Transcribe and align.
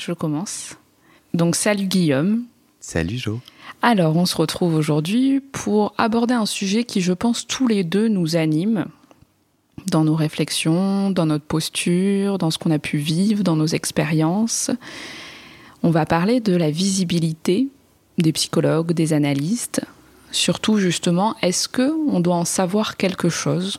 je 0.00 0.12
commence. 0.12 0.76
Donc 1.34 1.56
salut 1.56 1.86
Guillaume. 1.86 2.44
Salut 2.80 3.18
Jo. 3.18 3.40
Alors 3.82 4.16
on 4.16 4.26
se 4.26 4.36
retrouve 4.36 4.74
aujourd'hui 4.74 5.40
pour 5.40 5.94
aborder 5.98 6.34
un 6.34 6.46
sujet 6.46 6.84
qui 6.84 7.00
je 7.00 7.12
pense 7.12 7.46
tous 7.46 7.68
les 7.68 7.84
deux 7.84 8.08
nous 8.08 8.36
anime 8.36 8.86
dans 9.86 10.04
nos 10.04 10.14
réflexions, 10.14 11.10
dans 11.10 11.26
notre 11.26 11.44
posture, 11.44 12.38
dans 12.38 12.50
ce 12.50 12.58
qu'on 12.58 12.70
a 12.70 12.78
pu 12.78 12.98
vivre, 12.98 13.42
dans 13.42 13.56
nos 13.56 13.66
expériences. 13.66 14.70
On 15.82 15.90
va 15.90 16.04
parler 16.04 16.40
de 16.40 16.54
la 16.54 16.70
visibilité 16.70 17.68
des 18.18 18.32
psychologues, 18.32 18.92
des 18.92 19.12
analystes. 19.12 19.80
Surtout 20.30 20.78
justement, 20.78 21.34
est-ce 21.42 21.68
que 21.68 21.92
on 22.08 22.20
doit 22.20 22.36
en 22.36 22.44
savoir 22.44 22.96
quelque 22.96 23.28
chose 23.28 23.78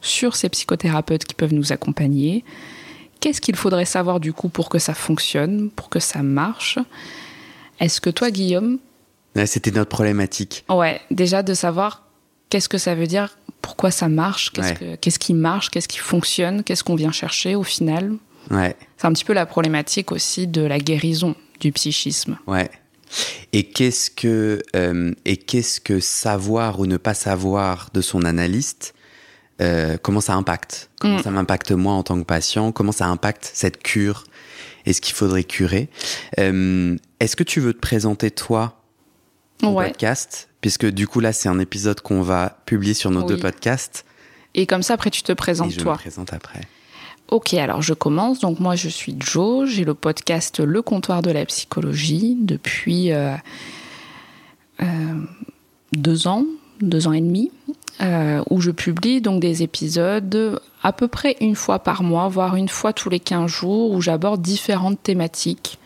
sur 0.00 0.36
ces 0.36 0.48
psychothérapeutes 0.48 1.24
qui 1.24 1.34
peuvent 1.34 1.54
nous 1.54 1.72
accompagner? 1.72 2.44
Qu'est-ce 3.20 3.40
qu'il 3.40 3.56
faudrait 3.56 3.84
savoir 3.84 4.20
du 4.20 4.32
coup 4.32 4.48
pour 4.48 4.68
que 4.68 4.78
ça 4.78 4.94
fonctionne, 4.94 5.70
pour 5.70 5.88
que 5.88 6.00
ça 6.00 6.22
marche? 6.22 6.78
Est-ce 7.80 8.00
que 8.00 8.10
toi, 8.10 8.30
Guillaume? 8.30 8.78
C'était 9.44 9.70
notre 9.70 9.90
problématique. 9.90 10.64
Ouais, 10.68 11.00
déjà 11.10 11.42
de 11.42 11.52
savoir 11.52 12.04
qu'est-ce 12.48 12.68
que 12.68 12.78
ça 12.78 12.94
veut 12.94 13.06
dire, 13.06 13.36
pourquoi 13.60 13.90
ça 13.90 14.08
marche, 14.08 14.52
qu'est-ce, 14.52 15.18
qui 15.18 15.34
marche, 15.34 15.70
qu'est-ce 15.70 15.88
qui 15.88 15.98
fonctionne, 15.98 16.62
qu'est-ce 16.62 16.84
qu'on 16.84 16.94
vient 16.94 17.12
chercher 17.12 17.54
au 17.54 17.62
final. 17.62 18.14
Ouais. 18.50 18.76
C'est 18.96 19.06
un 19.06 19.12
petit 19.12 19.24
peu 19.24 19.32
la 19.32 19.44
problématique 19.44 20.12
aussi 20.12 20.46
de 20.46 20.62
la 20.62 20.78
guérison 20.78 21.34
du 21.60 21.72
psychisme. 21.72 22.38
Ouais. 22.46 22.70
Et 23.52 23.64
qu'est-ce 23.64 24.10
que 24.10 24.62
euh, 24.74 25.12
et 25.24 25.36
qu'est-ce 25.36 25.80
que 25.80 26.00
savoir 26.00 26.80
ou 26.80 26.86
ne 26.86 26.96
pas 26.96 27.14
savoir 27.14 27.90
de 27.92 28.00
son 28.00 28.24
analyste 28.24 28.94
euh, 29.60 29.96
comment 30.00 30.20
ça 30.20 30.34
impacte? 30.34 30.90
Comment 31.00 31.18
mm. 31.18 31.22
ça 31.22 31.30
m'impacte 31.30 31.72
moi 31.72 31.94
en 31.94 32.02
tant 32.02 32.18
que 32.18 32.24
patient? 32.24 32.72
Comment 32.72 32.92
ça 32.92 33.06
impacte 33.06 33.50
cette 33.54 33.82
cure? 33.82 34.24
Est-ce 34.84 35.00
qu'il 35.00 35.14
faudrait 35.14 35.44
curer? 35.44 35.88
Euh, 36.38 36.96
Est-ce 37.20 37.36
que 37.36 37.42
tu 37.42 37.60
veux 37.60 37.72
te 37.72 37.80
présenter 37.80 38.30
toi 38.30 38.80
au 39.62 39.74
podcast? 39.74 40.48
Puisque 40.60 40.86
du 40.86 41.06
coup 41.06 41.20
là 41.20 41.32
c'est 41.32 41.48
un 41.48 41.58
épisode 41.58 42.00
qu'on 42.00 42.22
va 42.22 42.58
publier 42.66 42.94
sur 42.94 43.10
nos 43.10 43.22
deux 43.22 43.38
podcasts. 43.38 44.04
Et 44.54 44.66
comme 44.66 44.82
ça 44.82 44.94
après 44.94 45.10
tu 45.10 45.22
te 45.22 45.32
présentes 45.32 45.70
Et 45.70 45.74
je 45.74 45.80
toi. 45.80 45.94
Me 45.94 45.98
présente 45.98 46.32
après. 46.32 46.60
Ok, 47.28 47.54
alors 47.54 47.82
je 47.82 47.94
commence. 47.94 48.40
Donc 48.40 48.60
moi 48.60 48.76
je 48.76 48.88
suis 48.88 49.16
Jo, 49.18 49.66
j'ai 49.66 49.84
le 49.84 49.94
podcast 49.94 50.60
Le 50.60 50.82
comptoir 50.82 51.22
de 51.22 51.30
la 51.30 51.44
psychologie 51.46 52.36
depuis 52.40 53.10
euh, 53.12 53.34
deux 55.92 56.26
ans, 56.28 56.44
deux 56.80 57.08
ans 57.08 57.12
et 57.12 57.20
demi. 57.20 57.50
Euh, 58.02 58.42
où 58.50 58.60
je 58.60 58.70
publie 58.70 59.22
donc 59.22 59.40
des 59.40 59.62
épisodes 59.62 60.60
à 60.82 60.92
peu 60.92 61.08
près 61.08 61.34
une 61.40 61.54
fois 61.54 61.78
par 61.78 62.02
mois, 62.02 62.28
voire 62.28 62.54
une 62.54 62.68
fois 62.68 62.92
tous 62.92 63.08
les 63.08 63.20
15 63.20 63.50
jours, 63.50 63.92
où 63.92 64.02
j'aborde 64.02 64.42
différentes 64.42 65.02
thématiques 65.02 65.78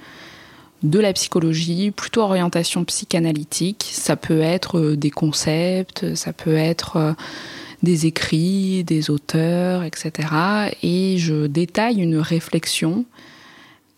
de 0.83 0.99
la 0.99 1.13
psychologie, 1.13 1.93
plutôt 1.93 2.23
orientation 2.23 2.85
psychanalytique. 2.85 3.89
Ça 3.93 4.17
peut 4.17 4.41
être 4.41 4.79
euh, 4.79 4.97
des 4.97 5.11
concepts, 5.11 6.17
ça 6.17 6.33
peut 6.33 6.57
être 6.57 6.97
euh, 6.97 7.13
des 7.85 8.07
écrits, 8.07 8.83
des 8.83 9.09
auteurs, 9.09 9.85
etc. 9.85 10.31
Et 10.83 11.17
je 11.17 11.47
détaille 11.47 12.01
une 12.01 12.17
réflexion 12.17 13.05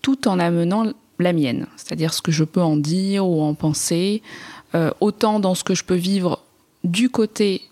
tout 0.02 0.28
en 0.28 0.38
amenant 0.38 0.84
la 1.18 1.32
mienne, 1.32 1.66
c'est-à-dire 1.76 2.12
ce 2.12 2.20
que 2.20 2.32
je 2.32 2.44
peux 2.44 2.60
en 2.60 2.76
dire 2.76 3.26
ou 3.26 3.42
en 3.42 3.54
penser, 3.54 4.22
autant 5.00 5.38
dans 5.38 5.54
ce 5.54 5.62
que 5.62 5.74
je 5.74 5.84
peux 5.84 5.94
vivre 5.94 6.42
du 6.82 7.10
côté 7.10 7.62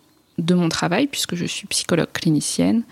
de 0.40 0.54
mon 0.54 0.68
travail, 0.68 1.06
puisque 1.06 1.34
je 1.34 1.44
suis 1.44 1.66
psychologue 1.66 2.10
clinicienne, 2.12 2.82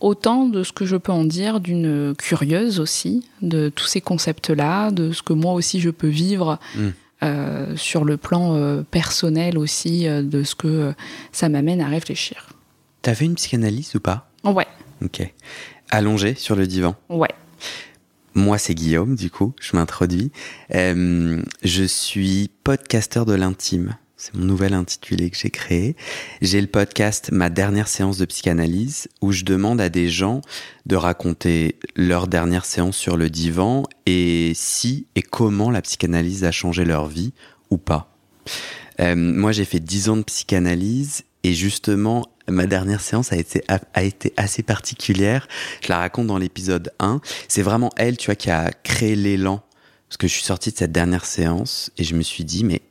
autant 0.00 0.46
de 0.46 0.62
ce 0.62 0.72
que 0.72 0.84
je 0.84 0.96
peux 0.96 1.12
en 1.12 1.24
dire 1.24 1.60
d'une 1.60 2.14
curieuse 2.16 2.80
aussi, 2.80 3.24
de 3.42 3.68
tous 3.68 3.86
ces 3.86 4.00
concepts-là, 4.00 4.90
de 4.90 5.12
ce 5.12 5.22
que 5.22 5.32
moi 5.32 5.52
aussi 5.52 5.80
je 5.80 5.90
peux 5.90 6.08
vivre 6.08 6.58
mm. 6.74 6.88
euh, 7.22 7.76
sur 7.76 8.04
le 8.04 8.16
plan 8.16 8.54
euh, 8.54 8.82
personnel 8.82 9.58
aussi, 9.58 10.08
euh, 10.08 10.22
de 10.22 10.42
ce 10.42 10.54
que 10.54 10.94
ça 11.32 11.48
m'amène 11.48 11.80
à 11.80 11.88
réfléchir. 11.88 12.48
T'as 13.02 13.14
fait 13.14 13.26
une 13.26 13.34
psychanalyse 13.34 13.94
ou 13.94 14.00
pas? 14.00 14.28
Ouais. 14.44 14.66
Ok. 15.02 15.22
Allongé 15.90 16.34
sur 16.34 16.56
le 16.56 16.66
divan? 16.66 16.96
Ouais. 17.08 17.30
Moi, 18.34 18.58
c'est 18.58 18.74
Guillaume, 18.74 19.16
du 19.16 19.30
coup, 19.30 19.54
je 19.60 19.76
m'introduis. 19.76 20.30
je 20.70 21.84
suis 21.86 22.50
podcasteur 22.62 23.26
de 23.26 23.34
l'intime. 23.34 23.96
C'est 24.22 24.34
mon 24.34 24.44
nouvel 24.44 24.74
intitulé 24.74 25.30
que 25.30 25.36
j'ai 25.38 25.48
créé. 25.48 25.96
J'ai 26.42 26.60
le 26.60 26.66
podcast 26.66 27.30
Ma 27.32 27.48
dernière 27.48 27.88
séance 27.88 28.18
de 28.18 28.26
psychanalyse 28.26 29.08
où 29.22 29.32
je 29.32 29.44
demande 29.44 29.80
à 29.80 29.88
des 29.88 30.10
gens 30.10 30.42
de 30.84 30.94
raconter 30.94 31.78
leur 31.96 32.28
dernière 32.28 32.66
séance 32.66 32.98
sur 32.98 33.16
le 33.16 33.30
divan 33.30 33.84
et 34.04 34.52
si 34.54 35.06
et 35.14 35.22
comment 35.22 35.70
la 35.70 35.80
psychanalyse 35.80 36.44
a 36.44 36.52
changé 36.52 36.84
leur 36.84 37.06
vie 37.06 37.32
ou 37.70 37.78
pas. 37.78 38.14
Euh, 39.00 39.14
moi, 39.16 39.52
j'ai 39.52 39.64
fait 39.64 39.80
10 39.80 40.10
ans 40.10 40.16
de 40.18 40.24
psychanalyse 40.24 41.22
et 41.42 41.54
justement, 41.54 42.26
ma 42.46 42.66
dernière 42.66 43.00
séance 43.00 43.32
a 43.32 43.38
été, 43.38 43.64
a 43.68 44.02
été 44.02 44.34
assez 44.36 44.62
particulière. 44.62 45.48
Je 45.80 45.88
la 45.88 45.96
raconte 45.96 46.26
dans 46.26 46.36
l'épisode 46.36 46.92
1. 46.98 47.22
C'est 47.48 47.62
vraiment 47.62 47.88
elle, 47.96 48.18
tu 48.18 48.26
vois, 48.26 48.36
qui 48.36 48.50
a 48.50 48.70
créé 48.82 49.16
l'élan. 49.16 49.62
Parce 50.10 50.18
que 50.18 50.26
je 50.26 50.32
suis 50.34 50.42
sorti 50.42 50.72
de 50.72 50.76
cette 50.76 50.92
dernière 50.92 51.24
séance 51.24 51.90
et 51.96 52.04
je 52.04 52.16
me 52.16 52.22
suis 52.22 52.44
dit, 52.44 52.64
mais 52.64 52.82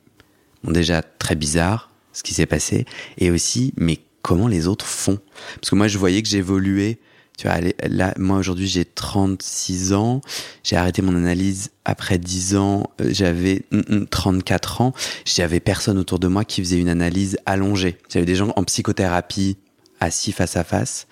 déjà 0.64 1.02
très 1.02 1.34
bizarre 1.34 1.90
ce 2.12 2.22
qui 2.22 2.34
s'est 2.34 2.46
passé, 2.46 2.86
et 3.18 3.30
aussi, 3.30 3.72
mais 3.76 3.98
comment 4.22 4.48
les 4.48 4.66
autres 4.66 4.86
font? 4.86 5.18
Parce 5.56 5.70
que 5.70 5.76
moi, 5.76 5.88
je 5.88 5.98
voyais 5.98 6.22
que 6.22 6.28
j'évoluais. 6.28 6.98
Tu 7.38 7.46
vois, 7.46 7.58
là, 7.88 8.12
moi 8.18 8.36
aujourd'hui, 8.36 8.66
j'ai 8.66 8.84
36 8.84 9.94
ans. 9.94 10.20
J'ai 10.62 10.76
arrêté 10.76 11.00
mon 11.00 11.16
analyse 11.16 11.70
après 11.84 12.18
10 12.18 12.56
ans. 12.56 12.90
Euh, 13.00 13.08
j'avais 13.12 13.62
34 14.10 14.80
ans. 14.82 14.92
J'avais 15.24 15.60
personne 15.60 15.96
autour 15.96 16.18
de 16.18 16.28
moi 16.28 16.44
qui 16.44 16.60
faisait 16.60 16.78
une 16.78 16.90
analyse 16.90 17.38
allongée. 17.46 17.96
J'avais 18.12 18.26
des 18.26 18.34
gens 18.34 18.52
en 18.56 18.64
psychothérapie 18.64 19.56
assis 20.00 20.32
face 20.32 20.56
à 20.56 20.64
face 20.64 21.06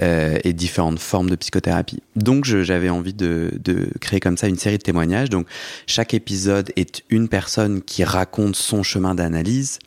euh, 0.00 0.38
et 0.44 0.52
différentes 0.52 1.00
formes 1.00 1.28
de 1.28 1.34
psychothérapie. 1.36 2.02
Donc 2.14 2.44
j'avais 2.44 2.88
envie 2.88 3.14
de, 3.14 3.50
de, 3.58 3.88
créer 4.00 4.20
comme 4.20 4.36
ça 4.36 4.46
une 4.46 4.56
série 4.56 4.78
de 4.78 4.82
témoignages. 4.82 5.28
Donc 5.28 5.48
chaque 5.86 6.14
épisode 6.14 6.70
est 6.76 7.02
une 7.10 7.28
personne 7.28 7.82
qui 7.82 8.04
raconte 8.04 8.54
son 8.54 8.82
chemin 8.82 9.14
d'analyse. 9.14 9.80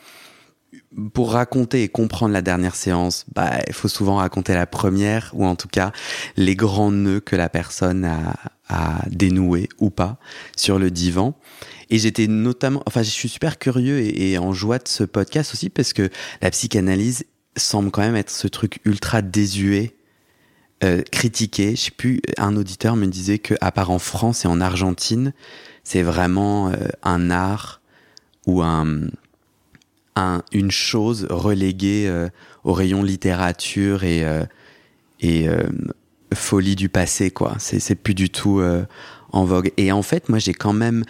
Pour 1.13 1.31
raconter 1.31 1.84
et 1.84 1.88
comprendre 1.88 2.34
la 2.34 2.42
dernière 2.42 2.75
séance, 2.75 3.25
bah, 3.34 3.60
il 3.68 3.74
faut 3.74 3.88
souvent 3.88 4.18
raconter 4.18 4.54
la 4.54 4.68
première, 4.68 5.31
ou 5.34 5.46
en 5.46 5.56
tout 5.56 5.69
cas 5.69 5.94
les 6.36 6.58
grands 6.58 6.92
nœuds 6.92 7.22
que 7.22 7.38
la 7.38 7.48
personne 7.48 8.04
a, 8.04 8.36
a 8.68 9.06
dénoués 9.10 9.69
ou 9.80 9.90
pas 9.90 10.18
sur 10.58 10.78
le 10.78 10.92
divan. 10.92 11.38
Et 11.90 12.00
j'étais 12.00 12.28
notamment, 12.28 12.84
enfin, 12.86 13.04
je 13.04 13.10
suis 13.10 13.30
super 13.30 13.60
curieux 13.60 14.00
et, 14.00 14.31
et, 14.31 14.38
en 14.38 14.52
joie 14.52 14.78
de 14.78 14.88
ce 14.88 15.06
podcast 15.06 15.54
aussi 15.54 15.69
parce 15.69 15.94
que 15.94 16.10
la 16.42 16.52
psychanalyse 16.52 17.25
semble 17.58 17.92
quand 17.92 18.02
même 18.02 18.16
être 18.16 18.30
ce 18.30 18.48
truc 18.48 18.80
ultra 18.86 19.22
désuet, 19.22 19.96
euh, 20.83 21.01
critiqué. 21.12 21.75
Je 21.75 21.81
sais 21.81 21.92
plus, 21.92 22.22
un 22.38 22.56
auditeur 22.56 22.95
me 22.95 23.06
disait 23.06 23.39
que 23.39 23.54
à 23.62 23.72
part 23.72 23.92
en 23.92 24.00
France 24.00 24.45
et 24.45 24.48
en 24.48 24.62
Argentine, 24.62 25.33
c'est 25.83 26.01
vraiment 26.01 26.69
euh, 26.69 26.88
un 27.04 27.30
art 27.30 27.81
ou 28.45 28.62
un, 28.62 29.07
un, 30.16 30.44
une 30.51 30.72
chose 30.72 31.28
reléguée 31.30 32.07
euh, 32.07 32.30
au 32.63 32.74
rayon 32.74 33.04
littérature 33.04 34.04
et, 34.04 34.24
euh, 34.24 35.63
folie 36.33 36.75
du 36.75 36.89
passé, 36.89 37.30
quoi. 37.31 37.56
C'est 37.60 37.95
plus 37.95 38.13
du 38.13 38.30
tout 38.30 38.62
en 39.31 39.45
vogue. 39.45 39.72
Et 39.77 39.92
en 39.92 40.01
fait, 40.01 40.30
moi, 40.30 40.39
j'ai 40.39 40.54
quand 40.54 40.74
même. 40.74 41.04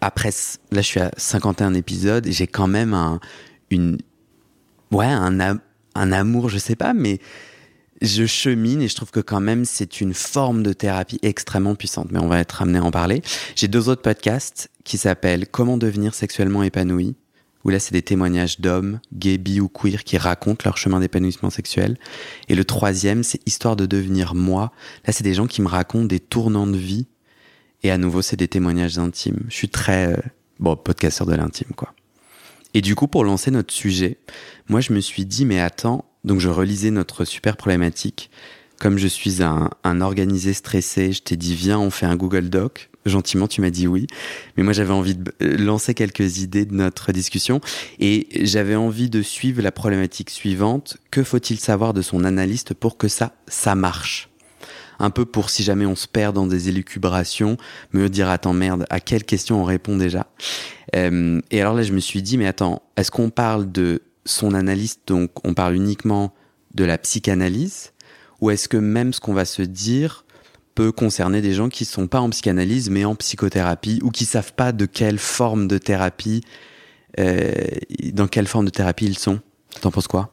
après, 0.00 0.30
là, 0.70 0.80
je 0.80 0.86
suis 0.86 1.00
à 1.00 1.10
51 1.16 1.74
épisodes 1.74 2.26
j'ai 2.30 2.46
quand 2.46 2.68
même 2.68 2.94
un, 2.94 3.20
une. 3.70 3.98
Ouais, 4.92 5.06
un, 5.06 5.58
un 5.94 6.12
amour, 6.12 6.48
je 6.48 6.58
sais 6.58 6.76
pas, 6.76 6.94
mais 6.94 7.18
je 8.00 8.26
chemine 8.26 8.82
et 8.82 8.88
je 8.88 8.94
trouve 8.94 9.10
que 9.10 9.20
quand 9.20 9.40
même 9.40 9.64
c'est 9.64 10.00
une 10.00 10.14
forme 10.14 10.62
de 10.62 10.72
thérapie 10.72 11.18
extrêmement 11.22 11.74
puissante. 11.74 12.08
Mais 12.10 12.18
on 12.18 12.28
va 12.28 12.38
être 12.38 12.62
amené 12.62 12.78
à 12.78 12.84
en 12.84 12.90
parler. 12.90 13.22
J'ai 13.56 13.68
deux 13.68 13.88
autres 13.88 14.02
podcasts 14.02 14.70
qui 14.84 14.98
s'appellent 14.98 15.46
Comment 15.46 15.76
devenir 15.76 16.14
sexuellement 16.14 16.62
épanoui, 16.62 17.16
où 17.64 17.70
là 17.70 17.78
c'est 17.78 17.92
des 17.92 18.02
témoignages 18.02 18.60
d'hommes, 18.60 19.00
gays, 19.12 19.38
bi 19.38 19.60
ou 19.60 19.68
queer 19.68 20.04
qui 20.04 20.16
racontent 20.16 20.62
leur 20.64 20.78
chemin 20.78 21.00
d'épanouissement 21.00 21.50
sexuel. 21.50 21.98
Et 22.48 22.54
le 22.54 22.64
troisième 22.64 23.22
c'est 23.22 23.40
Histoire 23.46 23.76
de 23.76 23.86
devenir 23.86 24.34
moi. 24.34 24.72
Là 25.06 25.12
c'est 25.12 25.24
des 25.24 25.34
gens 25.34 25.46
qui 25.46 25.62
me 25.62 25.68
racontent 25.68 26.06
des 26.06 26.20
tournants 26.20 26.66
de 26.66 26.78
vie. 26.78 27.06
Et 27.82 27.90
à 27.90 27.98
nouveau 27.98 28.22
c'est 28.22 28.36
des 28.36 28.48
témoignages 28.48 28.98
intimes. 28.98 29.44
Je 29.48 29.54
suis 29.54 29.68
très, 29.68 30.14
euh, 30.14 30.16
bon, 30.58 30.76
podcasteur 30.76 31.26
de 31.26 31.34
l'intime 31.34 31.72
quoi. 31.76 31.94
Et 32.72 32.82
du 32.82 32.94
coup, 32.94 33.08
pour 33.08 33.24
lancer 33.24 33.50
notre 33.50 33.74
sujet, 33.74 34.18
moi 34.68 34.80
je 34.80 34.92
me 34.92 35.00
suis 35.00 35.24
dit, 35.24 35.44
mais 35.44 35.60
attends, 35.60 36.04
donc 36.24 36.40
je 36.40 36.48
relisais 36.48 36.90
notre 36.90 37.24
super 37.24 37.56
problématique. 37.56 38.30
Comme 38.80 38.96
je 38.96 39.08
suis 39.08 39.42
un, 39.42 40.00
organisé 40.00 40.54
stressé, 40.54 41.12
je 41.12 41.20
t'ai 41.22 41.36
dit 41.36 41.54
viens, 41.54 41.78
on 41.78 41.90
fait 41.90 42.06
un 42.06 42.16
Google 42.16 42.48
Doc. 42.48 42.88
Gentiment, 43.04 43.46
tu 43.46 43.60
m'as 43.60 43.68
dit 43.68 43.86
oui. 43.86 44.06
Mais 44.56 44.62
moi, 44.62 44.72
j'avais 44.72 44.92
envie 44.92 45.14
de 45.14 45.32
euh, 45.42 45.56
lancer 45.58 45.92
quelques 45.92 46.38
idées 46.38 46.64
de 46.64 46.74
notre 46.74 47.12
discussion 47.12 47.60
et 47.98 48.26
j'avais 48.42 48.76
envie 48.76 49.10
de 49.10 49.20
suivre 49.20 49.60
la 49.62 49.70
problématique 49.70 50.30
suivante. 50.30 50.96
Que 51.10 51.22
faut-il 51.22 51.58
savoir 51.58 51.92
de 51.92 52.00
son 52.00 52.24
analyste 52.24 52.72
pour 52.72 52.96
que 52.96 53.08
ça, 53.08 53.34
ça 53.48 53.74
marche? 53.74 54.30
un 55.00 55.10
peu 55.10 55.24
pour 55.24 55.48
si 55.48 55.62
jamais 55.62 55.86
on 55.86 55.96
se 55.96 56.06
perd 56.06 56.34
dans 56.34 56.46
des 56.46 56.68
élucubrations, 56.68 57.56
me 57.92 58.08
dire 58.10 58.28
attends 58.28 58.52
merde, 58.52 58.84
à 58.90 59.00
quelle 59.00 59.24
question 59.24 59.62
on 59.62 59.64
répond 59.64 59.96
déjà? 59.96 60.26
Euh, 60.94 61.40
Et 61.50 61.60
alors 61.60 61.74
là, 61.74 61.82
je 61.82 61.92
me 61.92 62.00
suis 62.00 62.22
dit 62.22 62.36
mais 62.36 62.46
attends, 62.46 62.82
est-ce 62.96 63.10
qu'on 63.10 63.30
parle 63.30 63.72
de 63.72 64.02
son 64.24 64.54
analyste, 64.54 65.00
donc 65.06 65.30
on 65.44 65.54
parle 65.54 65.74
uniquement 65.74 66.34
de 66.74 66.84
la 66.84 66.98
psychanalyse, 66.98 67.92
ou 68.40 68.50
est-ce 68.50 68.68
que 68.68 68.76
même 68.76 69.12
ce 69.12 69.20
qu'on 69.20 69.34
va 69.34 69.44
se 69.44 69.62
dire 69.62 70.24
peut 70.74 70.92
concerner 70.92 71.42
des 71.42 71.52
gens 71.52 71.68
qui 71.68 71.84
sont 71.84 72.06
pas 72.06 72.20
en 72.20 72.30
psychanalyse 72.30 72.90
mais 72.90 73.04
en 73.04 73.14
psychothérapie 73.14 74.00
ou 74.02 74.10
qui 74.10 74.24
savent 74.24 74.52
pas 74.54 74.72
de 74.72 74.86
quelle 74.86 75.18
forme 75.18 75.68
de 75.68 75.78
thérapie, 75.78 76.42
euh, 77.18 77.52
dans 78.12 78.28
quelle 78.28 78.46
forme 78.46 78.66
de 78.66 78.70
thérapie 78.70 79.06
ils 79.06 79.18
sont? 79.18 79.40
T'en 79.80 79.90
penses 79.90 80.08
quoi? 80.08 80.30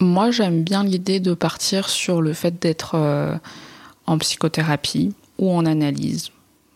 Moi, 0.00 0.30
j'aime 0.30 0.62
bien 0.64 0.82
l'idée 0.82 1.20
de 1.20 1.34
partir 1.34 1.88
sur 1.88 2.22
le 2.22 2.32
fait 2.32 2.60
d'être 2.60 2.94
euh, 2.94 3.36
en 4.06 4.18
psychothérapie 4.18 5.12
ou 5.38 5.50
en 5.50 5.66
analyse. 5.66 6.30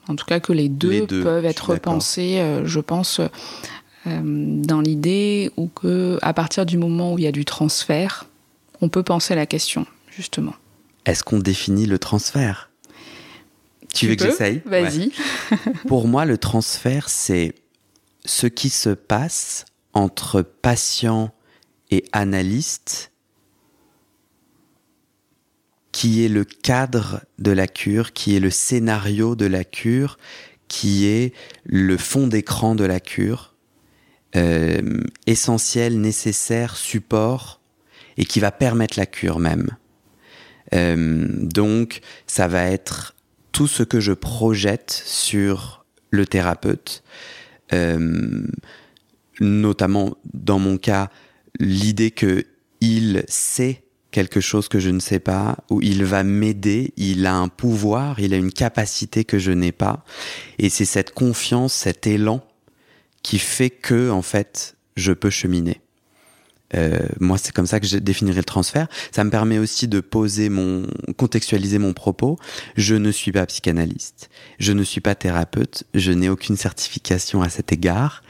En 0.08 0.16
tout 0.16 0.26
cas, 0.26 0.40
que 0.40 0.52
les 0.52 0.68
deux, 0.68 1.06
peuvent 1.06 1.46
être 1.46 1.76
pensés, 1.76 2.38
euh, 2.38 2.66
je 2.66 2.80
pense, 2.80 3.20
dans 4.06 4.80
l'idée 4.80 5.50
où 5.56 5.68
que 5.68 6.18
à 6.22 6.32
partir 6.34 6.66
du 6.66 6.76
moment 6.76 7.14
où 7.14 7.18
il 7.18 7.24
y 7.24 7.26
a 7.26 7.32
du 7.32 7.44
transfert, 7.44 8.26
on 8.80 8.88
peut 8.88 9.02
penser 9.02 9.34
la 9.34 9.46
question 9.46 9.86
justement. 10.14 10.54
Est-ce 11.06 11.22
qu'on 11.22 11.38
définit 11.38 11.86
le 11.86 11.98
transfert? 11.98 12.70
Tu, 13.92 14.08
veux 14.08 14.16
que 14.16 14.24
j'essaye? 14.24 14.62
Vas-y. 14.64 15.12
Pour 15.86 16.08
moi, 16.08 16.24
le 16.24 16.36
transfert, 16.36 17.08
c'est 17.08 17.54
ce 18.24 18.46
qui 18.46 18.70
se 18.70 18.90
passe 18.90 19.66
entre 19.92 20.42
patient 20.42 21.32
et 21.90 22.04
analyste 22.12 23.12
qui 25.92 26.24
est 26.24 26.28
le 26.28 26.44
cadre 26.44 27.20
de 27.38 27.52
la 27.52 27.68
cure, 27.68 28.12
qui 28.12 28.34
est 28.34 28.40
le 28.40 28.50
scénario 28.50 29.36
de 29.36 29.46
la 29.46 29.62
cure, 29.62 30.18
qui 30.66 31.06
est 31.06 31.32
le 31.62 31.96
fond 31.96 32.26
d'écran 32.26 32.74
de 32.74 32.82
la 32.82 32.98
cure, 32.98 33.53
euh, 34.36 35.00
essentiel, 35.26 36.00
nécessaire, 36.00 36.76
support, 36.76 37.60
et 38.16 38.24
qui 38.24 38.40
va 38.40 38.50
permettre 38.50 38.98
la 38.98 39.06
cure 39.06 39.38
même. 39.38 39.76
Euh, 40.74 41.28
donc, 41.40 42.00
ça 42.26 42.48
va 42.48 42.66
être 42.66 43.14
tout 43.52 43.66
ce 43.66 43.82
que 43.82 44.00
je 44.00 44.12
projette 44.12 44.90
sur 44.90 45.84
le 46.10 46.26
thérapeute, 46.26 47.02
euh, 47.72 48.46
notamment 49.40 50.16
dans 50.32 50.58
mon 50.58 50.78
cas, 50.78 51.10
l'idée 51.60 52.10
que 52.10 52.44
il 52.80 53.24
sait 53.28 53.84
quelque 54.10 54.40
chose 54.40 54.68
que 54.68 54.78
je 54.78 54.90
ne 54.90 55.00
sais 55.00 55.18
pas, 55.18 55.56
ou 55.70 55.80
il 55.82 56.04
va 56.04 56.22
m'aider, 56.22 56.92
il 56.96 57.26
a 57.26 57.34
un 57.34 57.48
pouvoir, 57.48 58.20
il 58.20 58.32
a 58.34 58.36
une 58.36 58.52
capacité 58.52 59.24
que 59.24 59.38
je 59.38 59.50
n'ai 59.50 59.72
pas, 59.72 60.04
et 60.58 60.68
c'est 60.68 60.84
cette 60.84 61.12
confiance, 61.12 61.72
cet 61.72 62.06
élan 62.06 62.44
qui 63.24 63.40
fait 63.40 63.70
que 63.70 64.10
en 64.10 64.22
fait 64.22 64.76
je 64.96 65.12
peux 65.12 65.30
cheminer. 65.30 65.80
Euh, 66.74 66.98
moi, 67.20 67.38
c'est 67.38 67.52
comme 67.52 67.66
ça 67.66 67.78
que 67.78 67.86
je 67.86 67.98
définirais 67.98 68.38
le 68.38 68.44
transfert. 68.44 68.88
Ça 69.12 69.22
me 69.22 69.30
permet 69.30 69.58
aussi 69.58 69.86
de 69.86 70.00
poser 70.00 70.48
mon, 70.48 70.86
contextualiser 71.16 71.78
mon 71.78 71.92
propos. 71.92 72.38
Je 72.76 72.94
ne 72.94 73.10
suis 73.10 73.32
pas 73.32 73.46
psychanalyste, 73.46 74.28
je 74.58 74.72
ne 74.72 74.82
suis 74.82 75.00
pas 75.00 75.14
thérapeute, 75.14 75.84
je 75.94 76.10
n'ai 76.12 76.28
aucune 76.28 76.56
certification 76.56 77.42
à 77.42 77.48
cet 77.48 77.72
égard. 77.72 78.22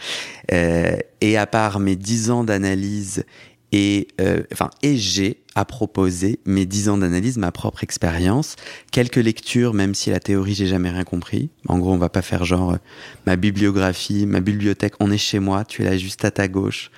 Euh, 0.52 0.96
et 1.20 1.38
à 1.38 1.46
part 1.46 1.80
mes 1.80 1.96
dix 1.96 2.30
ans 2.30 2.44
d'analyse 2.44 3.24
et 3.74 4.06
euh, 4.20 4.44
enfin 4.52 4.70
et 4.82 4.96
j'ai 4.96 5.42
à 5.56 5.64
proposer 5.64 6.38
mes 6.46 6.64
dix 6.64 6.88
ans 6.88 6.96
d'analyse, 6.96 7.38
ma 7.38 7.50
propre 7.50 7.82
expérience, 7.82 8.54
quelques 8.92 9.16
lectures, 9.16 9.74
même 9.74 9.96
si 9.96 10.10
la 10.10 10.20
théorie 10.20 10.54
j'ai 10.54 10.68
jamais 10.68 10.90
rien 10.90 11.02
compris. 11.02 11.50
En 11.66 11.78
gros, 11.78 11.92
on 11.92 11.98
va 11.98 12.08
pas 12.08 12.22
faire 12.22 12.44
genre 12.44 12.74
euh, 12.74 12.78
ma 13.26 13.34
bibliographie, 13.34 14.26
ma 14.26 14.40
bibliothèque, 14.40 14.94
on 15.00 15.10
est 15.10 15.18
chez 15.18 15.40
moi, 15.40 15.64
tu 15.64 15.82
es 15.82 15.84
là 15.86 15.98
juste 15.98 16.24
à 16.24 16.30
ta 16.30 16.46
gauche. 16.46 16.92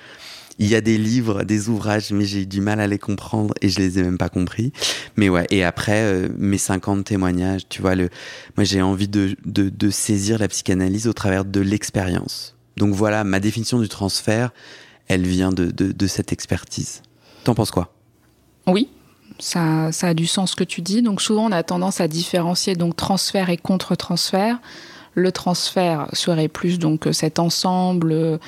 Il 0.59 0.67
y 0.67 0.75
a 0.75 0.81
des 0.81 0.97
livres, 0.97 1.43
des 1.43 1.69
ouvrages, 1.69 2.11
mais 2.11 2.25
j'ai 2.25 2.41
eu 2.41 2.45
du 2.47 2.61
mal 2.61 2.79
à 2.79 2.87
les 2.87 2.97
comprendre 2.97 3.53
et 3.61 3.69
je 3.69 3.79
les 3.79 3.99
ai 3.99 4.03
même 4.03 4.17
pas 4.17 4.29
compris. 4.29 4.71
Mais 5.15 5.29
ouais, 5.29 5.45
et 5.51 5.63
après, 5.63 6.01
euh, 6.01 6.29
mes 6.37 6.57
50 6.57 7.05
témoignages, 7.05 7.67
tu 7.69 7.81
vois, 7.81 7.95
le, 7.95 8.09
moi 8.55 8.63
j'ai 8.63 8.83
envie 8.83 9.07
de, 9.07 9.35
de, 9.45 9.69
de 9.69 9.89
saisir 9.89 10.37
la 10.37 10.47
psychanalyse 10.47 11.07
au 11.07 11.13
travers 11.13 11.43
de 11.43 11.59
l'expérience. 11.59 12.55
Donc 12.75 12.93
voilà, 12.93 13.23
ma 13.23 13.39
définition 13.39 13.79
du 13.79 13.89
transfert, 13.89 14.51
elle 15.07 15.25
vient 15.25 15.51
de, 15.51 15.71
de, 15.71 16.07
cette 16.07 16.33
expertise. 16.33 17.01
T'en 17.43 17.55
penses 17.55 17.71
quoi? 17.71 17.93
Oui, 18.65 18.89
ça, 19.39 19.91
ça, 19.91 20.09
a 20.09 20.13
du 20.13 20.27
sens 20.27 20.51
ce 20.51 20.55
que 20.55 20.63
tu 20.63 20.81
dis. 20.81 21.01
Donc 21.01 21.21
souvent, 21.21 21.45
on 21.45 21.51
a 21.51 21.63
tendance 21.63 22.01
à 22.01 22.07
différencier 22.07 22.75
donc 22.75 22.95
transfert 22.95 23.49
et 23.49 23.57
contre-transfert. 23.57 24.59
Le 25.13 25.31
transfert 25.31 26.07
serait 26.13 26.49
plus 26.49 26.77
donc 26.77 27.07
cet 27.11 27.39
ensemble, 27.39 28.39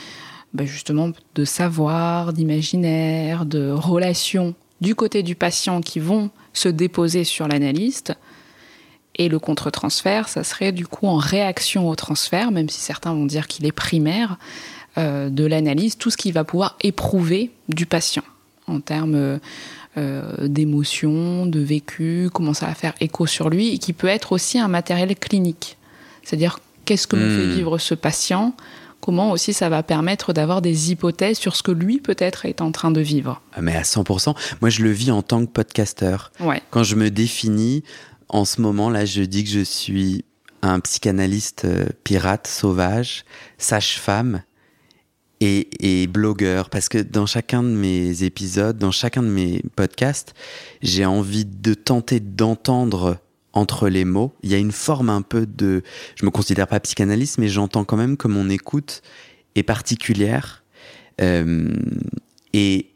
ben 0.54 0.68
justement, 0.68 1.12
de 1.36 1.46
savoir, 1.46 2.34
d'imaginaire, 2.34 3.46
de 3.46 3.72
relations 3.72 4.54
du 4.82 4.96
côté 4.96 5.24
du 5.24 5.36
patient 5.36 5.82
qui 5.82 6.00
vont 6.00 6.30
se 6.54 6.70
déposer 6.70 7.24
sur 7.24 7.48
l'analyste. 7.48 8.14
Et 9.16 9.28
le 9.28 9.40
contre-transfert, 9.40 10.30
ça 10.30 10.44
serait 10.44 10.72
du 10.72 10.88
coup 10.88 11.08
en 11.08 11.18
réaction 11.18 11.90
au 11.90 11.96
transfert, 11.96 12.52
même 12.52 12.70
si 12.70 12.80
certains 12.80 13.14
vont 13.14 13.26
dire 13.26 13.48
qu'il 13.48 13.66
est 13.66 13.74
primaire. 13.74 14.38
Euh, 14.98 15.30
de 15.30 15.46
l'analyse 15.46 15.98
tout 15.98 16.10
ce 16.10 16.18
qu'il 16.18 16.34
va 16.34 16.44
pouvoir 16.44 16.76
éprouver 16.82 17.52
du 17.70 17.86
patient 17.86 18.24
en 18.68 18.80
termes 18.80 19.40
euh, 19.98 20.48
d'émotions, 20.48 21.46
de 21.46 21.60
vécu, 21.60 22.30
comment 22.34 22.54
ça 22.54 22.66
va 22.66 22.74
faire 22.74 22.94
écho 23.00 23.28
sur 23.28 23.50
lui, 23.50 23.74
et 23.74 23.78
qui 23.78 23.94
peut 23.94 24.08
être 24.08 24.32
aussi 24.32 24.58
un 24.58 24.68
matériel 24.68 25.16
clinique. 25.16 25.78
C'est-à-dire 26.24 26.60
qu'est-ce 26.86 27.08
que 27.08 27.16
me 27.16 27.30
fait 27.30 27.46
hmm. 27.46 27.56
vivre 27.56 27.78
ce 27.78 27.94
patient, 27.94 28.56
comment 29.00 29.32
aussi 29.32 29.54
ça 29.54 29.70
va 29.70 29.84
permettre 29.84 30.34
d'avoir 30.34 30.62
des 30.62 30.92
hypothèses 30.92 31.38
sur 31.38 31.56
ce 31.56 31.64
que 31.64 31.72
lui 31.72 32.00
peut-être 32.00 32.46
est 32.46 32.62
en 32.62 32.72
train 32.72 32.92
de 32.92 33.02
vivre? 33.02 33.42
Ah, 33.54 33.62
mais 33.62 33.76
à 33.76 33.84
100%, 33.84 34.36
moi 34.62 34.70
je 34.70 34.84
le 34.84 34.92
vis 34.92 35.12
en 35.12 35.22
tant 35.22 35.46
que 35.46 35.52
podcasteur. 35.52 36.32
Quand 36.72 36.84
je 36.84 36.96
me 36.96 37.10
définis, 37.10 37.84
en 38.28 38.46
ce 38.46 38.62
moment 38.62 38.90
là, 38.90 39.06
je 39.06 39.22
dis 39.22 39.44
que 39.44 39.50
je 39.50 39.64
suis 39.64 40.26
un 40.62 40.80
psychanalyste 40.80 41.66
euh, 41.66 41.86
pirate, 42.04 42.48
sauvage, 42.48 43.24
sage-femme, 43.58 44.42
et, 45.42 45.70
et, 45.80 46.08
blogueur 46.08 46.70
parce 46.70 46.90
que 46.90 46.98
dans 46.98 47.26
chacun 47.26 47.64
de 47.64 47.70
mes 47.70 48.24
épisodes, 48.24 48.78
dans 48.78 48.92
chacun 48.92 49.24
de 49.24 49.30
mes 49.30 49.64
podcasts, 49.76 50.34
j'ai 50.82 51.06
envie 51.06 51.46
de 51.46 51.74
tenter 51.74 52.20
d'entendre 52.20 53.18
entre 53.54 53.90
les 53.90 54.06
mots. 54.06 54.34
Il 54.44 54.50
y 54.50 54.56
a 54.56 54.58
une 54.58 54.72
forme 54.72 55.10
un 55.10 55.22
peu 55.22 55.46
de, 55.46 55.84
je 56.16 56.26
me 56.26 56.32
considère 56.32 56.68
pas 56.68 56.80
psychanalyste, 56.80 57.38
mais 57.38 57.48
j'entends 57.48 57.86
quand 57.86 57.98
même 57.98 58.18
que 58.18 58.28
mon 58.28 58.50
écoute 58.50 59.02
est 59.56 59.64
particulière 59.64 60.64
euh, 61.22 61.74
et 62.54 62.92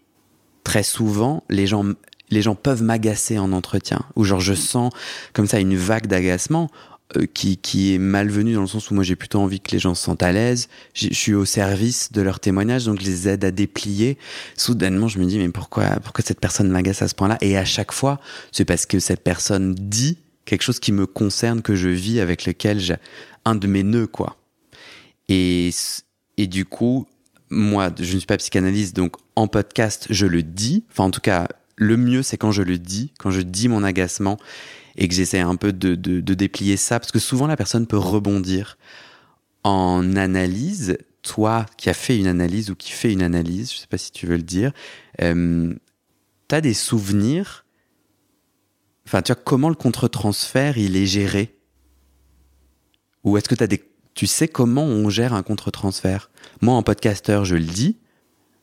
très 0.64 0.84
souvent 0.84 1.44
les 1.50 1.68
gens 1.68 1.84
les 2.30 2.42
gens 2.42 2.56
peuvent 2.56 2.82
m'agacer 2.82 3.38
en 3.38 3.52
entretien 3.52 4.02
ou 4.16 4.24
genre 4.24 4.40
je 4.40 4.54
sens 4.54 4.92
comme 5.34 5.46
ça 5.46 5.60
une 5.60 5.76
vague 5.76 6.08
d'agacement. 6.08 6.70
Euh, 7.18 7.26
qui, 7.34 7.58
qui 7.58 7.94
est 7.94 7.98
malvenu 7.98 8.54
dans 8.54 8.62
le 8.62 8.68
sens 8.68 8.90
où 8.90 8.96
moi 8.96 9.04
j'ai 9.04 9.16
plutôt 9.16 9.40
envie 9.40 9.60
que 9.60 9.72
les 9.72 9.80
gens 9.80 9.94
se 9.94 10.04
sentent 10.04 10.24
à 10.24 10.32
l'aise. 10.32 10.70
Je 10.94 11.14
suis 11.14 11.34
au 11.34 11.46
service 11.46 12.12
de 12.12 12.22
leur 12.22 12.40
témoignage, 12.40 12.86
donc 12.86 13.00
je 13.02 13.06
les 13.06 13.28
aide 13.28 13.46
à 13.46 13.52
déplier. 13.52 14.18
Soudainement, 14.58 15.08
je 15.08 15.20
me 15.20 15.26
dis 15.26 15.38
mais 15.38 15.50
pourquoi 15.50 16.00
pourquoi 16.02 16.24
cette 16.26 16.40
personne 16.40 16.70
m'agace 16.70 17.02
à 17.02 17.08
ce 17.08 17.16
point-là? 17.16 17.38
Et 17.42 17.58
à 17.58 17.66
chaque 17.66 17.92
fois, 17.92 18.20
c'est 18.52 18.66
parce 18.66 18.86
que 18.86 19.00
cette 19.00 19.22
personne 19.22 19.76
dit 19.76 20.18
quelque 20.46 20.64
chose 20.64 20.80
qui 20.80 20.92
me 20.92 21.06
concerne, 21.06 21.62
que 21.62 21.76
je 21.76 21.90
vis, 21.90 22.20
avec 22.20 22.46
lequel 22.46 22.80
j'ai 22.80 22.96
un 23.46 23.56
de 23.56 23.68
mes 23.68 23.84
nœuds, 23.84 24.08
quoi. 24.08 24.38
Et, 25.30 25.70
et 26.38 26.48
du 26.48 26.66
coup, 26.66 27.08
moi, 27.50 27.92
je 27.98 28.14
ne 28.14 28.18
suis 28.18 28.26
pas 28.26 28.38
psychanalyste, 28.38 28.96
donc 28.96 29.16
en 29.36 29.48
podcast, 29.48 30.08
je 30.10 30.26
le 30.26 30.44
dis. 30.44 30.84
Enfin, 30.92 31.06
en 31.06 31.12
tout 31.12 31.22
cas, 31.22 31.48
le 31.76 31.98
mieux, 31.98 32.24
c'est 32.24 32.38
quand 32.38 32.52
je 32.52 32.64
le 32.64 32.78
dis, 32.78 33.14
quand 33.20 33.32
je 33.32 33.42
dis 33.42 33.68
mon 33.68 33.84
agacement 33.84 34.38
et 34.96 35.08
que 35.08 35.14
j'essaie 35.14 35.40
un 35.40 35.56
peu 35.56 35.74
de, 35.74 35.96
de, 35.96 36.34
déplier 36.34 36.78
ça, 36.78 37.00
parce 37.00 37.12
que 37.12 37.20
souvent 37.20 37.48
la 37.48 37.56
personne 37.56 37.88
peut 37.88 37.98
rebondir 37.98 38.78
en 39.64 40.16
analyse. 40.16 40.98
Toi 41.22 41.66
qui 41.78 41.90
as 41.90 41.94
fait 41.94 42.18
une 42.18 42.28
analyse 42.28 42.70
ou 42.70 42.76
qui 42.76 42.92
fait 42.92 43.14
une 43.14 43.24
analyse, 43.24 43.72
je 43.72 43.78
sais 43.78 43.88
pas 43.88 43.98
si 43.98 44.12
tu 44.12 44.28
veux 44.28 44.36
le 44.36 44.44
dire, 44.44 44.74
euh, 45.22 45.74
tu 46.50 46.56
as 46.56 46.60
des 46.60 46.74
souvenirs. 46.74 47.66
Enfin, 49.08 49.22
tu 49.22 49.32
vois, 49.32 49.42
comment 49.42 49.70
le 49.70 49.76
contre-transfert, 49.76 50.78
il 50.78 50.98
est 50.98 51.06
géré? 51.06 51.58
Ou 53.24 53.38
est-ce 53.38 53.48
que 53.48 53.64
as 53.64 53.68
des 53.68 53.82
tu 54.14 54.28
sais 54.28 54.48
comment 54.48 54.84
on 54.84 55.10
gère 55.10 55.34
un 55.34 55.44
contre-transfert? 55.44 56.30
Moi, 56.62 56.76
en 56.76 56.84
podcasteur, 56.84 57.46
je 57.46 57.56
le 57.56 57.64
dis, 57.64 57.98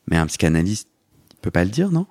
mais 0.07 0.17
un 0.17 0.27
psychanalyste, 0.27 0.87
il 1.31 1.37
peut 1.37 1.51
pas 1.51 1.63
le 1.63 1.71
dire, 1.71 1.91
non? 1.91 2.07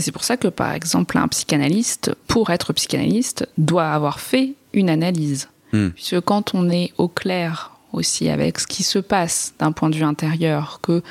C'est 0.00 0.12
pour 0.12 0.24
ça 0.24 0.36
que, 0.36 0.48
par 0.48 0.72
exemple, 0.72 1.16
un 1.18 1.28
psychanalyste, 1.28 2.14
pour 2.26 2.50
être 2.50 2.72
psychanalyste, 2.72 3.48
doit 3.56 3.88
avoir 3.88 4.20
fait 4.20 4.54
une 4.72 4.90
analyse. 4.90 5.48
Hmm. 5.72 5.88
Puisque 5.90 6.20
quand 6.20 6.54
on 6.54 6.70
est 6.70 6.92
au 6.98 7.08
clair 7.08 7.72
aussi 7.92 8.28
avec 8.28 8.58
ce 8.58 8.66
qui 8.66 8.82
se 8.82 8.98
passe 8.98 9.54
d'un 9.58 9.72
point 9.72 9.90
de 9.90 9.96
vue 9.96 10.04
intérieur, 10.04 10.80
que 10.82 11.02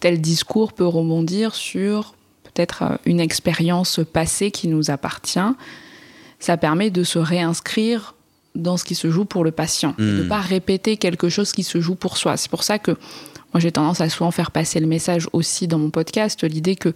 tel 0.00 0.20
discours 0.20 0.72
peut 0.72 0.86
rebondir 0.86 1.54
sur 1.54 2.14
peut-être 2.44 2.82
euh, 2.82 2.96
une 3.04 3.20
expérience 3.20 4.00
passée 4.12 4.50
qui 4.50 4.68
nous 4.68 4.90
appartient, 4.90 5.38
ça 6.38 6.56
permet 6.56 6.90
de 6.90 7.04
se 7.04 7.18
réinscrire 7.18 8.14
dans 8.54 8.76
ce 8.76 8.84
qui 8.84 8.94
se 8.94 9.10
joue 9.10 9.24
pour 9.24 9.44
le 9.44 9.52
patient, 9.52 9.94
de 9.98 10.04
ne 10.04 10.22
hmm. 10.22 10.28
pas 10.28 10.40
répéter 10.40 10.96
quelque 10.96 11.28
chose 11.28 11.52
qui 11.52 11.62
se 11.62 11.80
joue 11.80 11.94
pour 11.94 12.16
soi. 12.16 12.36
C'est 12.36 12.50
pour 12.50 12.64
ça 12.64 12.78
que 12.78 12.92
moi 13.52 13.60
j'ai 13.60 13.70
tendance 13.70 14.00
à 14.00 14.08
souvent 14.08 14.30
faire 14.30 14.50
passer 14.50 14.80
le 14.80 14.86
message 14.86 15.28
aussi 15.32 15.68
dans 15.68 15.78
mon 15.78 15.90
podcast, 15.90 16.42
l'idée 16.42 16.74
que 16.74 16.92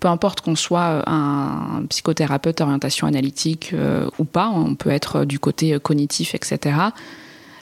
peu 0.00 0.08
importe 0.08 0.40
qu'on 0.40 0.56
soit 0.56 1.08
un 1.08 1.84
psychothérapeute 1.88 2.60
orientation 2.60 3.06
analytique 3.06 3.70
euh, 3.74 4.08
ou 4.18 4.24
pas, 4.24 4.48
on 4.48 4.74
peut 4.74 4.90
être 4.90 5.24
du 5.24 5.38
côté 5.38 5.78
cognitif, 5.78 6.34
etc. 6.34 6.76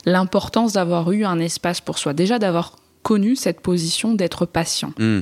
L'importance 0.05 0.73
d'avoir 0.73 1.11
eu 1.11 1.25
un 1.25 1.39
espace 1.39 1.81
pour 1.81 1.99
soi, 1.99 2.13
déjà 2.13 2.39
d'avoir 2.39 2.77
connu 3.03 3.35
cette 3.35 3.61
position 3.61 4.13
d'être 4.13 4.45
patient. 4.45 4.93
Hmm. 4.97 5.21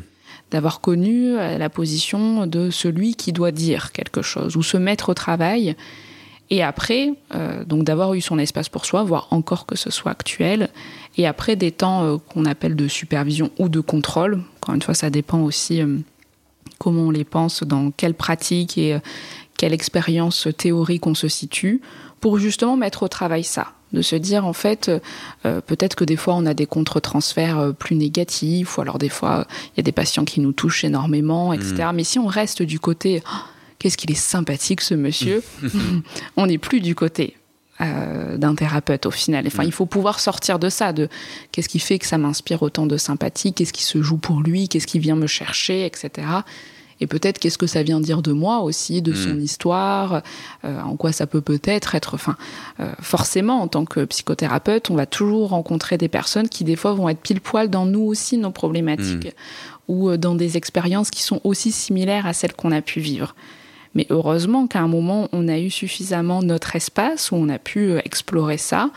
d'avoir 0.52 0.80
connu 0.80 1.38
euh, 1.38 1.58
la 1.58 1.70
position 1.70 2.48
de 2.48 2.70
celui 2.70 3.16
qui 3.16 3.34
doit 3.34 3.52
dire 3.52 3.92
quelque 3.92 4.22
chose 4.22 4.56
ou 4.56 4.64
se 4.64 4.78
mettre 4.78 5.10
au 5.10 5.14
travail 5.14 5.76
et 6.50 6.64
après, 6.64 7.14
euh, 7.36 7.66
donc 7.66 7.84
d'avoir 7.84 8.14
eu 8.14 8.22
son 8.22 8.40
espace 8.40 8.70
pour 8.70 8.86
soi, 8.86 9.04
voire 9.04 9.28
encore 9.32 9.66
que 9.66 9.76
ce 9.76 9.90
soit 9.90 10.12
actuel. 10.12 10.70
Et 11.18 11.28
après, 11.28 11.56
des 11.56 11.72
temps 11.72 12.04
euh, 12.04 12.18
qu'on 12.18 12.46
appelle 12.46 12.76
de 12.76 12.88
supervision 12.88 13.52
ou 13.60 13.68
de 13.68 13.82
contrôle. 13.82 14.42
Encore 14.58 14.76
une 14.76 14.82
fois, 14.82 14.94
ça 14.94 15.10
dépend 15.10 15.42
aussi 15.42 15.82
euh, 15.82 15.98
comment 16.78 17.04
on 17.04 17.12
les 17.12 17.24
pense, 17.24 17.64
dans 17.64 17.92
quelle 17.92 18.14
pratique 18.14 18.78
et 18.78 18.98
quelle 19.58 19.74
expérience 19.74 20.48
théorique 20.58 21.08
on 21.08 21.16
se 21.16 21.28
situe, 21.28 21.82
pour 22.22 22.40
justement 22.40 22.78
mettre 22.78 23.04
au 23.04 23.08
travail 23.08 23.44
ça. 23.44 23.74
De 23.94 24.02
se 24.02 24.18
dire, 24.18 24.46
en 24.46 24.54
fait, 24.54 24.92
peut-être 25.44 25.96
que 25.96 26.04
des 26.04 26.18
fois, 26.18 26.36
on 26.36 26.46
a 26.46 26.54
des 26.54 26.66
contre-transferts 26.66 27.74
plus 27.80 27.96
négatifs, 27.96 28.78
ou 28.78 28.82
alors 28.82 28.98
des 28.98 29.08
fois, 29.08 29.48
il 29.68 29.78
y 29.78 29.80
a 29.80 29.84
des 29.84 29.94
patients 29.94 30.26
qui 30.26 30.42
nous 30.42 30.52
touchent 30.52 30.84
énormément, 30.84 31.54
etc. 31.54 31.76
Mmh. 31.92 31.96
Mais 31.96 32.04
si 32.04 32.20
on 32.20 32.28
reste 32.28 32.62
du 32.62 32.80
côté 32.80 33.24
qu'est-ce 33.80 33.98
qu'il 33.98 34.12
est 34.12 34.16
sympathique 34.16 34.82
ce 34.82 34.94
monsieur. 34.94 35.44
on 36.38 36.48
n'est 36.48 36.58
plus 36.58 36.82
du 36.82 36.96
côté 36.96 37.37
euh, 37.80 38.38
d'un 38.38 38.56
thérapeute 38.56 39.06
au 39.06 39.12
final. 39.12 39.46
Enfin, 39.46 39.64
il 39.64 39.72
faut 39.72 39.86
pouvoir 39.86 40.20
sortir 40.20 40.58
de 40.58 40.68
ça, 40.68 40.94
de 40.94 41.10
qu'est-ce 41.52 41.70
qui 41.70 41.78
fait 41.78 42.00
que 42.00 42.08
ça 42.08 42.18
m'inspire 42.18 42.64
autant 42.64 42.88
de 42.88 42.98
sympathie, 42.98 43.54
qu'est-ce 43.54 43.74
qui 43.74 43.84
se 43.84 44.02
joue 44.02 44.18
pour 44.18 44.42
lui, 44.42 44.68
qu'est-ce 44.68 44.88
qui 44.88 44.98
vient 44.98 45.16
me 45.16 45.28
chercher, 45.28 45.86
etc. 45.86 46.28
Et 47.00 47.08
peut-être 47.08 47.38
qu'est-ce 47.38 47.60
que 47.60 47.68
ça 47.68 47.84
vient 47.84 48.00
dire 48.00 48.24
de 48.24 48.32
moi 48.32 48.62
aussi, 48.62 49.04
de 49.04 49.14
son 49.14 49.36
mm. 49.36 49.42
histoire, 49.42 50.24
euh, 50.66 50.82
en 50.82 50.96
quoi 50.96 51.12
ça 51.12 51.28
peut 51.28 51.42
peut-être 51.42 51.94
être. 51.94 52.16
Enfin, 52.16 52.36
euh, 52.80 52.92
forcément, 53.00 53.62
en 53.62 53.68
tant 53.68 53.86
que 53.86 54.06
psychothérapeute, 54.06 54.90
on 54.90 54.96
va 54.96 55.06
toujours 55.06 55.50
rencontrer 55.50 55.98
des 55.98 56.10
personnes 56.10 56.50
qui 56.50 56.64
des 56.64 56.76
fois 56.76 56.94
vont 56.94 57.10
être 57.10 57.22
pile 57.22 57.42
poil 57.42 57.70
dans 57.70 57.86
nous 57.86 58.02
aussi 58.02 58.38
nos 58.38 58.50
problématiques 58.52 59.28
mm. 59.28 59.92
ou 59.92 60.18
dans 60.18 60.34
des 60.34 60.58
expériences 60.58 61.12
qui 61.12 61.22
sont 61.22 61.42
aussi 61.44 61.72
similaires 61.72 62.26
à 62.26 62.34
celles 62.34 62.54
qu'on 62.54 62.72
a 62.72 62.82
pu 62.82 63.00
vivre. 63.02 63.36
Mais 63.96 64.08
heureusement 64.10 64.68
qu'à 64.68 64.82
un 64.82 64.88
moment, 64.88 65.30
on 65.32 65.48
a 65.48 65.58
eu 65.60 65.70
suffisamment 65.70 66.42
notre 66.42 66.76
espace 66.76 67.32
où 67.32 67.36
on 67.36 67.50
a 67.50 67.60
pu 67.60 67.92
euh, 67.92 68.02
explorer 68.06 68.58
ça 68.58 68.92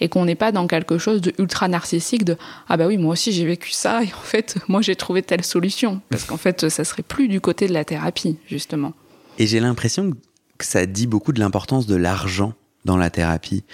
et 0.00 0.08
qu'on 0.08 0.24
n'est 0.24 0.34
pas 0.34 0.52
dans 0.52 0.66
quelque 0.66 0.98
chose 0.98 1.20
de 1.20 1.32
ultra 1.38 1.68
narcissique 1.68 2.24
de 2.24 2.36
ah 2.68 2.76
bah 2.76 2.86
oui 2.86 2.98
moi 2.98 3.12
aussi 3.12 3.32
j'ai 3.32 3.46
vécu 3.46 3.70
ça 3.70 4.02
et 4.02 4.08
en 4.08 4.22
fait 4.22 4.56
moi 4.68 4.82
j'ai 4.82 4.96
trouvé 4.96 5.22
telle 5.22 5.44
solution 5.44 6.00
parce 6.10 6.24
qu'en 6.24 6.36
fait 6.36 6.68
ça 6.68 6.84
serait 6.84 7.02
plus 7.02 7.28
du 7.28 7.40
côté 7.40 7.66
de 7.66 7.72
la 7.72 7.84
thérapie 7.84 8.36
justement. 8.46 8.92
Et 9.38 9.46
j'ai 9.46 9.60
l'impression 9.60 10.12
que 10.58 10.64
ça 10.64 10.86
dit 10.86 11.06
beaucoup 11.06 11.32
de 11.32 11.40
l'importance 11.40 11.86
de 11.86 11.96
l'argent 11.96 12.54
dans 12.84 12.96
la 12.96 13.10
thérapie. 13.10 13.64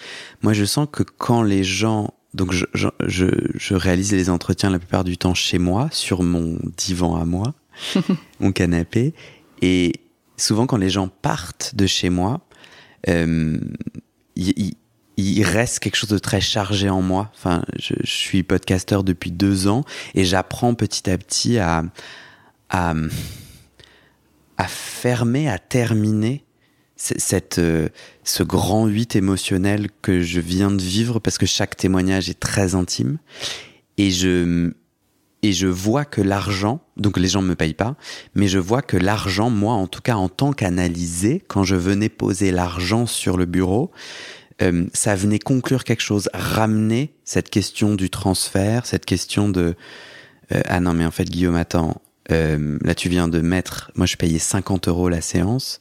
Moi 0.43 0.53
je 0.53 0.65
sens 0.65 0.87
que 0.91 1.03
quand 1.03 1.43
les 1.43 1.65
gens 1.65 2.15
donc 2.35 2.53
je, 2.53 2.65
je, 2.73 3.27
je 3.55 3.75
réalise 3.75 4.13
les 4.13 4.31
entretiens 4.31 4.71
la 4.71 4.79
plupart 4.79 5.05
du 5.05 5.19
temps 5.19 5.35
chez 5.35 5.59
moi 5.59 5.89
sur 5.93 6.23
mon 6.23 6.59
divan 6.79 7.17
à 7.17 7.27
moi, 7.27 7.53
mon 8.41 8.53
canapé 8.53 9.13
et 9.61 9.93
souvent 10.37 10.67
quand 10.67 10.77
les 10.77 10.91
gens 10.91 11.09
partent 11.09 11.75
de 11.75 11.87
chez 11.87 12.11
moi, 12.11 12.41
euh, 13.09 13.59
il, 14.37 15.45
reste 15.45 15.81
quelque 15.81 15.97
chose 15.97 16.11
de 16.11 16.19
très 16.19 16.41
chargé 16.41 16.89
en 16.89 17.03
moi. 17.03 17.31
Enfin, 17.35 17.63
je, 17.79 17.95
suis 18.05 18.43
podcasteur 18.43 19.05
depuis 19.05 19.31
deux 19.31 19.69
ans 19.69 19.85
et 20.15 20.25
j'apprends 20.25 20.75
petit 20.75 21.11
à 21.11 21.19
petit 21.19 21.59
à, 21.59 21.85
à, 22.71 22.95
fermer, 24.69 25.49
à 25.49 25.59
terminer 25.59 26.45
cette, 26.97 27.59
euh, 27.59 27.89
ce 28.23 28.43
grand 28.45 28.87
huit 28.87 29.17
émotionnel 29.17 29.89
que 30.03 30.23
je 30.23 30.41
viens 30.41 30.71
de 30.71 30.81
vivre 30.81 31.19
parce 31.19 31.37
que 31.37 31.47
chaque 31.47 31.77
témoignage 31.77 32.31
est 32.31 32.39
très 32.39 32.75
intime. 32.75 33.19
Et 33.99 34.11
je, 34.11 34.73
et 35.43 35.53
je 35.53 35.67
vois 35.67 36.05
que 36.05 36.21
l'argent, 36.21 36.81
donc 36.97 37.19
les 37.19 37.29
gens 37.29 37.43
ne 37.43 37.49
me 37.49 37.57
payent 37.57 37.75
pas, 37.75 37.97
mais 38.35 38.47
je 38.47 38.59
vois 38.59 38.81
que 38.81 38.97
l'argent, 38.97 39.51
moi 39.51 39.75
en 39.75 39.89
tout 39.89 40.01
cas 40.01 40.15
en 40.15 40.29
tant 40.29 40.53
qu'analysé, 40.53 41.43
quand 41.49 41.65
je 41.65 41.75
venais 41.75 42.09
poser 42.09 42.53
l'argent 42.53 43.07
sur 43.07 43.37
le 43.37 43.45
bureau, 43.45 43.91
euh, 44.63 44.87
ça 44.93 45.17
venait 45.17 45.41
conclure 45.41 45.83
quelque 45.83 46.03
chose, 46.03 46.29
ramener 46.33 47.15
cette 47.25 47.51
question 47.51 47.95
du 47.95 48.09
transfert, 48.09 48.87
cette 48.87 49.05
question 49.05 49.49
de 49.49 49.75
euh, 50.55 50.61
ah 50.67 50.81
non 50.81 50.95
mais 50.95 51.05
en 51.05 51.11
fait 51.11 51.29
Guillaume 51.29 51.57
attends, 51.57 52.01
euh, 52.31 52.79
là 52.83 52.95
tu 52.95 53.09
viens 53.09 53.27
de 53.27 53.41
mettre, 53.41 53.91
moi 53.97 54.07
je 54.07 54.17
payais 54.17 54.39
50 54.39 54.87
euros 54.87 55.09
la 55.09 55.21
séance, 55.21 55.81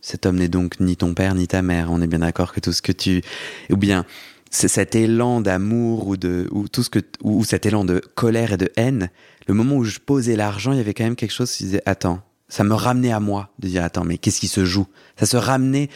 cet 0.00 0.26
homme 0.26 0.36
n'est 0.36 0.48
donc 0.48 0.78
ni 0.78 0.96
ton 0.96 1.14
père 1.14 1.34
ni 1.34 1.48
ta 1.48 1.62
mère, 1.62 1.90
on 1.90 2.00
est 2.00 2.06
bien 2.06 2.20
d'accord 2.20 2.52
que 2.52 2.60
tout 2.60 2.72
ce 2.72 2.82
que 2.82 2.92
tu, 2.92 3.22
ou 3.70 3.76
bien 3.76 4.06
c'est 4.50 4.68
cet 4.68 4.96
élan 4.96 5.40
d'amour 5.40 6.08
ou 6.08 6.16
de 6.16 6.48
ou 6.50 6.68
tout 6.68 6.82
ce 6.82 6.90
que 6.90 6.98
ou 7.22 7.44
cet 7.44 7.66
élan 7.66 7.84
de 7.84 8.00
colère 8.14 8.52
et 8.52 8.56
de 8.56 8.70
haine. 8.76 9.10
Le 9.46 9.54
moment 9.54 9.76
où 9.76 9.84
je 9.84 9.98
posais 10.00 10.36
l'argent 10.36 10.72
il 10.72 10.78
y 10.78 10.80
avait 10.80 10.94
quand 10.94 11.04
même 11.04 11.16
quelque 11.16 11.32
chose 11.32 11.50
qui 11.52 11.64
disait 11.64 11.82
attends 11.86 12.20
ça 12.48 12.64
me 12.64 12.74
ramenait 12.74 13.12
à 13.12 13.20
moi 13.20 13.50
de 13.60 13.68
dire 13.68 13.84
attends 13.84 14.04
mais 14.04 14.18
qu'est-ce 14.18 14.40
qui 14.40 14.48
se 14.48 14.64
joue? 14.64 14.86
Ça 15.16 15.24
se 15.24 15.36
ramenait 15.36 15.88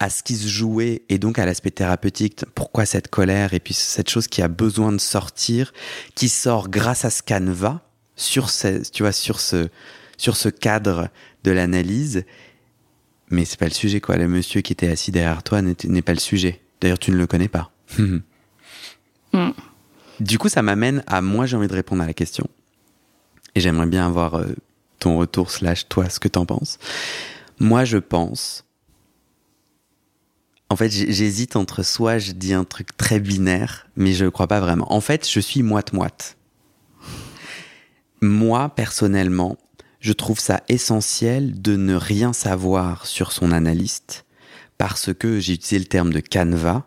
à 0.00 0.10
ce 0.10 0.22
qui 0.22 0.36
se 0.36 0.48
jouait 0.48 1.02
et 1.08 1.18
donc 1.18 1.38
à 1.38 1.44
l'aspect 1.44 1.70
thérapeutique. 1.70 2.44
Pourquoi 2.54 2.86
cette 2.86 3.08
colère 3.08 3.52
et 3.52 3.60
puis 3.60 3.74
cette 3.74 4.08
chose 4.08 4.26
qui 4.26 4.42
a 4.42 4.48
besoin 4.48 4.92
de 4.92 4.98
sortir 4.98 5.72
qui 6.14 6.28
sort 6.28 6.70
grâce 6.70 7.04
à 7.04 7.10
ce 7.10 7.22
canevas 7.22 7.80
sur 8.16 8.48
ce 8.48 8.90
tu 8.90 9.02
vois 9.02 9.12
sur 9.12 9.38
ce 9.38 9.68
sur 10.16 10.36
ce 10.36 10.48
cadre 10.48 11.08
de 11.44 11.50
l'analyse? 11.50 12.24
Mais 13.30 13.44
c'est 13.44 13.58
pas 13.58 13.66
le 13.66 13.72
sujet 13.72 14.00
quoi. 14.00 14.16
Le 14.16 14.28
monsieur 14.28 14.62
qui 14.62 14.72
était 14.72 14.88
assis 14.88 15.10
derrière 15.10 15.42
toi 15.42 15.60
n'est 15.60 16.02
pas 16.02 16.14
le 16.14 16.20
sujet. 16.20 16.62
D'ailleurs 16.80 16.98
tu 16.98 17.10
ne 17.10 17.16
le 17.16 17.26
connais 17.26 17.48
pas 17.48 17.70
Du 20.20 20.38
coup, 20.38 20.48
ça 20.48 20.62
m'amène 20.62 21.04
à 21.06 21.22
moi, 21.22 21.46
j'ai 21.46 21.56
envie 21.56 21.68
de 21.68 21.74
répondre 21.74 22.02
à 22.02 22.06
la 22.06 22.14
question. 22.14 22.48
Et 23.54 23.60
j'aimerais 23.60 23.86
bien 23.86 24.04
avoir 24.06 24.34
euh, 24.34 24.46
ton 24.98 25.16
retour, 25.16 25.50
slash 25.50 25.88
toi, 25.88 26.08
ce 26.08 26.18
que 26.18 26.28
t'en 26.28 26.44
penses. 26.44 26.78
Moi, 27.60 27.84
je 27.84 27.98
pense. 27.98 28.64
En 30.70 30.76
fait, 30.76 30.90
j'hésite 30.90 31.56
entre 31.56 31.82
soit 31.82 32.18
je 32.18 32.32
dis 32.32 32.52
un 32.52 32.64
truc 32.64 32.96
très 32.96 33.20
binaire, 33.20 33.86
mais 33.96 34.12
je 34.12 34.24
ne 34.24 34.30
crois 34.30 34.48
pas 34.48 34.60
vraiment. 34.60 34.92
En 34.92 35.00
fait, 35.00 35.28
je 35.28 35.40
suis 35.40 35.62
moite-moite. 35.62 36.36
Moi, 38.20 38.68
personnellement, 38.70 39.56
je 40.00 40.12
trouve 40.12 40.40
ça 40.40 40.62
essentiel 40.68 41.60
de 41.60 41.76
ne 41.76 41.94
rien 41.94 42.32
savoir 42.32 43.06
sur 43.06 43.32
son 43.32 43.52
analyste 43.52 44.24
parce 44.76 45.12
que 45.14 45.40
j'ai 45.40 45.54
utilisé 45.54 45.78
le 45.78 45.84
terme 45.86 46.12
de 46.12 46.20
canevas 46.20 46.84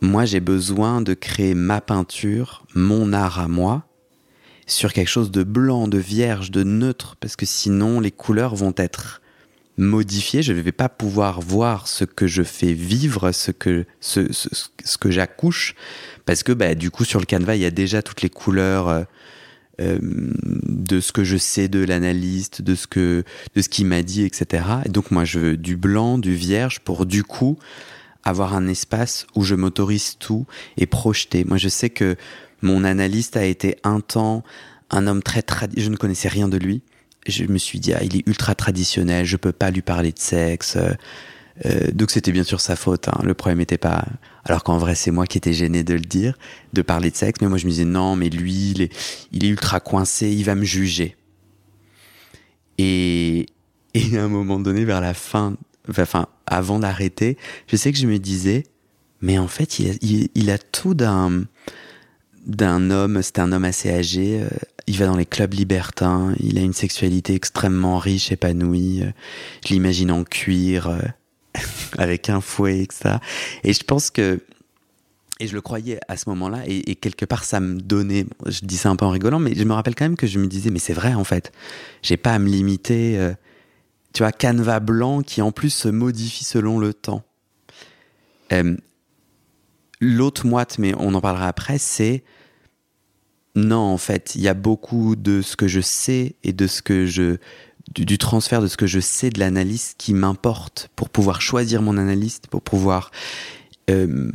moi 0.00 0.24
j'ai 0.24 0.40
besoin 0.40 1.00
de 1.00 1.14
créer 1.14 1.54
ma 1.54 1.80
peinture, 1.80 2.64
mon 2.74 3.12
art 3.12 3.38
à 3.38 3.48
moi, 3.48 3.84
sur 4.66 4.92
quelque 4.92 5.08
chose 5.08 5.30
de 5.30 5.42
blanc, 5.42 5.88
de 5.88 5.98
vierge, 5.98 6.50
de 6.50 6.64
neutre, 6.64 7.16
parce 7.20 7.36
que 7.36 7.46
sinon 7.46 8.00
les 8.00 8.10
couleurs 8.10 8.54
vont 8.54 8.74
être 8.76 9.20
modifiées, 9.78 10.42
je 10.42 10.52
ne 10.52 10.60
vais 10.60 10.72
pas 10.72 10.88
pouvoir 10.88 11.40
voir 11.40 11.86
ce 11.86 12.04
que 12.04 12.26
je 12.26 12.42
fais 12.42 12.72
vivre, 12.72 13.32
ce 13.32 13.50
que, 13.50 13.84
ce, 14.00 14.20
que 14.98 15.10
j'accouche, 15.10 15.74
parce 16.24 16.42
que 16.42 16.52
bah, 16.52 16.74
du 16.74 16.90
coup 16.90 17.04
sur 17.04 17.20
le 17.20 17.26
canevas 17.26 17.56
il 17.56 17.62
y 17.62 17.66
a 17.66 17.70
déjà 17.70 18.02
toutes 18.02 18.22
les 18.22 18.30
couleurs 18.30 18.88
euh, 18.88 19.02
euh, 19.80 19.98
de 20.02 21.00
ce 21.00 21.12
que 21.12 21.24
je 21.24 21.36
sais 21.36 21.68
de 21.68 21.84
l'analyste, 21.84 22.62
de 22.62 22.74
ce 22.74 22.86
que 22.86 23.24
de 23.54 23.62
ce 23.62 23.68
qu'il 23.68 23.86
m'a 23.86 24.02
dit, 24.02 24.24
etc. 24.24 24.64
Et 24.86 24.88
donc 24.88 25.10
moi 25.10 25.24
je 25.26 25.38
veux 25.38 25.56
du 25.58 25.76
blanc, 25.76 26.16
du 26.16 26.34
vierge 26.34 26.80
pour 26.80 27.04
du 27.04 27.22
coup 27.22 27.58
avoir 28.28 28.54
un 28.54 28.66
espace 28.68 29.26
où 29.34 29.44
je 29.44 29.54
m'autorise 29.54 30.16
tout 30.18 30.46
et 30.76 30.86
projeter. 30.86 31.44
Moi, 31.44 31.56
je 31.56 31.68
sais 31.68 31.90
que 31.90 32.16
mon 32.62 32.84
analyste 32.84 33.36
a 33.36 33.44
été 33.44 33.76
un 33.84 34.00
temps 34.00 34.42
un 34.90 35.06
homme 35.06 35.22
très 35.22 35.42
traditionnel. 35.42 35.84
Je 35.84 35.90
ne 35.90 35.96
connaissais 35.96 36.28
rien 36.28 36.48
de 36.48 36.56
lui. 36.56 36.82
Je 37.26 37.44
me 37.44 37.58
suis 37.58 37.80
dit, 37.80 37.92
ah, 37.92 38.02
il 38.02 38.16
est 38.16 38.26
ultra 38.26 38.54
traditionnel, 38.54 39.24
je 39.24 39.36
peux 39.36 39.52
pas 39.52 39.70
lui 39.70 39.82
parler 39.82 40.12
de 40.12 40.18
sexe. 40.18 40.76
Euh, 41.64 41.90
donc 41.92 42.10
c'était 42.10 42.30
bien 42.30 42.44
sûr 42.44 42.60
sa 42.60 42.76
faute. 42.76 43.08
Hein. 43.08 43.18
Le 43.24 43.34
problème 43.34 43.58
n'était 43.58 43.78
pas. 43.78 44.04
Alors 44.44 44.62
qu'en 44.62 44.78
vrai, 44.78 44.94
c'est 44.94 45.10
moi 45.10 45.26
qui 45.26 45.38
étais 45.38 45.52
gêné 45.52 45.82
de 45.82 45.94
le 45.94 46.00
dire, 46.00 46.38
de 46.72 46.82
parler 46.82 47.10
de 47.10 47.16
sexe. 47.16 47.40
Mais 47.40 47.48
moi, 47.48 47.58
je 47.58 47.64
me 47.64 47.70
disais, 47.70 47.84
non, 47.84 48.14
mais 48.14 48.28
lui, 48.28 48.70
il 48.70 48.82
est, 48.82 48.92
il 49.32 49.44
est 49.44 49.48
ultra 49.48 49.80
coincé, 49.80 50.30
il 50.30 50.44
va 50.44 50.54
me 50.54 50.64
juger. 50.64 51.16
Et, 52.78 53.46
et 53.94 54.18
à 54.18 54.24
un 54.24 54.28
moment 54.28 54.60
donné, 54.60 54.84
vers 54.84 55.00
la 55.00 55.14
fin 55.14 55.56
enfin, 55.88 56.26
avant 56.46 56.78
d'arrêter, 56.78 57.36
je 57.66 57.76
sais 57.76 57.92
que 57.92 57.98
je 57.98 58.06
me 58.06 58.18
disais, 58.18 58.64
mais 59.20 59.38
en 59.38 59.48
fait, 59.48 59.78
il 59.78 60.50
a, 60.50 60.58
tout 60.58 60.94
d'un 60.94 61.44
d'un 62.46 62.92
homme, 62.92 63.22
c'est 63.22 63.40
un 63.40 63.50
homme 63.50 63.64
assez 63.64 63.90
âgé, 63.90 64.40
euh, 64.40 64.48
il 64.86 64.96
va 64.98 65.06
dans 65.06 65.16
les 65.16 65.26
clubs 65.26 65.52
libertins, 65.52 66.32
il 66.38 66.58
a 66.58 66.60
une 66.60 66.74
sexualité 66.74 67.34
extrêmement 67.34 67.98
riche, 67.98 68.30
épanouie, 68.30 69.02
euh, 69.02 69.10
je 69.66 69.74
l'imagine 69.74 70.12
en 70.12 70.22
cuir, 70.22 70.86
euh, 70.86 71.00
avec 71.98 72.30
un 72.30 72.40
fouet, 72.40 72.82
etc. 72.82 73.16
Et 73.64 73.72
je 73.72 73.82
pense 73.82 74.10
que, 74.10 74.40
et 75.40 75.48
je 75.48 75.54
le 75.54 75.60
croyais 75.60 75.98
à 76.06 76.16
ce 76.16 76.28
moment-là, 76.28 76.62
et, 76.68 76.94
quelque 76.94 77.24
part 77.24 77.42
ça 77.42 77.58
me 77.58 77.80
donnait, 77.80 78.26
je 78.46 78.60
dis 78.62 78.76
ça 78.76 78.90
un 78.90 78.96
peu 78.96 79.04
en 79.04 79.10
rigolant, 79.10 79.40
mais 79.40 79.56
je 79.56 79.64
me 79.64 79.72
rappelle 79.72 79.96
quand 79.96 80.04
même 80.04 80.16
que 80.16 80.28
je 80.28 80.38
me 80.38 80.46
disais, 80.46 80.70
mais 80.70 80.78
c'est 80.78 80.94
vrai 80.94 81.14
en 81.14 81.24
fait, 81.24 81.50
j'ai 82.02 82.16
pas 82.16 82.32
à 82.32 82.38
me 82.38 82.48
limiter 82.48 83.34
tu 84.16 84.22
vois, 84.22 84.32
canevas 84.32 84.80
blanc 84.80 85.20
qui 85.20 85.42
en 85.42 85.52
plus 85.52 85.68
se 85.68 85.88
modifie 85.88 86.44
selon 86.44 86.78
le 86.78 86.94
temps. 86.94 87.22
Euh, 88.50 88.74
l'autre 90.00 90.46
moite, 90.46 90.78
mais 90.78 90.94
on 90.96 91.12
en 91.12 91.20
parlera 91.20 91.48
après, 91.48 91.76
c'est 91.76 92.24
non, 93.56 93.76
en 93.76 93.98
fait, 93.98 94.34
il 94.34 94.40
y 94.40 94.48
a 94.48 94.54
beaucoup 94.54 95.16
de 95.16 95.42
ce 95.42 95.54
que 95.54 95.68
je 95.68 95.82
sais 95.82 96.34
et 96.44 96.54
de 96.54 96.66
ce 96.66 96.80
que 96.80 97.04
je 97.04 97.36
du, 97.94 98.16
transfert 98.16 98.62
de 98.62 98.68
ce 98.68 98.78
que 98.78 98.86
je 98.86 99.00
sais 99.00 99.28
de 99.28 99.38
l'analyse 99.38 99.92
qui 99.98 100.14
m'importe 100.14 100.88
pour 100.96 101.10
pouvoir 101.10 101.42
choisir 101.42 101.82
mon 101.82 101.98
analyste, 101.98 102.46
pour 102.46 102.62
pouvoir 102.62 103.10
euh, 103.90 104.32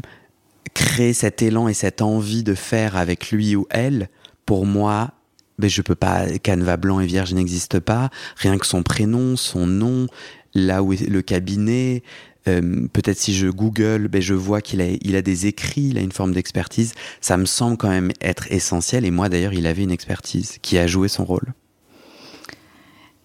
créer 0.76 1.14
cet 1.14 1.42
élan 1.42 1.68
et 1.68 1.74
cette 1.74 2.04
envie 2.04 2.44
de 2.44 2.54
faire 2.54 2.98
avec 2.98 3.32
lui 3.32 3.56
ou 3.56 3.66
elle. 3.72 4.10
Pour 4.46 4.68
moi, 4.68 5.16
ben 5.62 5.70
je 5.70 5.82
peux 5.82 5.96
pas, 5.96 6.28
canevas 6.40 6.78
blanc 6.78 7.00
et 7.00 7.06
vierge 7.06 7.34
n'existe 7.34 7.80
pas, 7.80 8.10
rien 8.36 8.58
que 8.58 8.66
son 8.66 8.84
prénom, 8.84 9.38
son 9.38 9.66
nom, 9.66 10.08
là 10.54 10.84
où 10.84 10.92
est 10.92 11.08
le 11.08 11.22
cabinet, 11.22 12.04
euh, 12.48 12.88
peut-être 12.92 13.18
si 13.18 13.34
je 13.34 13.48
Google, 13.48 14.08
ben 14.08 14.22
je 14.22 14.34
vois 14.34 14.62
qu'il 14.62 14.82
a, 14.82 14.88
il 15.02 15.16
a 15.16 15.22
des 15.22 15.46
écrits, 15.46 15.90
il 15.92 15.98
a 15.98 16.02
une 16.02 16.12
forme 16.12 16.34
d'expertise, 16.34 16.94
ça 17.22 17.38
me 17.38 17.46
semble 17.46 17.78
quand 17.78 17.90
même 17.90 18.12
être 18.20 18.52
essentiel, 18.52 19.06
et 19.06 19.12
moi 19.12 19.30
d'ailleurs 19.30 19.54
il 19.54 19.68
avait 19.68 19.84
une 19.84 19.92
expertise 19.92 20.58
qui 20.62 20.78
a 20.78 20.88
joué 20.88 21.08
son 21.08 21.24
rôle. 21.24 21.54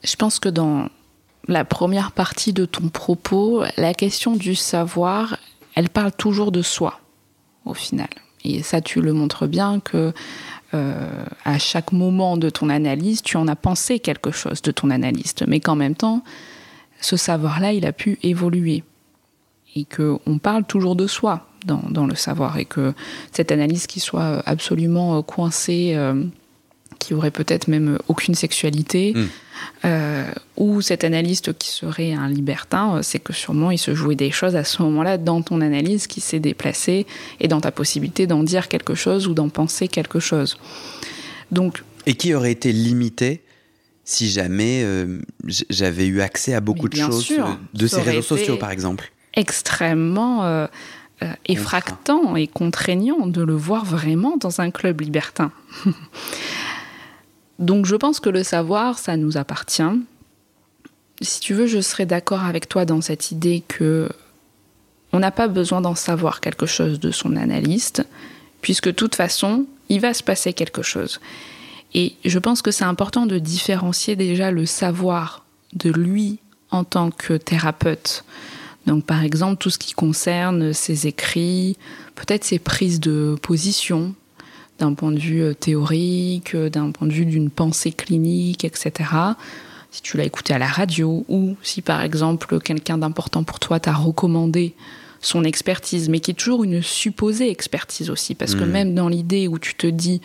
Je 0.05 0.15
pense 0.17 0.39
que 0.39 0.49
dans 0.49 0.89
la 1.49 1.65
première 1.65 2.13
partie 2.13 2.53
de 2.53 2.65
ton 2.65 2.89
propos, 2.89 3.65
la 3.77 3.95
question 3.95 4.37
du 4.37 4.55
savoir, 4.55 5.39
elle 5.75 5.89
parle 5.89 6.13
toujours 6.13 6.53
de 6.53 6.63
soi, 6.63 7.01
au 7.65 7.75
final. 7.75 8.09
Et 8.45 8.63
ça, 8.63 8.81
tu 8.81 9.01
le 9.01 9.13
montres 9.13 9.49
bien 9.49 9.81
que 9.81 10.13
euh, 10.75 11.25
à 11.45 11.59
chaque 11.59 11.93
moment 11.93 12.37
de 12.37 12.51
ton 12.51 12.69
analyse, 12.69 13.23
tu 13.23 13.37
en 13.37 13.47
as 13.49 13.57
pensé 13.57 13.99
quelque 13.99 14.31
chose 14.31 14.63
de 14.63 14.71
ton 14.71 14.91
analyste, 14.91 15.45
mais 15.47 15.61
qu'en 15.61 15.77
même 15.77 15.95
temps, 15.95 16.23
ce 17.01 17.17
savoir-là, 17.17 17.73
il 17.73 17.87
a 17.87 17.93
pu 17.93 18.19
évoluer. 18.23 18.83
Et 19.75 19.85
qu'on 19.85 20.39
parle 20.39 20.65
toujours 20.65 20.97
de 20.97 21.07
soi 21.07 21.47
dans, 21.67 22.07
le 22.07 22.15
savoir, 22.15 22.59
et 22.59 22.65
que 22.65 22.95
cette 23.33 23.53
analyse 23.53 23.87
qui 23.87 24.01
soit 24.01 24.43
absolument 24.47 25.21
coincée 25.23 25.93
euh, 25.95 26.25
qui 26.99 27.15
aurait 27.15 27.31
peut-être 27.31 27.69
même 27.69 27.99
aucune 28.09 28.35
sexualité, 28.35 29.13
hmm. 29.15 29.27
euh, 29.85 30.25
ou 30.57 30.81
cet 30.81 31.05
analyste 31.05 31.57
qui 31.59 31.69
serait 31.69 32.13
un 32.13 32.29
libertin, 32.29 32.97
euh, 32.97 33.03
c'est 33.03 33.19
que 33.19 33.33
sûrement 33.33 33.71
il 33.71 33.79
se 33.79 33.95
jouait 33.95 34.15
des 34.15 34.31
choses 34.31 34.57
à 34.57 34.65
ce 34.65 34.83
moment-là 34.83 35.19
dans 35.19 35.43
ton 35.43 35.61
analyse 35.61 36.07
qui 36.07 36.21
s'est 36.21 36.41
déplacée 36.41 37.07
et 37.41 37.49
dans 37.49 37.61
ta 37.61 37.71
possibilité 37.71 38.27
d'en 38.27 38.43
dire 38.43 38.69
quelque 38.69 38.95
chose 38.95 39.29
ou 39.29 39.35
d'en 39.35 39.49
penser 39.49 39.89
quelque 39.89 40.21
chose. 40.21 40.59
Donc, 41.51 41.83
et 42.07 42.15
qui 42.15 42.35
aurait 42.35 42.53
été 42.53 42.73
limité 42.73 43.43
si 44.05 44.31
jamais 44.31 44.83
euh, 44.85 45.21
j'avais 45.69 46.07
eu 46.07 46.21
accès 46.21 46.55
à 46.55 46.61
beaucoup 46.61 46.89
de 46.89 46.97
choses 46.97 47.33
de 47.75 47.87
ces 47.87 48.01
réseaux 48.01 48.23
sociaux, 48.23 48.57
par 48.57 48.71
exemple 48.71 49.13
Extrêmement 49.35 50.69
effractant 51.45 52.37
et 52.37 52.47
contraignant 52.47 53.27
de 53.27 53.43
le 53.43 53.55
voir 53.55 53.85
vraiment 53.85 54.37
dans 54.39 54.61
un 54.61 54.71
club 54.71 55.01
libertin. 55.01 55.51
Donc 57.59 57.87
je 57.87 57.97
pense 57.97 58.21
que 58.21 58.29
le 58.29 58.43
savoir, 58.43 58.99
ça 58.99 59.17
nous 59.17 59.37
appartient. 59.37 59.83
Si 61.23 61.41
tu 61.41 61.55
veux, 61.55 61.67
je 61.67 61.81
serais 61.81 62.07
d'accord 62.07 62.45
avec 62.45 62.69
toi 62.69 62.85
dans 62.85 63.01
cette 63.01 63.31
idée 63.31 63.63
que 63.67 64.09
on 65.13 65.21
n'a 65.21 65.31
pas 65.31 65.49
besoin 65.49 65.81
d'en 65.81 65.95
savoir 65.95 66.41
quelque 66.41 66.67
chose 66.67 67.01
de 67.01 67.11
son 67.11 67.37
analyste, 67.37 68.05
puisque 68.61 68.89
de 68.89 68.93
toute 68.93 69.15
façon, 69.15 69.65
il 69.89 70.01
va 70.01 70.13
se 70.13 70.23
passer 70.23 70.53
quelque 70.53 70.83
chose. 70.83 71.21
Et 71.95 72.15
je 72.25 72.39
pense 72.39 72.61
que 72.61 72.71
c'est 72.71 72.85
important 72.85 73.25
de 73.25 73.39
différencier 73.39 74.17
déjà 74.17 74.51
le 74.51 74.67
savoir 74.67 75.45
de 75.73 75.91
lui 75.91 76.39
en 76.71 76.85
tant 76.85 77.11
que 77.11 77.35
thérapeute. 77.35 78.25
Donc 78.87 79.05
par 79.05 79.23
exemple, 79.23 79.57
tout 79.57 79.71
ce 79.71 79.79
qui 79.79 79.95
concerne 79.95 80.73
ses 80.73 81.07
écrits, 81.07 81.77
peut-être 82.15 82.45
ses 82.45 82.59
prises 82.59 83.01
de 83.01 83.37
position, 83.41 84.15
d'un 84.79 84.95
point 84.95 85.13
de 85.13 85.19
vue 85.19 85.43
euh, 85.43 85.55
théorique, 85.55 86.55
euh, 86.55 86.69
d'un 86.69 86.91
point 86.91 87.09
de 87.09 87.13
vue 87.13 87.27
d'une 87.27 87.51
pensée 87.51 87.93
clinique, 87.93 88.65
etc. 88.65 89.11
Si 89.91 90.03
tu 90.03 90.17
l'as 90.17 90.25
écouté 90.25 90.53
à 90.55 90.59
la 90.59 90.67
radio 90.67 91.25
ou 91.29 91.57
si 91.63 91.83
par 91.83 92.03
exemple 92.03 92.61
quelqu'un 92.61 92.99
d'important 92.99 93.45
pour 93.45 93.59
toi 93.59 93.81
t'a 93.81 93.95
recommandé 93.95 94.75
son 95.21 95.45
expertise, 95.45 96.09
mais 96.09 96.21
qui 96.21 96.33
est 96.33 96.35
toujours 96.35 96.65
une 96.65 96.83
supposée 96.83 97.51
expertise 97.51 98.11
aussi, 98.11 98.35
parce 98.35 98.55
que 98.55 98.65
hmm. 98.65 98.71
même 98.71 98.95
dans 98.95 99.09
l'idée 99.09 99.49
où 99.49 99.59
tu 99.59 99.75
te 99.75 99.87
dis, 99.87 100.21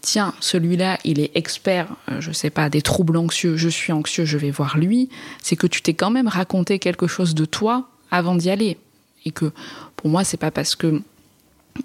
tiens, 0.00 0.34
celui-là, 0.40 0.98
il 1.04 1.20
est 1.20 1.30
expert, 1.34 1.88
euh, 2.10 2.20
je 2.20 2.32
sais 2.32 2.50
pas, 2.50 2.68
des 2.68 2.82
troubles 2.82 3.16
anxieux, 3.16 3.56
je 3.56 3.68
suis 3.68 3.92
anxieux, 3.92 4.24
je 4.24 4.38
vais 4.38 4.50
voir 4.50 4.78
lui, 4.78 5.08
c'est 5.42 5.56
que 5.56 5.66
tu 5.66 5.82
t'es 5.82 5.94
quand 5.94 6.10
même 6.10 6.28
raconté 6.28 6.78
quelque 6.78 7.06
chose 7.06 7.34
de 7.34 7.44
toi 7.44 7.88
avant 8.10 8.34
d'y 8.34 8.50
aller. 8.50 8.78
Et 9.24 9.30
que 9.30 9.52
pour 9.96 10.08
moi, 10.08 10.24
c'est 10.24 10.38
pas 10.38 10.50
parce 10.50 10.76
que 10.76 11.02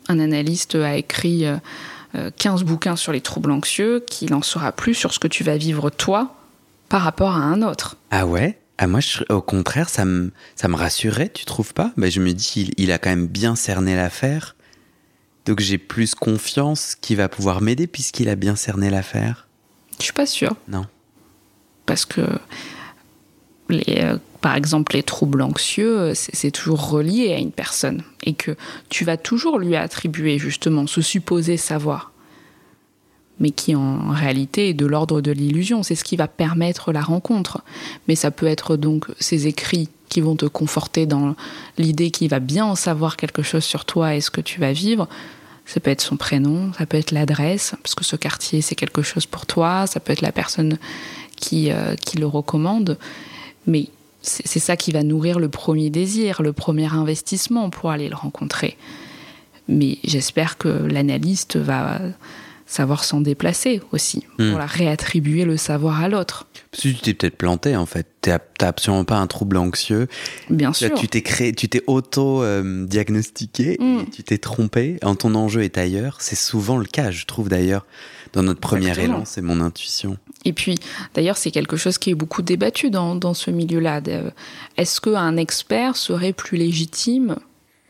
un 0.07 0.19
analyste 0.19 0.75
a 0.75 0.95
écrit 0.95 1.45
15 2.37 2.61
euh, 2.61 2.65
bouquins 2.65 2.95
sur 2.95 3.11
les 3.11 3.21
troubles 3.21 3.51
anxieux 3.51 4.03
qu'il 4.07 4.33
en 4.33 4.41
saura 4.41 4.71
plus 4.71 4.93
sur 4.93 5.13
ce 5.13 5.19
que 5.19 5.27
tu 5.27 5.43
vas 5.43 5.57
vivre 5.57 5.89
toi 5.89 6.35
par 6.89 7.01
rapport 7.01 7.31
à 7.31 7.39
un 7.39 7.61
autre. 7.61 7.97
Ah 8.11 8.25
ouais? 8.25 8.59
Ah 8.77 8.87
moi, 8.87 8.99
au 9.29 9.41
contraire, 9.41 9.89
ça 9.89 10.03
me, 10.03 10.31
ça 10.55 10.67
me 10.67 10.75
rassurait, 10.75 11.29
tu 11.29 11.45
trouves 11.45 11.73
pas? 11.73 11.93
Bah, 11.95 12.09
Je 12.09 12.19
me 12.19 12.33
dis, 12.33 12.71
il, 12.77 12.91
a 12.91 12.97
quand 12.97 13.09
même 13.09 13.27
bien 13.27 13.55
cerné 13.55 13.95
l'affaire. 13.95 14.55
Donc 15.45 15.59
j'ai 15.59 15.77
plus 15.77 16.15
confiance 16.15 16.95
qu'il 16.95 17.17
va 17.17 17.29
pouvoir 17.29 17.61
m'aider 17.61 17.87
puisqu'il 17.87 18.29
a 18.29 18.35
bien 18.35 18.55
cerné 18.55 18.89
l'affaire. 18.89 19.47
Je 19.99 20.03
suis 20.03 20.13
pas 20.13 20.25
sûre. 20.25 20.55
Non. 20.67 20.85
Parce 21.85 22.05
que 22.05 22.21
les, 23.69 23.99
euh, 23.99 24.17
par 24.45 24.55
exemple, 24.55 24.93
les 24.93 25.01
troubles 25.01 25.41
anxieux, 25.41 26.11
c'est 26.13 26.51
toujours 26.51 26.91
relié 26.91 27.33
à 27.33 27.39
une 27.39 27.51
personne 27.51 28.03
et 28.21 28.33
que 28.33 28.55
tu 28.89 29.03
vas 29.03 29.17
toujours 29.17 29.57
lui 29.57 29.75
attribuer 29.75 30.37
justement 30.37 30.85
ce 30.85 31.01
supposé 31.01 31.57
savoir, 31.57 32.11
mais 33.39 33.49
qui 33.49 33.73
en 33.73 34.11
réalité 34.11 34.69
est 34.69 34.75
de 34.75 34.85
l'ordre 34.85 35.19
de 35.19 35.31
l'illusion. 35.31 35.81
C'est 35.81 35.95
ce 35.95 36.03
qui 36.03 36.15
va 36.15 36.27
permettre 36.27 36.91
la 36.91 37.01
rencontre. 37.01 37.63
Mais 38.07 38.13
ça 38.13 38.29
peut 38.29 38.45
être 38.45 38.77
donc 38.77 39.07
ces 39.19 39.47
écrits 39.47 39.89
qui 40.09 40.21
vont 40.21 40.35
te 40.35 40.45
conforter 40.45 41.07
dans 41.07 41.35
l'idée 41.79 42.11
qu'il 42.11 42.29
va 42.29 42.39
bien 42.39 42.65
en 42.65 42.75
savoir 42.75 43.17
quelque 43.17 43.41
chose 43.41 43.63
sur 43.63 43.83
toi 43.83 44.13
et 44.13 44.21
ce 44.21 44.29
que 44.29 44.41
tu 44.41 44.59
vas 44.59 44.73
vivre. 44.73 45.09
Ça 45.65 45.79
peut 45.79 45.89
être 45.89 46.01
son 46.01 46.17
prénom, 46.17 46.71
ça 46.77 46.85
peut 46.85 46.97
être 46.97 47.09
l'adresse, 47.09 47.73
parce 47.81 47.95
que 47.95 48.05
ce 48.05 48.15
quartier 48.15 48.61
c'est 48.61 48.75
quelque 48.75 49.01
chose 49.01 49.25
pour 49.25 49.47
toi, 49.47 49.87
ça 49.87 49.99
peut 49.99 50.13
être 50.13 50.21
la 50.21 50.31
personne 50.31 50.77
qui, 51.35 51.71
euh, 51.71 51.95
qui 51.95 52.17
le 52.17 52.27
recommande. 52.27 52.99
Mais 53.65 53.89
c'est 54.27 54.59
ça 54.59 54.75
qui 54.75 54.91
va 54.91 55.03
nourrir 55.03 55.39
le 55.39 55.49
premier 55.49 55.89
désir, 55.89 56.41
le 56.41 56.51
premier 56.53 56.91
investissement 56.93 57.69
pour 57.69 57.91
aller 57.91 58.09
le 58.09 58.15
rencontrer. 58.15 58.77
Mais 59.67 59.97
j'espère 60.03 60.57
que 60.57 60.67
l'analyste 60.67 61.57
va 61.57 61.99
savoir 62.67 63.03
s'en 63.03 63.21
déplacer 63.21 63.79
aussi, 63.91 64.23
Hmm. 64.39 64.49
pour 64.49 64.57
la 64.59 64.65
réattribuer 64.65 65.45
le 65.45 65.55
savoir 65.57 66.01
à 66.01 66.09
l'autre. 66.09 66.47
Parce 66.71 66.81
que 66.83 66.89
tu 66.89 66.95
t'es 66.95 67.13
peut-être 67.13 67.37
planté 67.37 67.75
en 67.75 67.85
fait. 67.85 68.07
T'as 68.21 68.39
absolument 68.61 69.03
pas 69.05 69.17
un 69.17 69.27
trouble 69.27 69.57
anxieux. 69.57 70.07
Bien 70.49 70.69
Là, 70.69 70.73
sûr. 70.73 70.93
tu 70.95 71.07
t'es 71.07 71.21
créé, 71.21 71.53
tu 71.53 71.69
t'es 71.69 71.83
auto-diagnostiqué, 71.85 73.77
Mm. 73.79 73.99
et 73.99 74.09
tu 74.09 74.23
t'es 74.23 74.37
trompé. 74.37 74.97
En 75.03 75.15
ton 75.15 75.35
enjeu 75.35 75.63
est 75.63 75.77
ailleurs. 75.77 76.17
C'est 76.19 76.35
souvent 76.35 76.77
le 76.77 76.85
cas, 76.85 77.11
je 77.11 77.25
trouve 77.25 77.49
d'ailleurs. 77.49 77.85
Dans 78.33 78.43
notre 78.43 78.59
premier 78.59 78.97
élan, 78.99 79.23
c'est 79.25 79.41
mon 79.41 79.61
intuition. 79.61 80.17
Et 80.45 80.53
puis, 80.53 80.75
d'ailleurs, 81.15 81.37
c'est 81.37 81.51
quelque 81.51 81.75
chose 81.75 81.97
qui 81.97 82.11
est 82.11 82.15
beaucoup 82.15 82.41
débattu 82.41 82.89
dans, 82.91 83.15
dans 83.15 83.33
ce 83.33 83.51
milieu-là. 83.51 83.99
De- 84.01 84.31
Est-ce 84.77 85.01
qu'un 85.01 85.37
expert 85.37 85.95
serait 85.97 86.33
plus 86.33 86.57
légitime 86.57 87.35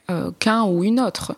euh, 0.09 0.31
qu'un 0.39 0.63
ou 0.63 0.83
une 0.83 0.99
autre? 0.99 1.35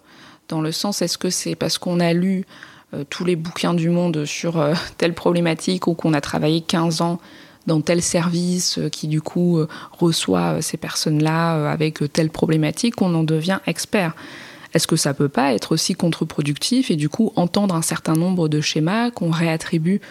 Dans 0.48 0.62
le 0.62 0.72
sens, 0.72 1.02
est-ce 1.02 1.18
que 1.18 1.30
c'est 1.30 1.56
parce 1.56 1.78
qu'on 1.78 2.00
a 2.00 2.14
lu 2.14 2.46
euh, 2.94 3.04
tous 3.10 3.26
les 3.26 3.36
bouquins 3.36 3.74
du 3.74 3.90
monde 3.90 4.26
sur 4.26 4.58
euh, 4.60 4.74
telle 4.98 5.14
problématique 5.14 5.88
ou 5.88 5.94
qu'on 5.96 6.14
a 6.14 6.22
travaillé 6.22 6.62
15 6.62 7.02
ans 7.02 7.20
dans 7.66 7.82
tel 7.82 8.02
service 8.02 8.78
euh, 8.78 8.88
qui, 8.90 9.08
du 9.08 9.20
coup, 9.22 9.58
euh, 9.58 9.68
reçoit 9.92 10.54
euh, 10.58 10.62
ces 10.62 10.78
personnes-là 10.78 11.58
euh, 11.58 11.68
avec 11.74 12.02
euh, 12.02 12.08
telle 12.08 12.30
problématique 12.30 12.96
qu'on 12.96 13.14
en 13.16 13.24
devient 13.24 13.60
expert? 13.66 14.16
Est-ce 14.74 14.86
que 14.86 14.96
ça 14.96 15.14
peut 15.14 15.30
pas 15.30 15.54
être 15.54 15.72
aussi 15.72 15.96
contre-productif 15.96 16.92
et 16.92 16.96
du 16.98 17.10
coup 17.10 17.32
entendre 17.36 17.74
un 17.74 17.82
certain 17.82 18.14
nombre 18.14 18.48
de 18.50 18.62
schémas 18.62 19.12
qu'on 19.12 19.32
réattribue 19.32 20.02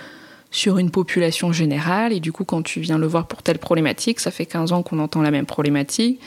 sur 0.51 0.79
une 0.79 0.91
population 0.91 1.53
générale 1.53 2.13
et 2.13 2.21
du 2.21 2.33
coup 2.33 2.45
quand 2.45 2.63
tu 2.63 2.81
viens 2.81 2.99
le 2.99 3.07
voir 3.07 3.27
pour 3.27 3.43
telle 3.43 3.59
problématique, 3.59 4.21
ça 4.21 4.31
fait 4.31 4.47
15 4.47 4.73
ans 4.73 4.83
qu'on 4.83 4.99
entend 4.99 5.23
la 5.23 5.31
même 5.31 5.47
problématique. 5.47 6.21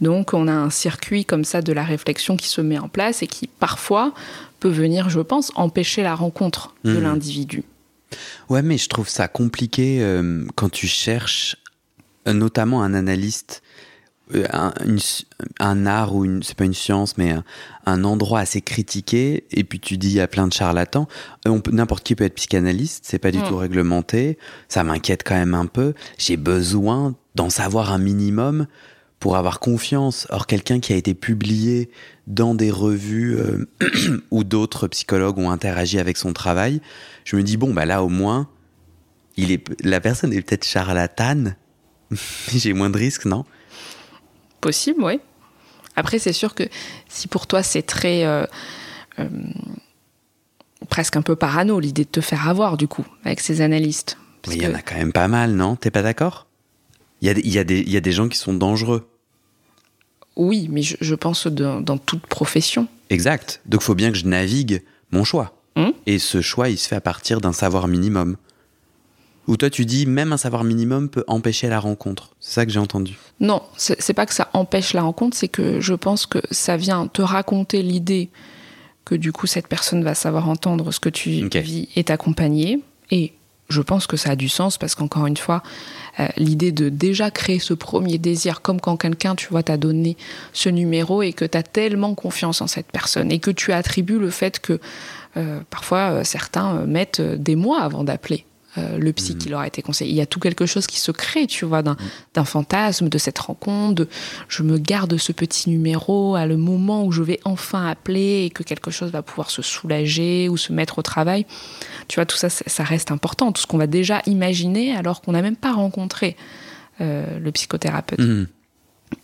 Donc 0.00 0.34
on 0.34 0.46
a 0.48 0.52
un 0.52 0.70
circuit 0.70 1.24
comme 1.24 1.44
ça 1.44 1.62
de 1.62 1.72
la 1.72 1.82
réflexion 1.84 2.36
qui 2.36 2.48
se 2.48 2.60
met 2.60 2.78
en 2.78 2.88
place 2.88 3.22
et 3.22 3.26
qui 3.26 3.46
parfois 3.46 4.12
peut 4.60 4.68
venir, 4.68 5.08
je 5.10 5.20
pense, 5.20 5.52
empêcher 5.54 6.02
la 6.02 6.14
rencontre 6.14 6.74
de 6.84 6.92
Mhm. 6.92 7.02
l'individu. 7.02 7.62
Ouais, 8.48 8.62
mais 8.62 8.78
je 8.78 8.88
trouve 8.88 9.08
ça 9.08 9.26
compliqué 9.28 9.98
euh, 10.00 10.44
quand 10.54 10.68
tu 10.70 10.86
cherches, 10.86 11.56
euh, 12.28 12.32
notamment 12.32 12.82
un 12.82 12.94
analyste, 12.94 13.62
un, 14.52 14.72
une- 14.84 14.98
un 15.60 15.86
art 15.86 16.14
ou 16.14 16.24
une, 16.24 16.42
c'est 16.42 16.56
pas 16.56 16.64
une 16.64 16.74
science, 16.74 17.16
mais 17.16 17.30
un, 17.30 17.44
un 17.86 18.02
endroit 18.04 18.40
assez 18.40 18.60
critiqué, 18.60 19.44
et 19.52 19.62
puis 19.64 19.78
tu 19.80 19.96
dis 19.98 20.08
il 20.08 20.14
y 20.14 20.20
a 20.20 20.26
plein 20.26 20.48
de 20.48 20.52
charlatans. 20.52 21.06
Euh, 21.46 21.50
on 21.50 21.60
peut- 21.60 21.70
N'importe 21.70 22.04
qui 22.04 22.14
peut 22.16 22.24
être 22.24 22.34
psychanalyste, 22.34 23.04
c'est 23.06 23.18
pas 23.20 23.30
du 23.30 23.38
Mm. 23.38 23.42
tout 23.48 23.56
réglementé. 23.56 24.38
Ça 24.68 24.82
m'inquiète 24.84 25.22
quand 25.24 25.36
même 25.36 25.54
un 25.54 25.66
peu. 25.66 25.94
J'ai 26.18 26.36
besoin 26.36 27.14
d'en 27.36 27.50
savoir 27.50 27.92
un 27.92 27.98
minimum 27.98 28.66
pour 29.20 29.36
avoir 29.36 29.60
confiance. 29.60 30.26
Or, 30.30 30.46
quelqu'un 30.46 30.80
qui 30.80 30.92
a 30.92 30.96
été 30.96 31.14
publié 31.14 31.90
dans 32.26 32.54
des 32.54 32.70
revues 32.70 33.36
euh, 33.38 33.66
où 34.30 34.42
d'autres 34.44 34.88
psychologues 34.88 35.38
ont 35.38 35.50
interagi 35.50 35.98
avec 35.98 36.16
son 36.16 36.32
travail, 36.32 36.80
je 37.24 37.36
me 37.36 37.42
dis 37.42 37.56
bon 37.56 37.72
bah 37.72 37.86
là 37.86 38.02
au 38.02 38.08
moins 38.08 38.48
il 39.36 39.52
est 39.52 39.64
la 39.84 40.00
personne 40.00 40.32
est 40.32 40.42
peut-être 40.42 40.64
charlatane 40.64 41.56
j'ai 42.52 42.72
moins 42.72 42.90
de 42.90 42.98
risques 42.98 43.24
non? 43.26 43.44
Possible, 44.66 45.04
oui. 45.04 45.20
Après, 45.94 46.18
c'est 46.18 46.32
sûr 46.32 46.56
que 46.56 46.64
si 47.08 47.28
pour 47.28 47.46
toi 47.46 47.62
c'est 47.62 47.82
très. 47.82 48.24
euh, 48.24 48.44
euh, 49.20 49.28
presque 50.88 51.14
un 51.14 51.22
peu 51.22 51.36
parano 51.36 51.78
l'idée 51.78 52.02
de 52.04 52.08
te 52.10 52.20
faire 52.20 52.48
avoir, 52.48 52.76
du 52.76 52.88
coup, 52.88 53.06
avec 53.24 53.38
ces 53.38 53.60
analystes. 53.60 54.18
Mais 54.48 54.56
il 54.56 54.62
y 54.64 54.66
en 54.66 54.74
a 54.74 54.82
quand 54.82 54.96
même 54.96 55.12
pas 55.12 55.28
mal 55.28 55.52
non? 55.52 55.76
T'es 55.76 55.92
pas 55.92 56.02
d'accord? 56.02 56.46
Il 57.22 57.28
y, 57.28 57.30
a 57.30 57.34
des- 57.34 57.40
il, 57.42 57.52
y 57.52 57.58
a 57.60 57.64
des, 57.64 57.78
il 57.78 57.90
y 57.90 57.96
a 57.96 58.00
des 58.00 58.10
gens 58.10 58.28
qui 58.28 58.36
sont 58.38 58.54
dangereux 58.54 59.08
Oui, 60.36 60.66
mais 60.68 60.82
je, 60.82 60.96
je 61.00 61.14
pense 61.14 61.46
de- 61.46 61.80
dans 61.80 61.96
toute 61.98 62.26
profession. 62.26 62.88
exact 63.08 63.60
donc 63.66 63.82
faut 63.82 63.94
bien 63.94 64.10
que 64.10 64.18
je 64.18 64.26
navigue 64.26 64.82
mon 65.12 65.22
choix 65.22 65.52
Hmm? 65.76 65.90
et 66.06 66.18
ce 66.18 66.40
choix 66.40 66.70
il 66.70 66.78
se 66.78 66.88
fait 66.88 66.96
à 66.96 67.00
partir 67.02 67.40
d'un 67.40 67.52
savoir 67.52 67.86
minimum 67.86 68.36
ou 69.46 69.56
toi 69.56 69.70
tu 69.70 69.84
dis 69.84 70.06
même 70.06 70.32
un 70.32 70.36
savoir 70.36 70.64
minimum 70.64 71.08
peut 71.08 71.24
empêcher 71.26 71.68
la 71.68 71.80
rencontre 71.80 72.30
c'est 72.40 72.54
ça 72.54 72.66
que 72.66 72.72
j'ai 72.72 72.78
entendu 72.78 73.18
Non, 73.40 73.62
c'est 73.76 74.14
pas 74.14 74.26
que 74.26 74.34
ça 74.34 74.48
empêche 74.52 74.92
la 74.92 75.02
rencontre, 75.02 75.36
c'est 75.36 75.48
que 75.48 75.80
je 75.80 75.94
pense 75.94 76.26
que 76.26 76.38
ça 76.50 76.76
vient 76.76 77.06
te 77.06 77.22
raconter 77.22 77.82
l'idée 77.82 78.30
que 79.06 79.14
du 79.14 79.32
coup 79.32 79.46
cette 79.46 79.68
personne 79.68 80.04
va 80.04 80.14
savoir 80.14 80.48
entendre 80.48 80.92
ce 80.92 81.00
que 81.00 81.08
tu 81.08 81.30
vis 81.30 81.88
et 81.96 82.04
t'accompagner. 82.04 82.80
Et 83.10 83.32
je 83.68 83.80
pense 83.80 84.06
que 84.06 84.16
ça 84.16 84.30
a 84.30 84.36
du 84.36 84.48
sens 84.48 84.78
parce 84.78 84.94
qu'encore 84.94 85.26
une 85.26 85.36
fois, 85.36 85.62
euh, 86.20 86.28
l'idée 86.36 86.72
de 86.72 86.88
déjà 86.88 87.30
créer 87.30 87.58
ce 87.58 87.72
premier 87.72 88.18
désir, 88.18 88.62
comme 88.62 88.80
quand 88.80 88.96
quelqu'un, 88.96 89.34
tu 89.34 89.48
vois, 89.48 89.62
t'a 89.62 89.76
donné 89.76 90.16
ce 90.52 90.68
numéro 90.68 91.22
et 91.22 91.32
que 91.32 91.44
tu 91.44 91.56
as 91.56 91.62
tellement 91.62 92.14
confiance 92.14 92.60
en 92.60 92.66
cette 92.66 92.90
personne 92.90 93.32
et 93.32 93.38
que 93.38 93.50
tu 93.50 93.72
attribues 93.72 94.18
le 94.18 94.30
fait 94.30 94.58
que 94.58 94.80
euh, 95.36 95.60
parfois 95.70 96.10
euh, 96.10 96.24
certains 96.24 96.84
mettent 96.86 97.20
des 97.20 97.56
mois 97.56 97.80
avant 97.80 98.04
d'appeler. 98.04 98.44
Euh, 98.78 98.98
le 98.98 99.12
psy 99.12 99.36
qui 99.36 99.48
leur 99.48 99.60
a 99.60 99.66
été 99.66 99.82
conseillé. 99.82 100.10
Il 100.10 100.16
y 100.16 100.20
a 100.20 100.26
tout 100.26 100.40
quelque 100.40 100.66
chose 100.66 100.86
qui 100.86 101.00
se 101.00 101.12
crée, 101.12 101.46
tu 101.46 101.64
vois, 101.64 101.82
d'un 101.82 101.96
d'un 102.34 102.44
fantasme, 102.44 103.08
de 103.08 103.18
cette 103.18 103.38
rencontre, 103.38 103.94
de 103.94 104.08
je 104.48 104.62
me 104.62 104.78
garde 104.78 105.16
ce 105.16 105.32
petit 105.32 105.70
numéro 105.70 106.34
à 106.34 106.46
le 106.46 106.56
moment 106.56 107.04
où 107.04 107.12
je 107.12 107.22
vais 107.22 107.40
enfin 107.44 107.86
appeler 107.86 108.44
et 108.44 108.50
que 108.50 108.62
quelque 108.62 108.90
chose 108.90 109.10
va 109.10 109.22
pouvoir 109.22 109.50
se 109.50 109.62
soulager 109.62 110.48
ou 110.48 110.56
se 110.56 110.72
mettre 110.72 110.98
au 110.98 111.02
travail. 111.02 111.46
Tu 112.08 112.16
vois, 112.16 112.26
tout 112.26 112.36
ça, 112.36 112.50
ça 112.50 112.84
reste 112.84 113.10
important. 113.10 113.52
Tout 113.52 113.62
ce 113.62 113.66
qu'on 113.66 113.78
va 113.78 113.86
déjà 113.86 114.22
imaginer 114.26 114.96
alors 114.96 115.22
qu'on 115.22 115.32
n'a 115.32 115.42
même 115.42 115.56
pas 115.56 115.72
rencontré 115.72 116.36
euh, 117.00 117.38
le 117.38 117.52
psychothérapeute. 117.52 118.18
Mhm. 118.18 118.46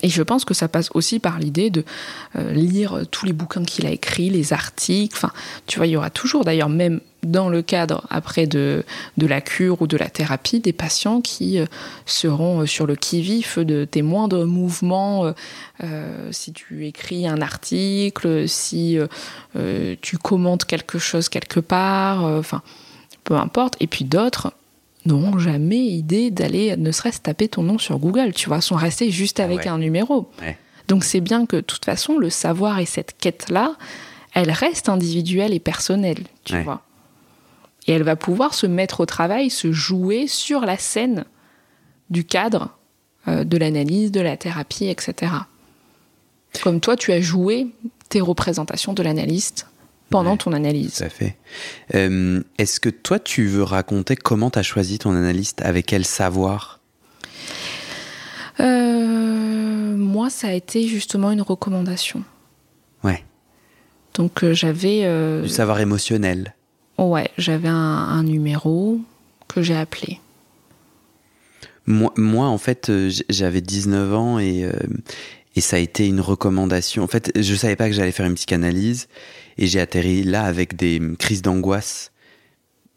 Et 0.02 0.08
je 0.08 0.22
pense 0.22 0.44
que 0.44 0.54
ça 0.54 0.68
passe 0.68 0.90
aussi 0.94 1.18
par 1.18 1.38
l'idée 1.38 1.70
de 1.70 1.84
euh, 2.36 2.52
lire 2.52 3.02
tous 3.10 3.24
les 3.24 3.32
bouquins 3.32 3.64
qu'il 3.64 3.86
a 3.86 3.90
écrits, 3.90 4.30
les 4.30 4.52
articles. 4.52 5.16
Enfin, 5.16 5.32
tu 5.66 5.78
vois, 5.78 5.86
il 5.86 5.90
y 5.90 5.96
aura 5.96 6.10
toujours, 6.10 6.44
d'ailleurs, 6.44 6.68
même 6.68 7.00
dans 7.22 7.48
le 7.48 7.62
cadre 7.62 8.04
après 8.10 8.48
de, 8.48 8.84
la 9.16 9.40
cure 9.40 9.80
ou 9.80 9.86
de 9.86 9.96
la 9.96 10.08
thérapie, 10.08 10.58
des 10.58 10.72
patients 10.72 11.20
qui 11.20 11.58
euh, 11.58 11.66
seront 12.04 12.62
euh, 12.62 12.66
sur 12.66 12.86
le 12.86 12.96
qui-vif 12.96 13.60
de 13.60 13.84
tes 13.84 14.02
moindres 14.02 14.44
mouvements. 14.44 15.32
si 16.30 16.52
tu 16.52 16.86
écris 16.86 17.26
un 17.26 17.40
article, 17.40 18.48
si 18.48 18.98
tu 20.00 20.18
commentes 20.18 20.64
quelque 20.64 20.98
chose 20.98 21.28
quelque 21.28 21.60
part, 21.60 22.22
enfin, 22.22 22.62
peu 23.24 23.34
importe. 23.34 23.76
Et 23.80 23.86
puis 23.86 24.04
d'autres 24.04 24.52
n'auront 25.06 25.38
jamais 25.38 25.78
idée 25.84 26.30
d'aller 26.30 26.76
ne 26.76 26.92
serait-ce 26.92 27.20
taper 27.20 27.48
ton 27.48 27.62
nom 27.62 27.78
sur 27.78 27.98
Google, 27.98 28.32
tu 28.32 28.48
vois, 28.48 28.60
sont 28.60 28.76
restés 28.76 29.10
juste 29.10 29.40
Ah 29.40 29.44
avec 29.44 29.60
ouais. 29.60 29.68
un 29.68 29.78
numéro. 29.78 30.30
Ouais. 30.40 30.56
Donc 30.88 31.04
c'est 31.04 31.20
bien 31.20 31.46
que 31.46 31.56
de 31.56 31.60
toute 31.60 31.84
façon, 31.84 32.18
le 32.18 32.30
savoir 32.30 32.78
et 32.78 32.86
cette 32.86 33.16
quête-là, 33.18 33.74
elle 34.34 34.50
reste 34.50 34.88
individuelle 34.88 35.52
et 35.54 35.60
personnelle, 35.60 36.24
tu 36.44 36.54
Ouais. 36.54 36.62
vois. 36.62 36.82
Et 37.86 37.92
elle 37.92 38.04
va 38.04 38.14
pouvoir 38.16 38.54
se 38.54 38.66
mettre 38.66 39.00
au 39.00 39.06
travail, 39.06 39.50
se 39.50 39.72
jouer 39.72 40.26
sur 40.28 40.60
la 40.60 40.76
scène 40.78 41.24
du 42.10 42.24
cadre 42.24 42.70
euh, 43.28 43.42
de 43.44 43.56
l'analyse, 43.56 44.12
de 44.12 44.20
la 44.20 44.36
thérapie, 44.36 44.86
etc. 44.86 45.32
Comme 46.62 46.80
toi, 46.80 46.96
tu 46.96 47.12
as 47.12 47.20
joué 47.20 47.66
tes 48.08 48.20
représentations 48.20 48.92
de 48.92 49.02
l'analyste 49.02 49.66
pendant 50.12 50.32
Ouais. 50.32 50.36
ton 50.38 50.52
analyse. 50.52 50.94
Tout 50.98 51.04
à 51.04 51.08
fait. 51.08 51.36
Euh, 51.96 52.40
Est-ce 52.58 52.78
que 52.78 52.88
toi, 52.88 53.18
tu 53.18 53.46
veux 53.46 53.64
raconter 53.64 54.14
comment 54.14 54.50
tu 54.50 54.58
as 54.60 54.62
choisi 54.62 54.98
ton 54.98 55.10
analyste? 55.16 55.60
Avec 55.62 55.86
quel 55.86 56.04
savoir? 56.04 56.78
Euh, 58.60 59.96
moi, 59.96 60.30
ça 60.30 60.48
a 60.48 60.52
été 60.52 60.86
justement 60.86 61.30
une 61.32 61.42
recommandation. 61.42 62.22
Ouais. 63.02 63.24
Donc 64.14 64.44
euh, 64.44 64.52
j'avais, 64.54 65.08
Du 65.42 65.48
savoir 65.48 65.80
émotionnel. 65.80 66.54
ouais, 66.98 67.30
j'avais 67.38 67.68
un, 67.68 67.74
un 67.74 68.22
numéro 68.22 69.00
que 69.48 69.62
j'ai 69.62 69.76
appelé. 69.76 70.20
Moi, 71.86 72.12
moi, 72.16 72.46
en 72.46 72.58
fait, 72.58 72.92
j'avais 73.28 73.60
19 73.60 74.14
ans 74.14 74.38
et, 74.38 74.64
euh, 74.64 74.70
et 75.56 75.60
ça 75.60 75.76
a 75.76 75.78
été 75.78 76.06
une 76.06 76.20
recommandation. 76.20 77.02
En 77.02 77.08
fait, 77.08 77.30
je 77.40 77.54
savais 77.54 77.76
pas 77.76 77.88
que 77.88 77.94
j'allais 77.94 78.12
faire 78.12 78.26
une 78.26 78.34
psychanalyse 78.34 79.08
et 79.58 79.66
j'ai 79.66 79.80
atterri 79.80 80.22
là 80.22 80.44
avec 80.44 80.76
des 80.76 80.98
hum, 80.98 81.16
crises 81.16 81.42
d'angoisse. 81.42 82.10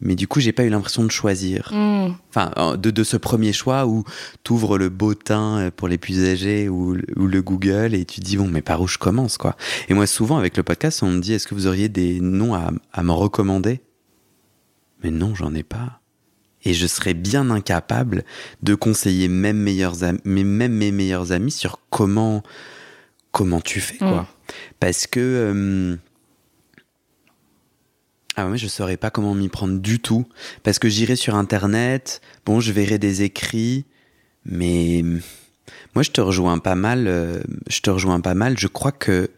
Mais 0.01 0.15
du 0.15 0.27
coup, 0.27 0.41
j'ai 0.41 0.51
pas 0.51 0.65
eu 0.65 0.69
l'impression 0.69 1.05
de 1.05 1.09
choisir. 1.11 1.69
Hmm, 1.73 2.11
Enfin, 2.29 2.51
euh, 2.57 2.75
de, 2.75 2.91
de 2.91 3.03
ce 3.05 3.15
premier 3.15 3.53
choix 3.53 3.87
où 3.87 4.03
t'ouvres 4.43 4.77
le 4.77 4.89
bottin 4.89 5.57
euh, 5.59 5.71
pour 5.71 5.87
les 5.87 5.97
plus 5.97 6.25
âgés 6.27 6.67
ou, 6.67 6.93
le- 6.95 7.05
ou 7.15 7.27
le 7.27 7.41
Google 7.41 7.93
et 7.95 8.03
tu 8.03 8.19
dis 8.19 8.35
bon, 8.35 8.47
mais 8.49 8.61
par 8.61 8.81
où 8.81 8.87
je 8.89 8.97
commence 8.97 9.37
quoi? 9.37 9.55
Et 9.87 9.93
moi, 9.93 10.05
souvent 10.05 10.37
avec 10.37 10.57
le 10.57 10.63
podcast, 10.63 11.01
on 11.01 11.11
me 11.11 11.21
dit 11.21 11.31
est-ce 11.33 11.47
que 11.47 11.55
vous 11.55 11.65
auriez 11.65 11.87
des 11.87 12.19
noms 12.19 12.53
à, 12.53 12.71
à 12.91 13.03
me 13.03 13.11
recommander? 13.13 13.79
Mais 15.01 15.11
non, 15.11 15.33
j'en 15.33 15.53
ai 15.55 15.63
pas. 15.63 16.01
Et 16.65 16.73
je 16.73 16.87
serais 16.87 17.13
bien 17.13 17.49
incapable 17.51 18.23
de 18.63 18.75
conseiller 18.75 19.27
même, 19.27 19.57
meilleurs 19.57 19.97
mes 20.25 20.43
meilleurs 20.91 21.31
amis 21.31 21.51
sur 21.51 21.79
comment, 21.89 22.43
comment 23.31 23.61
tu 23.61 23.79
fais 23.79 23.97
quoi. 23.97 24.23
Mm. 24.23 24.27
Parce 24.79 25.07
que. 25.07 25.19
euh, 25.19 25.95
ah 28.37 28.49
ouais, 28.49 28.57
je 28.57 28.67
saurais 28.67 28.97
pas 28.97 29.11
comment 29.11 29.33
m'y 29.33 29.47
prendre 29.47 29.79
du 29.79 29.99
tout. 29.99 30.25
Parce 30.63 30.77
que 30.79 30.89
j'irai 30.89 31.15
sur 31.15 31.35
internet, 31.35 32.21
bon, 32.45 32.59
je 32.59 32.71
verrai 32.73 32.97
des 32.97 33.21
écrits, 33.23 33.85
mais 34.43 35.03
moi 35.93 36.03
je 36.03 36.11
te 36.11 36.19
rejoins 36.19 36.57
pas 36.59 36.75
mal. 36.75 37.07
euh, 37.07 37.39
je 37.69 37.79
te 37.81 37.89
rejoins 37.89 38.19
pas 38.19 38.33
mal. 38.33 38.59
Je 38.59 38.67
crois 38.67 38.91
que 38.91 39.29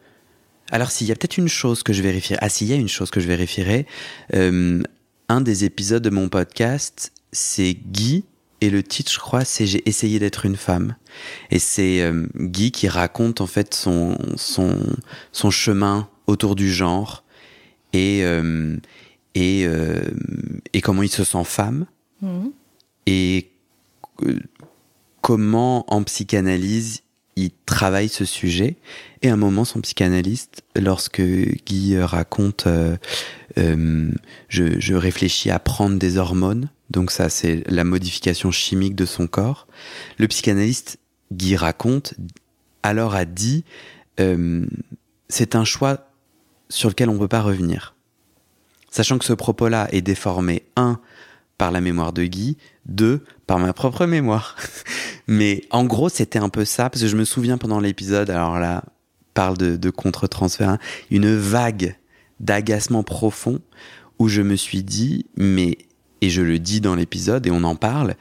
Alors 0.71 0.91
s'il 0.91 1.07
y 1.07 1.11
a 1.11 1.15
peut-être 1.15 1.37
une 1.37 1.47
chose 1.47 1.83
que 1.83 1.93
je 1.93 2.01
vérifierai, 2.01 2.39
ah 2.41 2.49
s'il 2.49 2.67
y 2.67 2.73
a 2.73 2.75
une 2.75 2.89
chose 2.89 3.11
que 3.11 3.19
je 3.19 3.27
vérifierai, 3.27 3.85
euh, 4.33 4.81
un 5.29 5.41
des 5.41 5.63
épisodes 5.63 6.03
de 6.03 6.09
mon 6.09 6.29
podcast, 6.29 7.11
c'est 7.31 7.73
Guy, 7.73 8.25
et 8.59 8.69
le 8.69 8.81
titre, 8.81 9.11
je 9.11 9.19
crois, 9.19 9.45
c'est 9.45 9.67
J'ai 9.67 9.87
essayé 9.87 10.19
d'être 10.19 10.45
une 10.45 10.55
femme. 10.55 10.95
Et 11.51 11.59
c'est 11.59 12.01
euh, 12.01 12.27
Guy 12.35 12.71
qui 12.71 12.87
raconte 12.87 13.41
en 13.41 13.47
fait 13.47 13.73
son, 13.73 14.17
son, 14.35 14.77
son 15.31 15.51
chemin 15.51 16.09
autour 16.25 16.55
du 16.55 16.71
genre 16.71 17.23
et, 17.93 18.23
euh, 18.23 18.77
et, 19.35 19.65
euh, 19.65 20.01
et 20.73 20.81
comment 20.81 21.03
il 21.03 21.09
se 21.09 21.23
sent 21.23 21.43
femme. 21.43 21.85
Mhm. 22.21 22.51
Et 23.05 23.51
euh, 24.23 24.39
comment 25.21 25.91
en 25.93 26.03
psychanalyse 26.03 27.03
il 27.37 27.51
travaille 27.65 28.09
ce 28.09 28.25
sujet. 28.25 28.75
Et 29.21 29.29
à 29.29 29.33
un 29.33 29.37
moment, 29.37 29.63
son 29.63 29.79
psychanalyste, 29.81 30.63
lorsque 30.75 31.21
Guy 31.21 31.97
raconte 31.99 32.67
euh, 32.67 32.97
euh, 33.57 34.11
je, 34.49 34.79
je 34.79 34.93
réfléchis 34.93 35.49
à 35.49 35.59
prendre 35.59 35.97
des 35.97 36.17
hormones, 36.17 36.69
donc 36.89 37.11
ça 37.11 37.29
c'est 37.29 37.63
la 37.69 37.83
modification 37.83 38.51
chimique 38.51 38.95
de 38.95 39.05
son 39.05 39.27
corps, 39.27 39.67
le 40.17 40.27
psychanalyste 40.27 40.99
Guy 41.31 41.55
raconte, 41.55 42.15
alors 42.83 43.15
a 43.15 43.25
dit 43.25 43.63
euh, 44.19 44.65
c'est 45.29 45.55
un 45.55 45.65
choix 45.65 46.09
sur 46.69 46.89
lequel 46.89 47.09
on 47.09 47.13
ne 47.13 47.19
peut 47.19 47.27
pas 47.27 47.41
revenir. 47.41 47.95
Sachant 48.89 49.17
que 49.17 49.25
ce 49.25 49.33
propos-là 49.33 49.87
est 49.91 50.01
déformé, 50.01 50.63
un, 50.75 50.99
par 51.57 51.71
la 51.71 51.81
mémoire 51.81 52.13
de 52.13 52.23
Guy, 52.23 52.57
deux, 52.87 53.23
par 53.45 53.59
ma 53.59 53.73
propre 53.73 54.05
mémoire. 54.05 54.55
Mais 55.27 55.63
en 55.71 55.85
gros, 55.85 56.09
c'était 56.09 56.39
un 56.39 56.49
peu 56.49 56.65
ça, 56.65 56.89
parce 56.89 57.01
que 57.01 57.07
je 57.07 57.17
me 57.17 57.25
souviens 57.25 57.57
pendant 57.57 57.79
l'épisode, 57.79 58.29
alors 58.29 58.59
là, 58.59 58.83
parle 59.33 59.57
de, 59.57 59.75
de 59.75 59.89
contre-transfert, 59.89 60.69
hein, 60.69 60.79
une 61.11 61.35
vague 61.35 61.95
d'agacement 62.39 63.03
profond 63.03 63.59
où 64.19 64.27
je 64.29 64.41
me 64.41 64.55
suis 64.55 64.83
dit, 64.83 65.25
mais, 65.35 65.77
et 66.21 66.29
je 66.29 66.41
le 66.41 66.59
dis 66.59 66.81
dans 66.81 66.95
l'épisode 66.95 67.45
et 67.45 67.51
on 67.51 67.63
en 67.63 67.75
parle, 67.75 68.15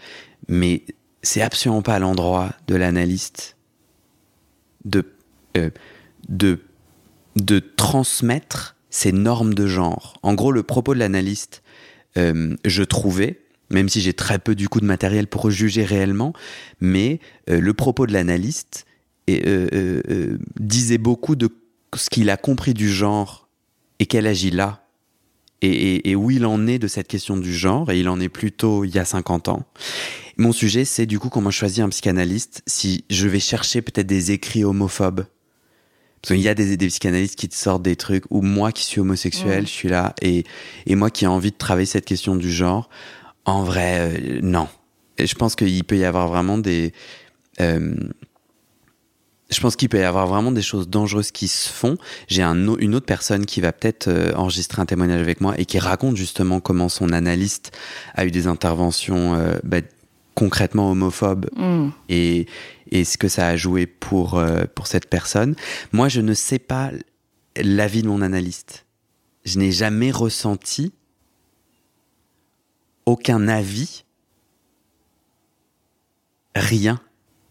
mais 0.49 0.85
c'est 1.23 1.43
absolument 1.43 1.83
pas 1.83 1.99
l'endroit 1.99 2.53
de 2.67 2.77
l'analyste 2.77 3.57
de, 4.85 5.05
euh, 5.57 5.71
de, 6.29 6.61
de 7.37 7.59
transmettre 7.59 8.77
ces 8.91 9.13
normes 9.13 9.55
de 9.55 9.67
genre. 9.67 10.19
En 10.23 10.35
gros, 10.35 10.53
le 10.53 10.63
propos 10.63 10.95
de 10.95 10.99
l'analyste, 10.99 11.63
euh, 12.17 12.57
je 12.65 12.83
trouvais, 12.83 13.41
même 13.71 13.89
si 13.89 14.01
j'ai 14.01 14.13
très 14.13 14.39
peu 14.39 14.55
du 14.55 14.69
coup 14.69 14.81
de 14.81 14.87
matériel 14.87 15.27
pour 15.27 15.51
juger 15.51 15.85
réellement, 15.85 16.33
mais 16.81 17.21
euh, 17.51 17.61
le 17.61 17.75
propos 17.75 18.07
de 18.07 18.13
l'analyste 18.13 18.85
euh, 19.31 19.69
euh, 20.09 20.39
disait 20.61 20.99
beaucoup 20.99 21.35
de 21.37 21.49
ce 21.97 22.11
qu'il 22.11 22.31
a 22.31 22.37
compris 22.37 22.75
du 22.75 22.89
genre 22.91 23.49
et 23.99 24.07
qu'elle 24.07 24.27
agit 24.27 24.51
là. 24.51 24.83
Et, 25.63 25.71
et- 25.71 26.11
et 26.11 26.15
où 26.17 26.31
il 26.31 26.45
en 26.45 26.67
est 26.67 26.79
de 26.79 26.87
cette 26.87 27.09
question 27.09 27.37
du 27.39 27.53
genre, 27.55 27.91
et 27.91 27.99
il 27.99 28.09
en 28.11 28.21
est 28.21 28.29
plutôt 28.29 28.85
il 28.85 28.95
y 28.95 28.99
a 28.99 29.05
50 29.07 29.49
ans. 29.49 29.65
Mon 30.37 30.53
sujet, 30.53 30.85
c'est 30.85 31.07
du 31.07 31.19
coup 31.19 31.31
comment 31.31 31.51
choisir 31.51 31.87
un 31.87 31.89
psychanalyste 31.89 32.63
si 32.67 33.05
je 33.09 33.27
vais 33.27 33.41
chercher 33.41 33.81
peut-être 33.81 34.07
des 34.07 34.33
écrits 34.33 34.65
homophobes. 34.65 35.25
Parce 36.21 36.35
qu'il 36.35 36.43
y 36.45 36.49
a 36.49 36.55
des, 36.55 36.77
des 36.77 36.87
psychanalystes 36.89 37.37
qui 37.37 37.49
te 37.49 37.55
sortent 37.55 37.83
des 37.83 37.97
trucs, 37.97 38.25
ou 38.31 38.43
moi 38.43 38.71
qui 38.71 38.85
suis 38.85 39.01
homosexuel, 39.01 39.63
Mm. 39.63 39.67
je 39.67 39.71
suis 39.73 39.89
là, 39.89 40.15
et, 40.21 40.45
et 40.87 40.95
moi 40.95 41.09
qui 41.11 41.25
ai 41.25 41.29
envie 41.29 41.53
de 41.53 41.57
travailler 41.57 41.87
cette 41.87 42.05
question 42.05 42.37
du 42.37 42.53
genre, 42.53 42.91
en 43.47 43.63
vrai, 43.65 43.99
euh, 44.01 44.41
non. 44.43 44.69
Et 45.19 45.27
je 45.27 45.35
pense 45.35 45.57
qu'il 45.57 45.83
peut 45.85 45.97
y 45.97 46.05
avoir 46.05 46.29
vraiment 46.29 46.59
des... 46.59 46.93
euh, 47.61 47.95
je 49.49 49.61
pense 49.61 49.77
qu'il 49.77 49.89
peut 49.89 50.01
y 50.01 50.03
avoir 50.03 50.27
vraiment 50.27 50.51
des 50.51 50.61
choses 50.63 50.89
dangereuses 50.89 51.31
qui 51.31 51.47
se 51.49 51.69
font. 51.69 51.97
J'ai 52.27 52.43
un, 52.43 52.77
une 52.79 52.95
autre 52.97 53.07
personne 53.07 53.47
qui 53.47 53.61
va 53.61 53.73
peut-être 53.73 54.09
euh, 54.09 54.33
enregistrer 54.35 54.83
un 54.83 54.87
témoignage 54.87 55.21
avec 55.21 55.41
moi 55.41 55.55
et 55.59 55.65
qui 55.65 55.79
raconte 55.79 56.17
justement 56.17 56.59
comment 56.61 56.89
son 56.89 57.13
analyste 57.13 57.71
a 58.15 58.27
eu 58.27 58.31
des 58.33 58.49
interventions 58.49 59.35
euh, 59.37 59.57
bah, 59.63 59.79
concrètement 60.35 60.91
homophobes 60.91 61.47
Mhm. 61.57 61.93
et, 62.09 62.47
et 62.91 63.05
ce 63.05 63.17
que 63.17 63.29
ça 63.29 63.47
a 63.49 63.57
joué 63.57 63.87
pour, 63.87 64.43
pour 64.75 64.87
cette 64.87 65.09
personne. 65.09 65.55
Moi, 65.93 66.09
je 66.09 66.21
ne 66.21 66.35
sais 66.35 66.59
pas 66.59 66.91
l'avis 67.57 68.03
de 68.03 68.09
mon 68.09 68.21
analyste. 68.21 68.85
Je 69.45 69.59
n'ai 69.59 69.73
jamais 69.73 70.11
ressenti 70.11 70.93
aucun 73.07 73.49
avis, 73.49 74.05
rien 76.55 77.01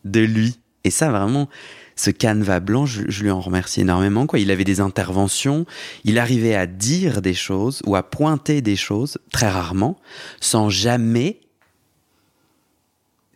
de 0.04 0.20
lui. 0.20 0.60
Et 0.84 0.92
ça, 0.92 1.10
vraiment, 1.10 1.50
ce 1.96 2.12
canevas 2.12 2.60
blanc, 2.60 2.86
je, 2.86 3.24
lui 3.24 3.32
en 3.32 3.42
remercie 3.42 3.82
énormément. 3.82 4.28
Quoi. 4.28 4.40
Il 4.40 4.52
avait 4.52 4.64
des 4.64 4.82
interventions, 4.82 5.66
il 6.04 6.20
arrivait 6.20 6.56
à 6.56 6.68
dire 6.68 7.22
des 7.22 7.34
choses 7.34 7.82
ou 7.86 7.96
à 7.96 8.04
pointer 8.04 8.62
des 8.62 8.76
choses, 8.76 9.18
très 9.32 9.50
rarement, 9.50 9.98
sans 10.40 10.70
jamais 10.70 11.42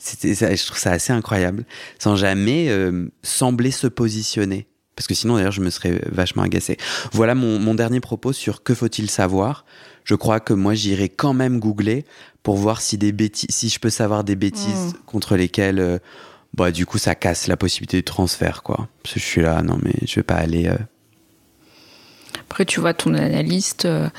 je 0.02 0.66
trouve 0.66 0.78
ça 0.78 0.92
assez 0.92 1.12
incroyable, 1.12 1.66
sans 1.98 2.16
jamais 2.16 2.70
euh, 2.70 3.10
sembler 3.22 3.70
se 3.70 3.86
positionner. 3.88 4.66
Parce 4.96 5.08
que 5.08 5.14
sinon, 5.14 5.36
d'ailleurs, 5.36 5.52
je 5.52 5.62
me 5.62 5.70
serais 5.70 6.02
vachement 6.10 6.44
agacé. 6.44 6.78
Voilà 7.12 7.36
mon, 7.36 7.60
mon 7.60 7.76
dernier 7.76 8.00
propos 8.00 8.34
sur 8.34 8.64
que 8.64 8.74
faut-il 8.74 9.10
savoir. 9.10 9.66
Je 10.10 10.16
crois 10.16 10.40
que 10.40 10.54
moi, 10.54 10.74
j'irai 10.74 11.08
quand 11.08 11.34
même 11.34 11.60
googler 11.60 12.04
pour 12.42 12.56
voir 12.56 12.82
si 12.82 12.98
des 12.98 13.12
bêtises, 13.12 13.52
si 13.52 13.70
je 13.70 13.80
peux 13.80 13.92
savoir 13.92 14.24
des 14.24 14.36
bêtises 14.36 14.96
Mm. 14.96 15.06
contre 15.06 15.36
lesquelles, 15.38 15.78
euh, 15.80 16.00
bah, 16.56 16.72
du 16.72 16.88
coup, 16.88 16.98
ça 16.98 17.14
casse 17.14 17.46
la 17.46 17.56
possibilité 17.56 17.98
de 17.98 18.06
transfert, 18.06 18.64
quoi. 18.64 18.88
Parce 19.04 19.14
que 19.14 19.20
je 19.20 19.26
suis 19.26 19.42
là, 19.44 19.62
non, 19.62 19.78
mais 19.84 19.94
je 20.08 20.16
vais 20.16 20.24
pas 20.24 20.38
aller. 20.38 20.66
euh, 20.66 20.78
Après, 22.42 22.66
tu 22.66 22.80
vois, 22.80 22.96
ton 22.96 23.14
analyste, 23.14 23.86
euh, 23.86 24.10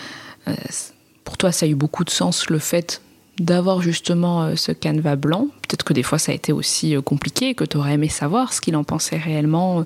pour 1.25 1.37
toi, 1.37 1.51
ça 1.51 1.67
a 1.67 1.69
eu 1.69 1.75
beaucoup 1.75 2.05
de 2.05 2.11
sens 2.11 2.49
le 2.51 2.61
fait 2.61 3.03
d'avoir 3.41 3.83
justement 3.83 4.55
ce 4.55 4.71
canevas 4.71 5.17
blanc. 5.17 5.49
Peut-être 5.63 5.83
que 5.83 5.93
des 5.93 6.05
fois, 6.05 6.21
ça 6.21 6.31
a 6.31 6.37
été 6.37 6.53
aussi 6.53 6.95
compliqué, 7.05 7.55
que 7.57 7.65
tu 7.65 7.77
aurais 7.79 7.95
aimé 7.95 8.09
savoir 8.09 8.53
ce 8.53 8.61
qu'il 8.61 8.77
en 8.77 8.85
pensait 8.85 9.17
réellement 9.19 9.85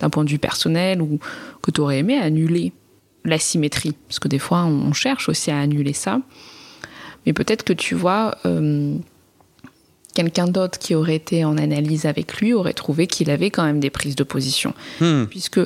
d'un 0.00 0.08
point 0.08 0.24
de 0.24 0.30
vue 0.30 0.38
personnel 0.38 1.02
ou 1.02 1.18
que 1.60 1.70
tu 1.70 1.82
aurais 1.82 1.98
aimé 1.98 2.16
annuler 2.16 2.72
la 3.24 3.38
symétrie. 3.38 3.94
Parce 4.08 4.18
que 4.18 4.28
des 4.28 4.38
fois, 4.38 4.64
on 4.64 4.92
cherche 4.92 5.28
aussi 5.28 5.50
à 5.50 5.58
annuler 5.58 5.92
ça. 5.92 6.20
Mais 7.26 7.32
peut-être 7.32 7.62
que 7.62 7.72
tu 7.72 7.94
vois, 7.94 8.36
euh, 8.46 8.96
quelqu'un 10.14 10.46
d'autre 10.46 10.78
qui 10.78 10.94
aurait 10.94 11.16
été 11.16 11.44
en 11.44 11.56
analyse 11.56 12.06
avec 12.06 12.34
lui 12.38 12.52
aurait 12.52 12.72
trouvé 12.72 13.06
qu'il 13.06 13.30
avait 13.30 13.50
quand 13.50 13.64
même 13.64 13.80
des 13.80 13.90
prises 13.90 14.16
de 14.16 14.24
position 14.24 14.74
hmm, 15.00 15.24
puisque 15.24 15.60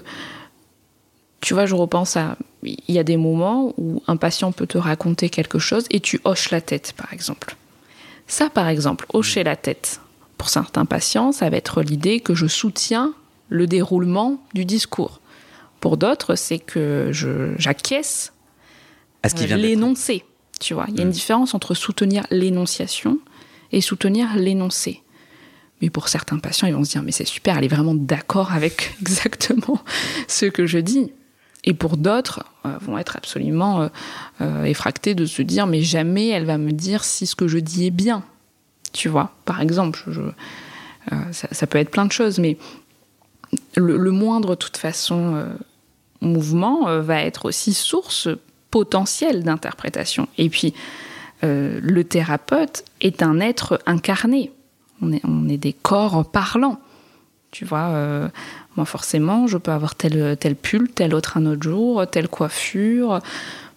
tu 1.40 1.54
vois, 1.54 1.66
je 1.66 1.74
repense 1.74 2.16
à. 2.16 2.36
Il 2.64 2.94
y 2.94 2.98
a 2.98 3.04
des 3.04 3.16
moments 3.16 3.72
où 3.76 4.02
un 4.08 4.16
patient 4.16 4.50
peut 4.50 4.66
te 4.66 4.78
raconter 4.78 5.28
quelque 5.28 5.58
chose 5.58 5.84
et 5.90 6.00
tu 6.00 6.20
hoches 6.24 6.50
la 6.50 6.60
tête, 6.60 6.94
par 6.96 7.12
exemple. 7.12 7.56
Ça, 8.26 8.50
par 8.50 8.66
exemple, 8.68 9.06
hocher 9.12 9.44
la 9.44 9.54
tête, 9.54 10.00
pour 10.38 10.48
certains 10.48 10.84
patients, 10.84 11.30
ça 11.30 11.48
va 11.48 11.56
être 11.56 11.82
l'idée 11.82 12.18
que 12.18 12.34
je 12.34 12.46
soutiens 12.46 13.14
le 13.48 13.68
déroulement 13.68 14.42
du 14.54 14.64
discours. 14.64 15.20
Pour 15.80 15.96
d'autres, 15.96 16.34
c'est 16.34 16.58
que 16.58 17.08
je- 17.12 17.54
j'acquiesce 17.58 18.32
à 19.22 19.28
euh, 19.28 19.46
l'énoncé. 19.68 20.24
Tu 20.60 20.74
vois, 20.74 20.86
il 20.88 20.96
y 20.96 21.00
a 21.00 21.02
une 21.02 21.10
différence 21.10 21.54
entre 21.54 21.74
soutenir 21.74 22.26
l'énonciation 22.30 23.18
et 23.72 23.80
soutenir 23.80 24.36
l'énoncé. 24.36 25.02
Mais 25.82 25.90
pour 25.90 26.08
certains 26.08 26.38
patients, 26.38 26.66
ils 26.66 26.74
vont 26.74 26.84
se 26.84 26.90
dire 26.92 27.02
mais 27.02 27.12
c'est 27.12 27.26
super, 27.26 27.58
elle 27.58 27.64
est 27.64 27.68
vraiment 27.68 27.94
d'accord 27.94 28.52
avec 28.52 28.94
exactement 29.00 29.78
ce 30.28 30.46
que 30.46 30.66
je 30.66 30.78
dis. 30.78 31.12
Et 31.64 31.74
pour 31.74 31.96
d'autres, 31.96 32.44
euh, 32.64 32.78
vont 32.80 32.96
être 32.96 33.16
absolument 33.16 33.82
euh, 33.82 33.88
euh, 34.40 34.64
effractés 34.64 35.14
de 35.14 35.26
se 35.26 35.42
dire 35.42 35.66
mais 35.66 35.82
jamais 35.82 36.28
elle 36.28 36.46
va 36.46 36.56
me 36.58 36.70
dire 36.72 37.04
si 37.04 37.26
ce 37.26 37.34
que 37.36 37.48
je 37.48 37.58
dis 37.58 37.86
est 37.86 37.90
bien. 37.90 38.24
Tu 38.92 39.08
vois, 39.10 39.32
par 39.44 39.60
exemple, 39.60 40.02
je- 40.08 40.22
ça, 41.32 41.48
ça 41.52 41.66
peut 41.68 41.78
être 41.78 41.90
plein 41.90 42.06
de 42.06 42.12
choses, 42.12 42.38
mais 42.40 42.56
le, 43.76 43.96
le 43.96 44.10
moindre, 44.10 44.50
de 44.50 44.54
toute 44.56 44.76
façon, 44.76 45.46
mouvement 46.20 46.88
euh, 46.88 47.00
va 47.00 47.22
être 47.22 47.46
aussi 47.46 47.72
source 47.72 48.28
potentielle 48.70 49.42
d'interprétation. 49.42 50.28
Et 50.38 50.48
puis, 50.48 50.74
euh, 51.44 51.78
le 51.82 52.04
thérapeute 52.04 52.84
est 53.00 53.22
un 53.22 53.40
être 53.40 53.80
incarné. 53.86 54.52
On 55.02 55.12
est, 55.48 55.58
des 55.58 55.74
corps 55.74 56.24
parlants. 56.30 56.80
Tu 57.50 57.64
vois, 57.64 57.88
euh, 57.90 58.28
moi 58.76 58.86
forcément, 58.86 59.46
je 59.46 59.58
peux 59.58 59.70
avoir 59.70 59.94
tel, 59.94 60.36
tel 60.38 60.56
pull, 60.56 60.90
tel 60.90 61.14
autre 61.14 61.36
un 61.36 61.44
autre 61.46 61.62
jour, 61.62 62.06
telle 62.10 62.28
coiffure. 62.28 63.20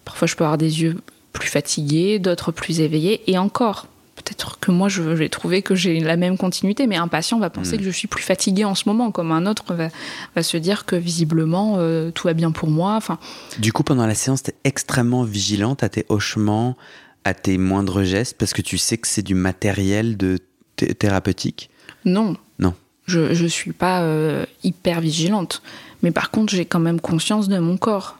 Parfois, 0.04 0.26
je 0.26 0.34
peux 0.34 0.44
avoir 0.44 0.58
des 0.58 0.82
yeux 0.82 0.96
plus 1.32 1.48
fatigués, 1.48 2.18
d'autres 2.18 2.52
plus 2.52 2.80
éveillés. 2.80 3.22
Et 3.30 3.36
encore, 3.36 3.86
peut-être 4.22 4.58
que 4.60 4.70
moi, 4.70 4.88
je 4.88 5.02
vais 5.02 5.28
trouver 5.28 5.62
que 5.62 5.74
j'ai 5.74 6.00
la 6.00 6.16
même 6.16 6.36
continuité, 6.38 6.86
mais 6.86 6.96
un 6.96 7.08
patient 7.08 7.38
va 7.38 7.50
penser 7.50 7.76
Mm. 7.76 7.78
que 7.78 7.84
je 7.84 7.90
suis 7.90 8.08
plus 8.08 8.22
fatiguée 8.22 8.64
en 8.64 8.74
ce 8.74 8.84
moment, 8.88 9.10
comme 9.10 9.32
un 9.32 9.46
autre 9.46 9.74
va, 9.74 9.88
va 10.36 10.42
se 10.42 10.56
dire 10.56 10.84
que 10.86 10.96
visiblement, 10.96 11.76
euh, 11.78 12.10
tout 12.10 12.26
va 12.28 12.34
bien 12.34 12.50
pour 12.50 12.68
moi. 12.70 12.94
Enfin, 12.96 13.18
Du 13.58 13.72
coup, 13.72 13.82
pendant 13.82 14.06
la 14.06 14.14
séance, 14.14 14.42
t'es 14.42 14.54
extrêmement 14.64 15.24
vigilante 15.24 15.82
à 15.82 15.88
tes 15.88 16.06
hochements, 16.08 16.76
à 17.24 17.34
tes 17.34 17.58
moindres 17.58 18.02
gestes, 18.04 18.36
parce 18.38 18.52
que 18.52 18.62
tu 18.62 18.78
sais 18.78 18.96
que 18.98 19.06
c'est 19.08 19.22
du 19.22 19.34
matériel 19.34 20.16
de 20.16 20.38
thé- 20.76 20.94
thérapeutique? 20.94 21.70
non. 22.04 22.36
Non. 22.58 22.74
Je 23.06 23.42
ne 23.42 23.48
suis 23.48 23.72
pas 23.72 24.02
euh, 24.02 24.46
hyper 24.62 25.00
vigilante. 25.00 25.62
Mais 26.02 26.12
par 26.12 26.30
contre, 26.30 26.52
j'ai 26.54 26.64
quand 26.64 26.78
même 26.78 27.00
conscience 27.00 27.48
de 27.48 27.58
mon 27.58 27.76
corps 27.76 28.18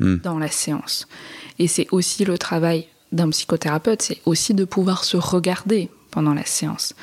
hmm. 0.00 0.16
dans 0.24 0.38
la 0.38 0.48
séance. 0.48 1.06
Et 1.58 1.68
c'est 1.68 1.86
aussi 1.92 2.24
le 2.24 2.38
travail 2.38 2.86
d'un 3.14 3.30
psychothérapeute, 3.30 4.02
c'est 4.02 4.18
aussi 4.26 4.54
de 4.54 4.64
pouvoir 4.64 5.04
se 5.04 5.16
regarder 5.16 5.88
pendant 6.10 6.34
la 6.34 6.44
séance. 6.44 6.94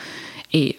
Et 0.53 0.77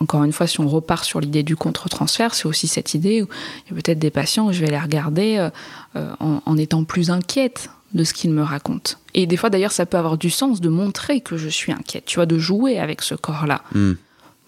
encore 0.00 0.24
une 0.24 0.32
fois, 0.32 0.46
si 0.46 0.60
on 0.60 0.68
repart 0.68 1.04
sur 1.04 1.20
l'idée 1.20 1.42
du 1.42 1.56
contre-transfert, 1.56 2.34
c'est 2.34 2.46
aussi 2.46 2.66
cette 2.66 2.94
idée 2.94 3.22
où 3.22 3.28
il 3.66 3.70
y 3.70 3.72
a 3.72 3.82
peut-être 3.82 3.98
des 3.98 4.10
patients 4.10 4.48
où 4.48 4.52
je 4.52 4.60
vais 4.60 4.70
les 4.70 4.78
regarder 4.78 5.36
euh, 5.38 5.50
euh, 5.96 6.12
en, 6.20 6.56
étant 6.56 6.84
plus 6.84 7.10
inquiète 7.10 7.70
de 7.92 8.02
ce 8.02 8.12
qu'ils 8.12 8.32
me 8.32 8.42
racontent. 8.42 8.94
Et 9.14 9.26
des 9.26 9.36
fois, 9.36 9.50
d'ailleurs, 9.50 9.72
ça 9.72 9.86
peut 9.86 9.96
avoir 9.96 10.18
du 10.18 10.30
sens 10.30 10.60
de 10.60 10.68
montrer 10.68 11.20
que 11.20 11.36
je 11.36 11.48
suis 11.48 11.72
inquiète, 11.72 12.06
tu 12.06 12.16
vois, 12.16 12.26
de 12.26 12.38
jouer 12.38 12.78
avec 12.78 13.02
ce 13.02 13.14
corps-là. 13.14 13.62
Hmm. 13.72 13.92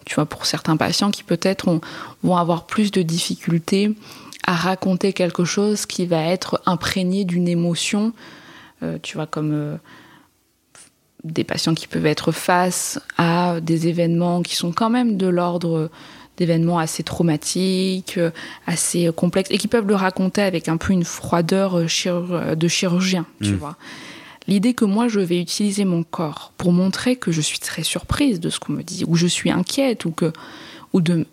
Tu 0.05 0.15
vois, 0.15 0.25
pour 0.25 0.45
certains 0.45 0.77
patients 0.77 1.11
qui 1.11 1.23
peut-être 1.23 1.81
vont 2.23 2.37
avoir 2.37 2.65
plus 2.65 2.91
de 2.91 3.01
difficultés 3.01 3.95
à 4.45 4.53
raconter 4.53 5.11
quelque 5.13 5.43
chose 5.43 5.85
qui 5.85 6.05
va 6.05 6.21
être 6.23 6.61
imprégné 6.65 7.25
d'une 7.25 7.47
émotion, 7.47 8.13
euh, 8.83 8.97
tu 9.01 9.15
vois, 9.15 9.27
comme 9.27 9.79
des 11.23 11.43
patients 11.43 11.73
qui 11.73 11.87
peuvent 11.87 12.05
être 12.05 12.31
face 12.31 12.99
à 13.17 13.59
des 13.61 13.87
événements 13.87 14.41
qui 14.41 14.55
sont 14.55 14.71
quand 14.71 14.89
même 14.89 15.17
de 15.17 15.27
l'ordre 15.27 15.89
d'événements 16.37 16.77
assez 16.77 17.01
traumatiques, 17.01 18.19
assez 18.67 19.09
complexes, 19.15 19.49
et 19.51 19.57
qui 19.57 19.67
peuvent 19.67 19.87
le 19.87 19.95
raconter 19.95 20.43
avec 20.43 20.69
un 20.69 20.77
peu 20.77 20.93
une 20.93 21.03
froideur 21.03 21.79
de 21.79 22.67
chirurgien, 22.67 23.25
tu 23.41 23.53
mm. 23.53 23.55
vois. 23.55 23.75
L'idée 24.47 24.73
que 24.73 24.85
moi, 24.85 25.07
je 25.09 25.19
vais 25.19 25.41
utiliser 25.41 25.83
mon 25.83 26.03
corps 26.03 26.53
pour 26.57 26.71
montrer 26.71 27.17
que 27.17 27.31
je 27.31 27.41
suis 27.41 27.59
très 27.59 27.83
surprise 27.83 28.39
de 28.39 28.49
ce 28.49 28.59
qu'on 28.59 28.73
me 28.73 28.83
dit, 28.83 29.03
ou 29.05 29.15
je 29.15 29.27
suis 29.27 29.51
inquiète, 29.51 30.05
ou, 30.05 30.11
que, 30.11 30.31
ou 30.93 31.01
de 31.01 31.25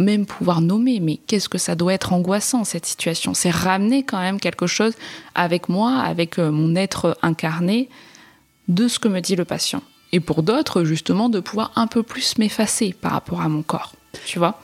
même 0.00 0.26
pouvoir 0.26 0.60
nommer, 0.60 0.98
mais 1.00 1.18
qu'est-ce 1.26 1.48
que 1.48 1.58
ça 1.58 1.76
doit 1.76 1.94
être 1.94 2.12
angoissant, 2.12 2.64
cette 2.64 2.86
situation? 2.86 3.34
C'est 3.34 3.50
ramener 3.50 4.02
quand 4.02 4.18
même 4.18 4.40
quelque 4.40 4.66
chose 4.66 4.94
avec 5.34 5.68
moi, 5.68 5.98
avec 5.98 6.38
euh, 6.38 6.50
mon 6.50 6.74
être 6.74 7.16
incarné, 7.22 7.88
de 8.68 8.88
ce 8.88 8.98
que 8.98 9.08
me 9.08 9.20
dit 9.20 9.36
le 9.36 9.44
patient. 9.44 9.82
Et 10.12 10.20
pour 10.20 10.42
d'autres, 10.42 10.84
justement, 10.84 11.28
de 11.28 11.40
pouvoir 11.40 11.72
un 11.76 11.86
peu 11.86 12.02
plus 12.02 12.38
m'effacer 12.38 12.94
par 12.98 13.12
rapport 13.12 13.40
à 13.40 13.48
mon 13.48 13.62
corps. 13.62 13.94
Tu 14.24 14.38
vois? 14.38 14.60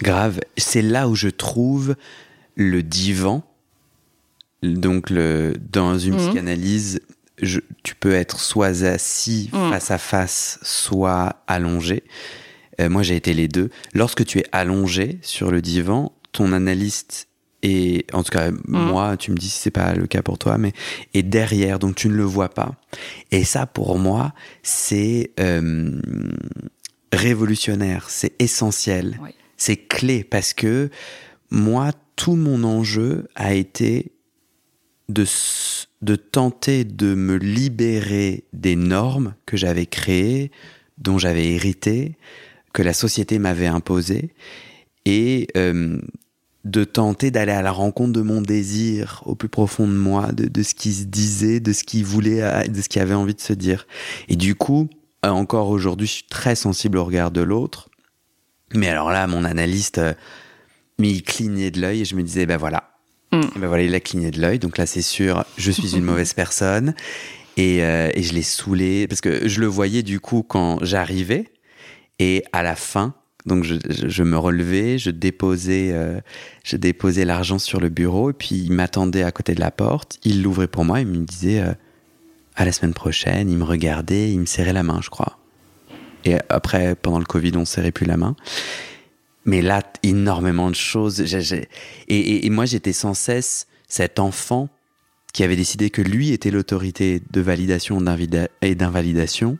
Grave. 0.00 0.40
C'est 0.56 0.82
là 0.82 1.08
où 1.08 1.14
je 1.14 1.28
trouve 1.28 1.96
le 2.54 2.82
divan. 2.82 3.42
Donc, 4.62 5.10
le, 5.10 5.54
dans 5.72 5.98
une 5.98 6.14
mhm. 6.14 6.20
psychanalyse, 6.20 7.00
tu 7.82 7.94
peux 7.98 8.12
être 8.12 8.38
soit 8.38 8.84
assis 8.84 9.50
mhm. 9.52 9.70
face 9.70 9.90
à 9.90 9.98
face, 9.98 10.58
soit 10.62 11.42
allongé. 11.46 12.04
Euh, 12.80 12.88
moi, 12.88 13.02
j'ai 13.02 13.16
été 13.16 13.34
les 13.34 13.48
deux. 13.48 13.70
Lorsque 13.94 14.24
tu 14.24 14.38
es 14.38 14.44
allongé 14.52 15.18
sur 15.22 15.50
le 15.50 15.60
divan, 15.60 16.12
ton 16.32 16.52
analyste 16.52 17.28
et 17.62 18.06
en 18.12 18.22
tout 18.22 18.32
cas 18.32 18.50
mm. 18.50 18.58
moi 18.66 19.16
tu 19.16 19.30
me 19.30 19.36
dis 19.36 19.48
si 19.48 19.58
c'est 19.58 19.70
pas 19.70 19.94
le 19.94 20.06
cas 20.06 20.22
pour 20.22 20.38
toi 20.38 20.58
mais 20.58 20.72
et 21.14 21.22
derrière 21.22 21.78
donc 21.78 21.94
tu 21.94 22.08
ne 22.08 22.14
le 22.14 22.24
vois 22.24 22.48
pas 22.48 22.74
et 23.30 23.44
ça 23.44 23.66
pour 23.66 23.98
moi 23.98 24.32
c'est 24.62 25.32
euh, 25.40 26.00
révolutionnaire 27.12 28.10
c'est 28.10 28.40
essentiel 28.40 29.18
c'est 29.56 29.76
clé 29.76 30.24
parce 30.24 30.52
que 30.54 30.90
moi 31.50 31.92
tout 32.16 32.36
mon 32.36 32.64
enjeu 32.64 33.28
a 33.34 33.54
été 33.54 34.12
de 35.08 35.24
de 36.00 36.16
tenter 36.16 36.84
de 36.84 37.14
me 37.14 37.36
libérer 37.36 38.44
des 38.52 38.76
normes 38.76 39.34
que 39.46 39.56
j'avais 39.56 39.86
créées 39.86 40.50
dont 40.98 41.18
j'avais 41.18 41.46
hérité 41.52 42.16
que 42.72 42.82
la 42.82 42.92
société 42.92 43.38
m'avait 43.38 43.66
imposées 43.66 44.34
et 45.04 45.48
euh, 45.56 46.00
de 46.64 46.84
tenter 46.84 47.30
d'aller 47.30 47.52
à 47.52 47.62
la 47.62 47.72
rencontre 47.72 48.12
de 48.12 48.22
mon 48.22 48.40
désir 48.40 49.22
au 49.26 49.34
plus 49.34 49.48
profond 49.48 49.86
de 49.86 49.92
moi, 49.92 50.30
de, 50.32 50.62
ce 50.62 50.74
qui 50.74 50.92
se 50.92 51.04
disait, 51.04 51.60
de 51.60 51.72
ce 51.72 51.82
qu'il 51.82 52.04
voulait, 52.04 52.68
de 52.68 52.80
ce 52.80 52.88
qu'il 52.88 53.02
avait 53.02 53.14
envie 53.14 53.34
de 53.34 53.40
se 53.40 53.52
dire. 53.52 53.86
Et 54.28 54.36
du 54.36 54.54
coup, 54.54 54.88
euh, 55.24 55.30
encore 55.30 55.68
aujourd'hui, 55.68 56.06
je 56.06 56.12
suis 56.12 56.26
très 56.28 56.54
sensible 56.54 56.98
au 56.98 57.04
regard 57.04 57.30
de 57.30 57.40
l'autre. 57.40 57.88
Mais 58.74 58.88
alors 58.88 59.10
là, 59.10 59.26
mon 59.26 59.44
analyste, 59.44 59.98
euh, 59.98 60.14
il 60.98 61.22
clignait 61.22 61.72
de 61.72 61.80
l'œil 61.80 62.02
et 62.02 62.04
je 62.04 62.14
me 62.14 62.22
disais, 62.22 62.46
ben 62.46 62.56
voilà, 62.56 62.90
mm. 63.32 63.40
ben 63.56 63.66
voilà, 63.66 63.82
il 63.82 63.94
a 63.94 64.00
cligné 64.00 64.30
de 64.30 64.40
l'œil. 64.40 64.60
Donc 64.60 64.78
là, 64.78 64.86
c'est 64.86 65.02
sûr, 65.02 65.44
je 65.58 65.70
suis 65.72 65.96
une 65.96 66.04
mauvaise 66.04 66.32
personne. 66.32 66.94
Et, 67.56 67.82
euh, 67.82 68.10
et 68.14 68.22
je 68.22 68.32
l'ai 68.32 68.42
saoulé 68.42 69.06
parce 69.06 69.20
que 69.20 69.46
je 69.46 69.60
le 69.60 69.66
voyais 69.66 70.02
du 70.02 70.20
coup 70.20 70.42
quand 70.42 70.78
j'arrivais. 70.82 71.52
Et 72.18 72.44
à 72.52 72.62
la 72.62 72.76
fin, 72.76 73.14
donc 73.46 73.64
je, 73.64 74.22
me 74.22 74.38
relevais, 74.38 74.98
je 74.98 75.10
déposais, 75.10 75.90
euh, 75.92 76.20
je 76.64 76.76
déposais 76.76 77.24
l'argent 77.24 77.58
sur 77.58 77.80
le 77.80 77.88
bureau 77.88 78.30
et 78.30 78.32
puis 78.32 78.54
il 78.54 78.72
m'attendait 78.72 79.24
à 79.24 79.32
côté 79.32 79.54
de 79.54 79.60
la 79.60 79.70
porte. 79.70 80.18
Il 80.24 80.42
l'ouvrait 80.42 80.68
pour 80.68 80.84
moi 80.84 81.00
et 81.00 81.04
me 81.04 81.16
disait 81.24 81.60
euh, 81.60 81.72
à 82.54 82.64
la 82.64 82.72
semaine 82.72 82.94
prochaine. 82.94 83.50
Il 83.50 83.56
me 83.56 83.64
regardait, 83.64 84.30
il 84.32 84.38
me 84.38 84.46
serrait 84.46 84.72
la 84.72 84.84
main, 84.84 85.00
je 85.02 85.10
crois. 85.10 85.38
Et 86.24 86.36
après, 86.48 86.94
pendant 86.94 87.18
le 87.18 87.24
Covid, 87.24 87.52
on 87.56 87.64
serrait 87.64 87.90
plus 87.90 88.06
la 88.06 88.16
main. 88.16 88.36
Mais 89.44 89.60
là, 89.60 89.82
énormément 90.04 90.70
de 90.70 90.76
choses. 90.76 91.20
Et, 91.20 92.46
et, 92.46 92.50
moi, 92.50 92.64
j'étais 92.64 92.92
sans 92.92 93.14
cesse 93.14 93.66
cet 93.88 94.20
enfant 94.20 94.68
qui 95.32 95.42
avait 95.42 95.56
décidé 95.56 95.90
que 95.90 96.02
lui 96.02 96.30
était 96.30 96.52
l'autorité 96.52 97.20
de 97.30 97.40
validation 97.40 97.98
et 98.60 98.74
d'invalidation, 98.76 99.58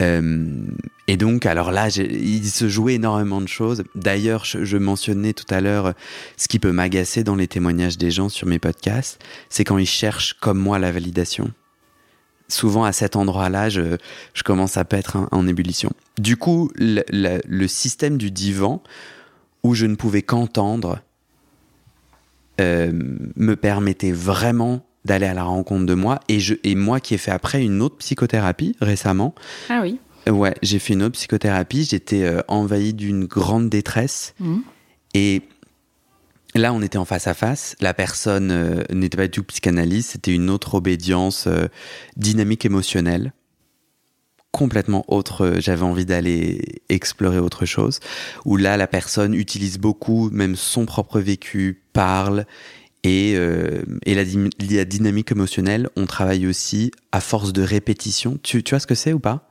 euh, 0.00 0.64
et 1.10 1.16
donc, 1.16 1.44
alors 1.44 1.72
là, 1.72 1.88
il 1.88 2.48
se 2.48 2.68
jouait 2.68 2.94
énormément 2.94 3.40
de 3.40 3.48
choses. 3.48 3.82
D'ailleurs, 3.96 4.44
je, 4.44 4.76
mentionnais 4.76 5.32
tout 5.32 5.52
à 5.52 5.60
l'heure 5.60 5.94
ce 6.36 6.46
qui 6.46 6.60
peut 6.60 6.70
m'agacer 6.70 7.24
dans 7.24 7.34
les 7.34 7.48
témoignages 7.48 7.98
des 7.98 8.12
gens 8.12 8.28
sur 8.28 8.46
mes 8.46 8.60
podcasts, 8.60 9.20
c'est 9.48 9.64
quand 9.64 9.78
ils 9.78 9.88
cherchent, 9.88 10.34
comme 10.34 10.60
moi, 10.60 10.78
la 10.78 10.92
validation. 10.92 11.50
Souvent, 12.46 12.84
à 12.84 12.92
cet 12.92 13.16
endroit-là, 13.16 13.70
je, 13.70 13.96
commence 14.44 14.76
à 14.76 14.84
être 14.90 15.16
en, 15.32 15.48
ébullition. 15.48 15.90
Du 16.16 16.36
coup, 16.36 16.70
le, 16.76 17.66
système 17.66 18.16
du 18.16 18.30
divan, 18.30 18.80
où 19.64 19.74
je 19.74 19.86
ne 19.86 19.96
pouvais 19.96 20.22
qu'entendre, 20.22 21.00
euh, 22.60 22.92
me 23.34 23.56
permettait 23.56 24.12
vraiment 24.12 24.86
d'aller 25.04 25.26
à 25.26 25.34
la 25.34 25.42
rencontre 25.42 25.86
de 25.86 25.94
moi. 25.94 26.20
Et, 26.28 26.38
je, 26.38 26.54
et 26.62 26.76
moi 26.76 27.00
qui 27.00 27.14
ai 27.14 27.18
fait 27.18 27.32
après 27.32 27.64
une 27.64 27.82
autre 27.82 27.96
psychothérapie 27.96 28.76
récemment. 28.80 29.34
Ah 29.68 29.80
oui. 29.82 29.98
Ouais, 30.30 30.54
j'ai 30.62 30.78
fait 30.78 30.94
une 30.94 31.02
autre 31.02 31.14
psychothérapie. 31.14 31.84
J'étais 31.84 32.22
euh, 32.22 32.40
envahi 32.48 32.94
d'une 32.94 33.24
grande 33.24 33.68
détresse. 33.68 34.34
Mmh. 34.38 34.58
Et 35.14 35.42
là, 36.54 36.72
on 36.72 36.82
était 36.82 36.98
en 36.98 37.04
face 37.04 37.26
à 37.26 37.34
face. 37.34 37.76
La 37.80 37.94
personne 37.94 38.50
euh, 38.50 38.82
n'était 38.92 39.16
pas 39.16 39.26
du 39.26 39.30
tout 39.30 39.44
psychanalyste. 39.44 40.10
C'était 40.12 40.32
une 40.32 40.50
autre 40.50 40.74
obédience 40.74 41.46
euh, 41.46 41.66
dynamique 42.16 42.64
émotionnelle. 42.64 43.32
Complètement 44.52 45.04
autre. 45.08 45.54
J'avais 45.58 45.84
envie 45.84 46.06
d'aller 46.06 46.82
explorer 46.88 47.38
autre 47.38 47.66
chose. 47.66 48.00
Où 48.44 48.56
là, 48.56 48.76
la 48.76 48.86
personne 48.86 49.34
utilise 49.34 49.78
beaucoup, 49.78 50.30
même 50.30 50.56
son 50.56 50.86
propre 50.86 51.20
vécu, 51.20 51.82
parle 51.92 52.46
et, 53.02 53.34
euh, 53.36 53.82
et 54.04 54.14
la, 54.14 54.24
la, 54.24 54.84
dynamique 54.84 55.32
émotionnelle, 55.32 55.88
on 55.96 56.06
travaille 56.06 56.46
aussi 56.46 56.90
à 57.12 57.20
force 57.20 57.52
de 57.52 57.62
répétition. 57.62 58.38
Tu, 58.42 58.62
tu 58.62 58.70
vois 58.70 58.80
ce 58.80 58.86
que 58.86 58.94
c'est 58.94 59.12
ou 59.12 59.20
pas? 59.20 59.49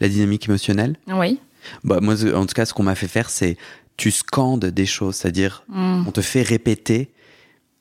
La 0.00 0.08
dynamique 0.08 0.48
émotionnelle 0.48 0.96
Oui. 1.08 1.38
Bah, 1.82 2.00
moi, 2.00 2.14
en 2.34 2.46
tout 2.46 2.54
cas, 2.54 2.66
ce 2.66 2.74
qu'on 2.74 2.82
m'a 2.82 2.94
fait 2.94 3.08
faire, 3.08 3.30
c'est 3.30 3.56
tu 3.96 4.10
scandes 4.10 4.66
des 4.66 4.86
choses, 4.86 5.16
c'est-à-dire 5.16 5.64
mm. 5.68 6.04
on 6.06 6.10
te 6.10 6.20
fait 6.20 6.42
répéter 6.42 7.10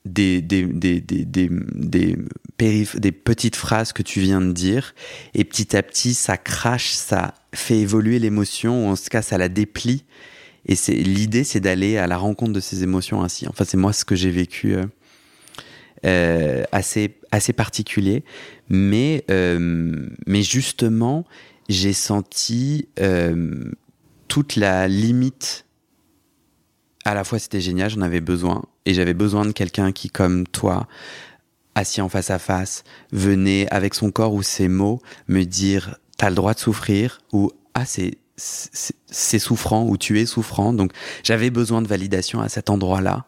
des, 0.05 0.41
des, 0.41 0.63
des, 0.65 1.01
des, 1.01 1.25
des, 1.25 2.17
des, 2.59 3.11
petites 3.11 3.55
phrases 3.55 3.93
que 3.93 4.03
tu 4.03 4.19
viens 4.19 4.41
de 4.41 4.51
dire, 4.51 4.93
et 5.33 5.43
petit 5.43 5.75
à 5.75 5.83
petit, 5.83 6.13
ça 6.13 6.37
crache, 6.37 6.91
ça 6.91 7.33
fait 7.53 7.79
évoluer 7.79 8.19
l'émotion, 8.19 8.87
ou 8.87 8.91
en 8.91 8.95
tout 8.95 9.03
cas, 9.09 9.21
ça 9.21 9.37
la 9.37 9.49
déplie, 9.49 10.03
et 10.65 10.75
c'est 10.75 10.93
l'idée, 10.93 11.43
c'est 11.43 11.59
d'aller 11.59 11.97
à 11.97 12.07
la 12.07 12.17
rencontre 12.17 12.53
de 12.53 12.59
ces 12.59 12.83
émotions 12.83 13.21
ainsi. 13.21 13.47
Enfin, 13.47 13.65
c'est 13.65 13.77
moi 13.77 13.93
ce 13.93 14.05
que 14.05 14.15
j'ai 14.15 14.31
vécu 14.31 14.75
euh, 14.75 14.85
euh, 16.05 16.63
assez 16.71 17.15
assez 17.31 17.53
particulier, 17.53 18.23
mais 18.69 19.25
euh, 19.29 20.07
mais 20.25 20.41
justement, 20.41 21.25
j'ai 21.69 21.93
senti 21.93 22.87
toute 24.27 24.55
la 24.55 24.87
limite. 24.87 25.65
À 27.05 27.13
la 27.13 27.23
fois, 27.23 27.37
c'était 27.37 27.61
génial, 27.61 27.89
j'en 27.89 28.01
avais 28.01 28.21
besoin, 28.21 28.63
et 28.85 28.93
j'avais 28.93 29.13
besoin 29.13 29.45
de 29.45 29.51
quelqu'un 29.51 29.91
qui, 29.91 30.09
comme 30.09 30.47
toi, 30.47 30.87
assis 31.75 32.01
en 32.01 32.09
face 32.09 32.29
à 32.29 32.39
face, 32.39 32.83
venait 33.11 33.67
avec 33.71 33.93
son 33.93 34.11
corps 34.11 34.33
ou 34.33 34.43
ses 34.43 34.67
mots 34.67 35.01
me 35.27 35.43
dire 35.43 35.97
t'as 36.17 36.29
le 36.29 36.35
droit 36.35 36.53
de 36.53 36.59
souffrir 36.59 37.21
ou 37.31 37.51
ah 37.73 37.85
c'est 37.85 38.17
c'est 38.35 39.37
souffrant 39.37 39.85
ou 39.85 39.95
tu 39.95 40.19
es 40.19 40.25
souffrant. 40.25 40.73
Donc 40.73 40.91
j'avais 41.23 41.51
besoin 41.51 41.81
de 41.81 41.87
validation 41.87 42.41
à 42.41 42.49
cet 42.49 42.69
endroit-là 42.69 43.25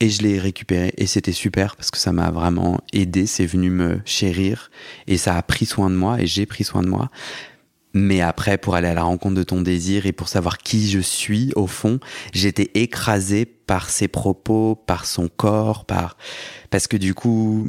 et 0.00 0.10
je 0.10 0.22
l'ai 0.22 0.38
récupéré 0.38 0.92
et 0.96 1.06
c'était 1.06 1.32
super 1.32 1.76
parce 1.76 1.90
que 1.90 1.98
ça 1.98 2.12
m'a 2.12 2.30
vraiment 2.30 2.80
aidé, 2.92 3.26
c'est 3.26 3.46
venu 3.46 3.70
me 3.70 4.00
chérir 4.04 4.70
et 5.06 5.16
ça 5.16 5.36
a 5.36 5.42
pris 5.42 5.64
soin 5.64 5.90
de 5.90 5.94
moi 5.94 6.20
et 6.20 6.26
j'ai 6.26 6.44
pris 6.44 6.64
soin 6.64 6.82
de 6.82 6.88
moi. 6.88 7.10
Mais 7.94 8.20
après, 8.20 8.58
pour 8.58 8.74
aller 8.74 8.88
à 8.88 8.94
la 8.94 9.02
rencontre 9.02 9.34
de 9.34 9.42
ton 9.42 9.62
désir 9.62 10.06
et 10.06 10.12
pour 10.12 10.28
savoir 10.28 10.58
qui 10.58 10.88
je 10.90 11.00
suis, 11.00 11.52
au 11.56 11.66
fond, 11.66 11.98
j'étais 12.32 12.70
écrasé 12.74 13.46
par 13.46 13.90
ses 13.90 14.08
propos, 14.08 14.74
par 14.74 15.06
son 15.06 15.28
corps, 15.28 15.84
par 15.84 16.16
parce 16.70 16.86
que 16.86 16.96
du 16.96 17.14
coup, 17.14 17.68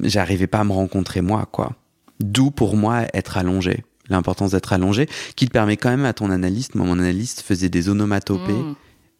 j'arrivais 0.00 0.46
pas 0.46 0.60
à 0.60 0.64
me 0.64 0.72
rencontrer 0.72 1.20
moi, 1.20 1.48
quoi. 1.50 1.72
D'où 2.20 2.50
pour 2.50 2.76
moi 2.76 3.02
être 3.14 3.36
allongé, 3.38 3.84
l'importance 4.08 4.52
d'être 4.52 4.72
allongé, 4.72 5.08
qui 5.36 5.46
te 5.46 5.52
permet 5.52 5.76
quand 5.76 5.90
même 5.90 6.04
à 6.04 6.12
ton 6.12 6.30
analyste. 6.30 6.74
Moi, 6.74 6.86
mon 6.86 6.98
analyste 6.98 7.40
faisait 7.40 7.68
des 7.68 7.88
onomatopées. 7.88 8.52
Mm. 8.52 8.74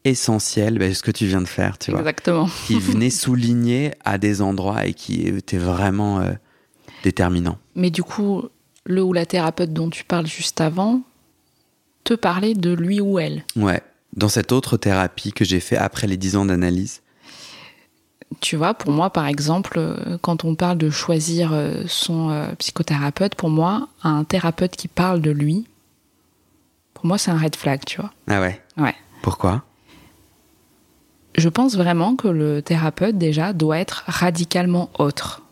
essentielles, 0.05 0.79
ben, 0.79 0.93
ce 0.93 1.03
que 1.03 1.13
tu 1.13 1.27
viens 1.27 1.41
de 1.41 1.47
faire, 1.47 1.79
tu 1.79 1.93
vois, 1.93 2.01
Exactement. 2.01 2.49
qui 2.67 2.79
venaient 2.81 3.11
souligner 3.25 3.93
à 4.05 4.19
des 4.19 4.43
endroits 4.43 4.87
et 4.87 4.95
qui 4.95 5.23
étaient 5.23 5.59
vraiment 5.59 6.19
euh, 6.21 6.33
déterminants. 7.05 7.59
Mais 7.77 7.91
du 7.91 8.03
coup, 8.03 8.43
le 8.85 9.03
ou 9.03 9.13
la 9.13 9.27
thérapeute 9.27 9.73
dont 9.73 9.91
tu 9.91 10.05
parles 10.05 10.27
juste 10.27 10.61
avant 10.61 11.03
te 12.05 12.15
parlait 12.15 12.55
de 12.55 12.73
lui 12.73 13.01
ou 13.01 13.19
elle. 13.19 13.45
Ouais. 13.57 13.81
Dans 14.15 14.29
cette 14.29 14.53
autre 14.53 14.77
thérapie 14.77 15.33
que 15.33 15.45
j'ai 15.45 15.61
fait 15.61 15.77
après 15.77 16.07
les 16.07 16.17
10 16.17 16.37
ans 16.37 16.45
d'analyse, 16.45 17.01
Tu 18.41 18.57
vois, 18.57 18.75
pour 18.75 18.91
moi, 18.93 19.11
par 19.11 19.27
exemple, 19.27 19.75
euh, 19.79 20.17
quand 20.21 20.45
on 20.45 20.55
parle 20.55 20.79
de 20.79 20.91
choisir 20.91 21.51
euh, 21.53 21.85
son 21.87 22.31
euh, 22.31 22.47
psychothérapeute, 22.59 23.35
pour 23.35 23.51
moi, 23.51 23.89
un 24.03 24.25
thérapeute 24.25 24.75
qui 24.77 24.89
parle 24.89 25.21
de 25.21 25.31
lui, 25.31 25.67
pour 26.95 27.07
moi, 27.07 27.19
c'est 27.19 27.31
un 27.31 27.39
red 27.39 27.55
flag, 27.57 27.81
tu 27.87 28.01
vois. 28.01 28.11
ah 28.29 28.41
ouais. 28.41 28.61
Ouais. 28.79 28.95
Pourquoi? 29.23 29.63
Je 31.37 31.49
pense 31.49 31.77
vraiment 31.77 32.17
que 32.17 32.29
le 32.29 32.63
thérapeute, 32.63 33.17
déjà, 33.19 33.53
doit 33.53 33.79
être 33.79 34.05
radicalement 34.07 34.91
autre. 34.99 35.43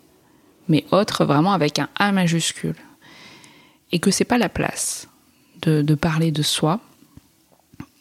Mais 0.69 0.85
autre 0.91 1.25
vraiment 1.25 1.53
avec 1.53 1.79
un 1.79 1.89
A 1.97 2.13
majuscule. 2.13 2.77
Et 3.93 3.99
que 3.99 4.11
c'est 4.11 4.25
pas 4.25 4.39
la 4.39 4.49
place 4.49 5.09
de, 5.63 5.95
parler 5.95 6.31
de 6.31 6.43
soi. 6.43 6.81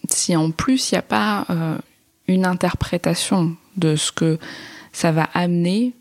Si 0.10 0.36
en 0.36 0.52
plus 0.52 0.92
il 0.92 0.96
n'y 0.96 1.00
a 1.00 1.04
pas 1.04 1.46
euh, 1.50 1.78
une 2.28 2.46
interprétation 2.46 3.56
de 3.78 3.96
ce 3.96 4.12
que 4.12 4.40
ça 4.92 5.12
va 5.12 5.30
amener 5.34 5.94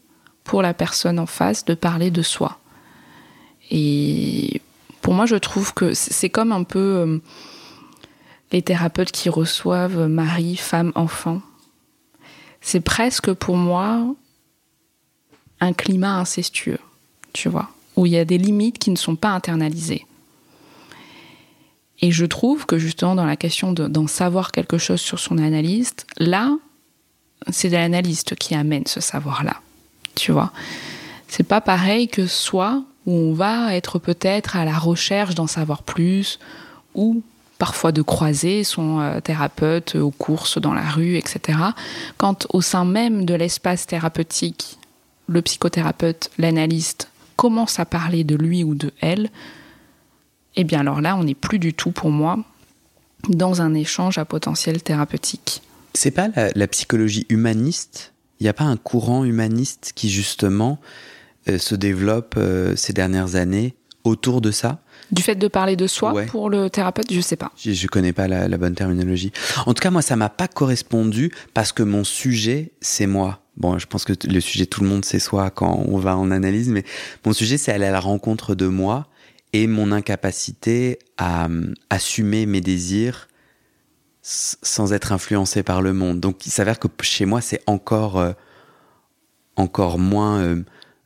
pour 0.45 0.63
la 0.63 0.75
personne 0.75 1.19
en 1.19 1.27
face 1.27 1.65
de 1.65 1.75
parler 1.75 2.11
de 2.11 2.23
soi. 2.23 2.59
Et 3.71 4.63
pour 5.03 5.13
moi, 5.13 5.27
je 5.27 5.37
trouve 5.37 5.75
que 5.75 5.95
c'est 5.95 6.13
c'est 6.13 6.31
comme 6.31 6.53
un 6.53 6.65
peu 6.65 6.79
euh, 6.79 7.19
les 8.53 8.63
thérapeutes 8.63 9.13
qui 9.13 9.29
reçoivent 9.29 10.07
mari, 10.07 10.57
femme, 10.57 10.93
enfant 10.95 11.43
c'est 12.61 12.81
presque 12.81 13.33
pour 13.33 13.57
moi 13.57 14.15
un 15.61 15.73
climat 15.73 16.19
incestueux, 16.19 16.79
tu 17.33 17.49
vois, 17.49 17.71
où 17.99 18.07
il 18.07 18.13
y 18.13 18.19
a 18.19 18.25
des 18.25 18.39
limites 18.39 18.79
qui 18.79 18.91
ne 18.91 18.97
sont 18.97 19.17
pas 19.17 19.31
internalisées. 19.31 20.07
Et 22.01 22.13
je 22.13 22.25
trouve 22.25 22.65
que 22.65 22.79
justement 22.79 23.17
dans 23.17 23.27
la 23.27 23.35
question 23.35 23.73
de- 23.73 23.89
d'en 23.89 24.07
savoir 24.07 24.53
quelque 24.53 24.79
chose 24.79 25.01
sur 25.01 25.19
son 25.19 25.37
analyste, 25.37 26.07
là, 26.17 26.57
c'est 27.51 27.69
l'analyste 27.69 28.37
qui 28.37 28.55
amène 28.55 28.87
ce 28.87 29.01
savoir-là, 29.01 29.57
tu 30.15 30.31
vois. 30.31 30.53
C'est 31.27 31.43
pas 31.43 31.61
pareil 31.61 32.07
que 32.07 32.29
soit 32.29 32.85
où 33.05 33.13
on 33.13 33.33
va 33.35 33.75
être 33.75 33.99
peut-être 33.99 34.55
à 34.55 34.65
la 34.65 34.79
recherche 34.79 35.35
d'en 35.35 35.49
savoir 35.49 35.83
plus, 35.83 36.39
ou 36.95 37.23
parfois 37.59 37.91
de 37.91 38.03
croiser 38.03 38.63
son 38.63 39.01
euh, 39.01 39.19
thérapeute 39.19 39.97
aux 39.97 40.13
courses 40.13 40.61
dans 40.61 40.73
la 40.73 40.89
rue, 40.89 41.17
etc. 41.17 41.59
Quand 42.17 42.47
au 42.51 42.61
sein 42.61 42.85
même 42.85 43.25
de 43.25 43.35
l'espace 43.35 43.89
thérapeutique, 43.89 44.79
le 45.27 45.43
psychothérapeute, 45.43 46.31
l'analyste 46.39 47.11
commence 47.39 47.79
à 47.79 47.85
parler 47.87 48.25
de 48.25 48.35
lui 48.35 48.65
ou 48.65 48.75
de 48.75 48.91
elle, 49.01 49.31
eh 50.57 50.65
bien 50.65 50.81
alors 50.81 51.01
là, 51.01 51.17
on 51.17 51.23
n'est 51.25 51.37
plus 51.37 51.61
du 51.61 51.73
tout 51.73 51.93
pour 51.93 52.11
moi 52.11 52.37
dans 53.29 53.63
un 53.63 53.75
échange 53.75 54.19
à 54.19 54.25
potentiel 54.25 54.83
thérapeutique. 54.83 55.63
C'est 55.95 56.11
pas 56.11 56.29
la, 56.35 56.51
la 56.55 56.67
psychologie 56.67 57.27
humaniste? 57.29 58.13
Il 58.41 58.45
n'y 58.45 58.49
a 58.49 58.53
pas 58.55 58.65
un 58.65 58.77
courant 58.77 59.25
humaniste 59.25 59.93
qui 59.95 60.11
justement 60.11 60.81
euh, 61.49 61.59
se 61.59 61.75
développe 61.77 62.35
euh, 62.37 62.75
ces 62.77 62.93
dernières 62.93 63.37
années 63.37 63.75
autour 64.05 64.41
de 64.41 64.51
ça? 64.51 64.81
Du 65.13 65.23
fait 65.23 65.37
de 65.37 65.49
parler 65.49 65.77
de 65.77 65.87
soi 65.87 66.13
Ouais. 66.13 66.27
pour 66.27 66.51
le 66.51 66.69
thérapeute, 66.71 67.13
je 67.13 67.21
sais 67.21 67.37
pas. 67.37 67.53
Je, 67.57 67.73
je 67.73 67.87
connais 67.87 68.13
pas 68.13 68.27
la, 68.29 68.49
la 68.49 68.59
bonne 68.59 68.75
terminologie. 68.75 69.33
En 69.65 69.75
tout 69.75 69.81
cas, 69.81 69.91
moi, 69.91 70.03
ça 70.03 70.17
m'a 70.17 70.29
pas 70.29 70.49
correspondu 70.49 71.33
parce 71.55 71.71
que 71.73 71.83
mon 71.85 72.03
sujet, 72.05 72.73
c'est 72.81 73.07
moi. 73.07 73.41
Bon, 73.59 73.79
je 73.79 73.87
pense 73.87 74.05
que 74.05 74.13
le 74.29 74.41
sujet, 74.41 74.67
tout 74.67 74.83
le 74.83 74.89
monde 74.89 75.05
sait 75.05 75.19
soi 75.19 75.51
quand 75.51 75.85
on 75.89 75.99
va 75.99 76.17
en 76.17 76.31
analyse, 76.31 76.69
mais 76.69 76.85
mon 77.27 77.33
sujet, 77.33 77.59
c'est 77.59 77.73
aller 77.73 77.87
à 77.87 77.91
la 77.91 78.01
rencontre 78.01 78.55
de 78.55 78.69
moi 78.69 79.09
et 79.53 79.67
mon 79.67 79.91
incapacité 79.93 80.99
à 81.17 81.47
hum, 81.47 81.75
assumer 81.91 82.47
mes 82.47 82.61
désirs 82.61 83.29
sans 84.23 84.93
être 84.93 85.13
influencé 85.13 85.63
par 85.63 85.83
le 85.83 85.93
monde. 85.93 86.21
Donc, 86.21 86.47
il 86.47 86.51
s'avère 86.51 86.79
que 86.79 86.89
chez 87.03 87.25
moi, 87.25 87.41
c'est 87.41 87.63
encore, 87.67 88.19
euh, 88.19 88.33
encore 89.57 89.99
moins, 89.99 90.39
euh, 90.41 90.63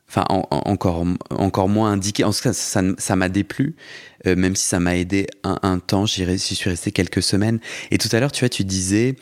enfin, 0.09 0.25
en- 0.29 0.47
en- 0.51 0.61
encore, 0.71 1.03
encore 1.31 1.69
moins 1.69 1.91
indiqué. 1.91 2.23
En 2.23 2.31
tout 2.31 2.41
cas, 2.41 2.53
ça 2.53 3.15
m'a 3.15 3.29
déplu, 3.29 3.75
euh, 4.27 4.35
même 4.35 4.55
si 4.55 4.65
ça 4.67 4.79
m'a 4.79 4.95
aidé 4.97 5.27
un, 5.43 5.57
un 5.63 5.79
temps. 5.79 6.05
J'y 6.05 6.37
suis 6.37 6.69
resté 6.69 6.91
quelques 6.91 7.23
semaines. 7.23 7.59
Et 7.91 7.97
tout 7.97 8.09
à 8.11 8.19
l'heure, 8.19 8.31
tu 8.31 8.41
vois, 8.41 8.49
tu 8.49 8.63
disais, 8.63 9.15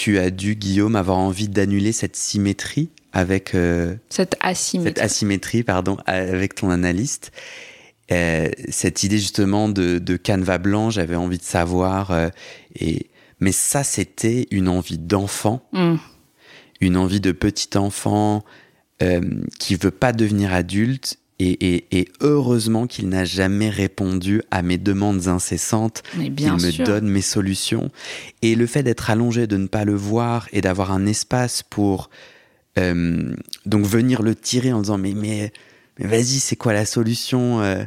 tu 0.00 0.18
as 0.18 0.30
dû, 0.30 0.54
Guillaume, 0.56 0.96
avoir 0.96 1.18
envie 1.18 1.48
d'annuler 1.48 1.92
cette 1.92 2.16
symétrie 2.16 2.88
avec 3.12 3.54
euh, 3.54 3.94
Cette 4.08 4.36
asymétrie. 4.40 4.94
cette 4.94 5.04
asymétrie, 5.04 5.62
pardon, 5.62 5.98
avec 6.06 6.54
ton 6.54 6.70
analyste. 6.70 7.32
Euh, 8.10 8.48
cette 8.70 9.02
idée 9.02 9.18
justement 9.18 9.68
de, 9.68 9.98
de 9.98 10.16
canevas 10.16 10.56
blanc, 10.58 10.88
j'avais 10.90 11.16
envie 11.16 11.36
de 11.38 11.42
savoir. 11.44 12.12
euh, 12.12 12.28
et 12.78 13.10
mais 13.40 13.52
ça, 13.52 13.84
c'était 13.84 14.46
une 14.50 14.68
envie 14.68 14.98
d'enfant, 14.98 15.68
Hmm. 15.72 15.96
une 16.80 16.96
envie 16.96 17.20
de 17.20 17.32
petit 17.32 17.76
enfant 17.76 18.42
qui 19.58 19.76
veut 19.76 19.90
pas 19.90 20.12
devenir 20.12 20.52
adulte. 20.52 21.16
Et, 21.42 21.74
et- 21.74 21.98
et 21.98 22.08
heureusement 22.20 22.86
qu'il 22.86 23.08
n'a 23.08 23.24
jamais 23.24 23.70
répondu 23.70 24.42
à 24.50 24.60
mes 24.62 24.76
demandes 24.78 25.26
incessantes 25.26 26.02
bien 26.30 26.54
me 26.58 26.70
sûr. 26.70 26.84
donne 26.84 27.08
mes 27.08 27.22
solutions. 27.22 27.90
Et 28.42 28.54
le 28.54 28.66
fait 28.66 28.82
d'être 28.82 29.08
allongé, 29.08 29.46
de 29.46 29.56
ne 29.56 29.66
pas 29.66 29.84
le 29.86 29.94
voir 29.94 30.48
et 30.52 30.60
d'avoir 30.60 30.92
un 30.92 31.06
espace 31.06 31.62
pour 31.62 32.10
euh, 32.78 33.32
donc 33.66 33.86
venir 33.86 34.22
le 34.22 34.34
tirer 34.34 34.72
en 34.72 34.80
disant 34.82 34.98
mais 34.98 35.14
mais, 35.14 35.52
mais 35.98 36.06
vas-y 36.06 36.38
c'est 36.40 36.56
quoi 36.56 36.72
la 36.72 36.84
solution 36.84 37.60
euh, 37.62 37.84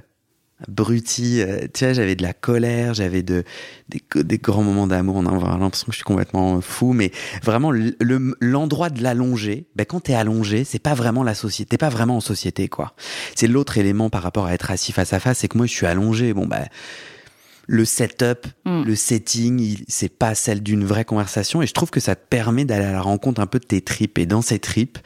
abruti 0.67 1.41
euh, 1.41 1.67
tu 1.73 1.83
vois 1.83 1.93
j'avais 1.93 2.15
de 2.15 2.21
la 2.23 2.33
colère 2.33 2.93
j'avais 2.93 3.23
de 3.23 3.43
des, 3.89 4.01
des 4.23 4.37
grands 4.37 4.63
moments 4.63 4.87
d'amour 4.87 5.15
on 5.17 5.25
a 5.25 5.57
l'impression 5.57 5.87
que 5.87 5.91
je 5.91 5.97
suis 5.97 6.03
complètement 6.03 6.61
fou 6.61 6.93
mais 6.93 7.11
vraiment 7.43 7.71
le- 7.71 7.95
le- 7.99 8.35
l'endroit 8.39 8.89
de 8.89 9.01
l'allonger 9.03 9.65
ben 9.75 9.85
quand 9.85 9.99
t'es 10.01 10.13
allongé 10.13 10.63
c'est 10.63 10.79
pas 10.79 10.93
vraiment 10.93 11.23
la 11.23 11.33
société 11.35 11.71
t'es 11.71 11.77
pas 11.77 11.89
vraiment 11.89 12.17
en 12.17 12.21
société 12.21 12.69
quoi 12.69 12.93
c'est 13.35 13.47
l'autre 13.47 13.77
élément 13.77 14.09
par 14.09 14.21
rapport 14.23 14.45
à 14.45 14.53
être 14.53 14.71
assis 14.71 14.91
face 14.93 15.11
à 15.13 15.19
face 15.19 15.39
c'est 15.39 15.47
que 15.47 15.57
moi 15.57 15.65
je 15.65 15.73
suis 15.73 15.85
allongé 15.87 16.33
bon 16.33 16.45
ben 16.45 16.65
le 17.65 17.85
setup, 17.85 18.45
Mm. 18.65 18.83
le 18.83 18.95
setting, 18.95 19.77
c'est 19.87 20.09
pas 20.09 20.35
celle 20.35 20.61
d'une 20.61 20.83
vraie 20.83 21.05
conversation. 21.05 21.61
Et 21.61 21.65
je 21.67 21.71
trouve 21.71 21.91
que 21.91 22.01
ça 22.01 22.13
te 22.13 22.27
permet 22.29 22.65
d'aller 22.65 22.83
à 22.83 22.91
la 22.91 23.01
rencontre 23.01 23.39
un 23.39 23.45
peu 23.47 23.57
de 23.59 23.63
tes 23.63 23.79
tripes. 23.79 24.17
Et 24.17 24.25
dans 24.25 24.41
ces 24.41 24.59
tripes, 24.59 24.97